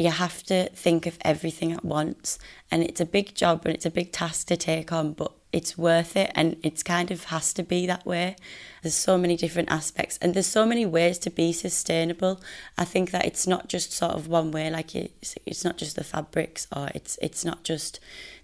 you 0.00 0.10
have 0.10 0.42
to 0.44 0.68
think 0.70 1.06
of 1.06 1.18
everything 1.22 1.72
at 1.72 1.84
once. 1.84 2.38
And 2.70 2.82
it's 2.82 3.00
a 3.00 3.06
big 3.06 3.34
job 3.34 3.62
and 3.64 3.74
it's 3.74 3.86
a 3.86 3.90
big 3.90 4.12
task 4.12 4.46
to 4.48 4.56
take 4.56 4.92
on, 4.92 5.12
but 5.12 5.32
it's 5.52 5.76
worth 5.76 6.16
it 6.16 6.30
and 6.34 6.56
it's 6.62 6.82
kind 6.82 7.10
of 7.10 7.24
has 7.24 7.52
to 7.54 7.62
be 7.62 7.86
that 7.86 8.06
way. 8.06 8.36
There's 8.82 8.94
so 8.94 9.18
many 9.18 9.36
different 9.36 9.70
aspects 9.70 10.18
and 10.22 10.32
there's 10.32 10.46
so 10.46 10.64
many 10.64 10.86
ways 10.86 11.18
to 11.20 11.30
be 11.30 11.52
sustainable. 11.52 12.40
I 12.78 12.84
think 12.84 13.10
that 13.10 13.24
it's 13.24 13.46
not 13.46 13.68
just 13.68 13.92
sort 13.92 14.12
of 14.12 14.28
one 14.28 14.52
way, 14.52 14.70
like 14.70 14.94
it's, 14.94 15.34
it's 15.44 15.64
not 15.64 15.76
just 15.76 15.96
the 15.96 16.04
fabrics 16.04 16.66
or 16.74 16.90
it's 16.94 17.18
it's 17.20 17.44
not 17.44 17.64
just 17.64 17.98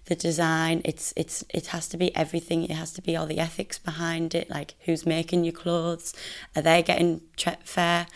the 0.05 0.15
design. 0.15 0.81
It's 0.83 1.13
it's 1.15 1.45
it 1.53 1.67
has 1.67 1.87
to 1.89 1.97
be 1.97 2.13
everything. 2.15 2.63
It 2.63 2.71
has 2.71 2.91
to 2.93 3.01
be 3.01 3.15
all 3.15 3.25
the 3.25 3.39
ethics 3.39 3.79
behind 3.79 4.35
it, 4.35 4.49
like 4.49 4.75
who's 4.81 5.05
making 5.05 5.45
your 5.45 5.53
clothes, 5.53 6.13
are 6.55 6.61
they 6.61 6.83
getting 6.83 7.21
fair? 7.63 8.07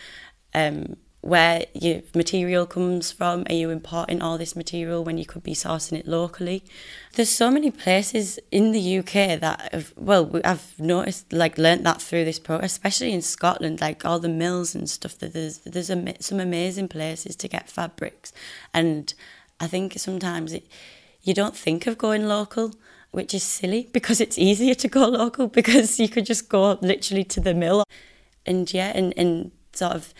Um, 0.54 0.96
where 1.22 1.64
your 1.72 2.02
material 2.16 2.66
comes 2.66 3.12
from. 3.12 3.44
Are 3.48 3.54
you 3.54 3.70
importing 3.70 4.20
all 4.20 4.36
this 4.36 4.56
material 4.56 5.04
when 5.04 5.18
you 5.18 5.24
could 5.24 5.44
be 5.44 5.54
sourcing 5.54 5.96
it 5.96 6.06
locally? 6.06 6.64
There's 7.14 7.30
so 7.30 7.48
many 7.48 7.70
places 7.70 8.40
in 8.50 8.72
the 8.72 8.98
UK 8.98 9.38
that 9.40 9.68
have, 9.72 9.92
well, 9.96 10.40
I've 10.44 10.78
noticed, 10.80 11.32
like, 11.32 11.56
learnt 11.58 11.84
that 11.84 12.02
through 12.02 12.24
this 12.24 12.40
process, 12.40 12.72
especially 12.72 13.12
in 13.12 13.22
Scotland, 13.22 13.80
like 13.80 14.04
all 14.04 14.18
the 14.18 14.28
mills 14.28 14.74
and 14.74 14.90
stuff. 14.90 15.16
That 15.18 15.32
there's 15.32 15.58
there's 15.58 15.90
a, 15.90 16.14
some 16.20 16.40
amazing 16.40 16.88
places 16.88 17.36
to 17.36 17.48
get 17.48 17.70
fabrics, 17.70 18.32
and 18.74 19.14
I 19.60 19.68
think 19.68 19.94
sometimes 19.98 20.52
it 20.52 20.66
you 21.22 21.34
don't 21.34 21.56
think 21.56 21.86
of 21.86 21.98
going 21.98 22.26
local. 22.26 22.74
Which 23.12 23.34
is 23.34 23.42
silly 23.42 23.90
because 23.92 24.22
it's 24.22 24.38
easier 24.38 24.74
to 24.74 24.88
go 24.88 25.06
local 25.20 25.46
because 25.46 26.00
you 26.00 26.08
could 26.08 26.26
just 26.26 26.48
go 26.48 26.78
literally 26.80 27.24
to 27.24 27.40
the 27.40 27.54
mill. 27.54 27.84
And 28.44 28.72
yeah, 28.72 28.90
and, 28.92 29.14
and 29.16 29.52
sort 29.72 29.92
of 29.92 30.14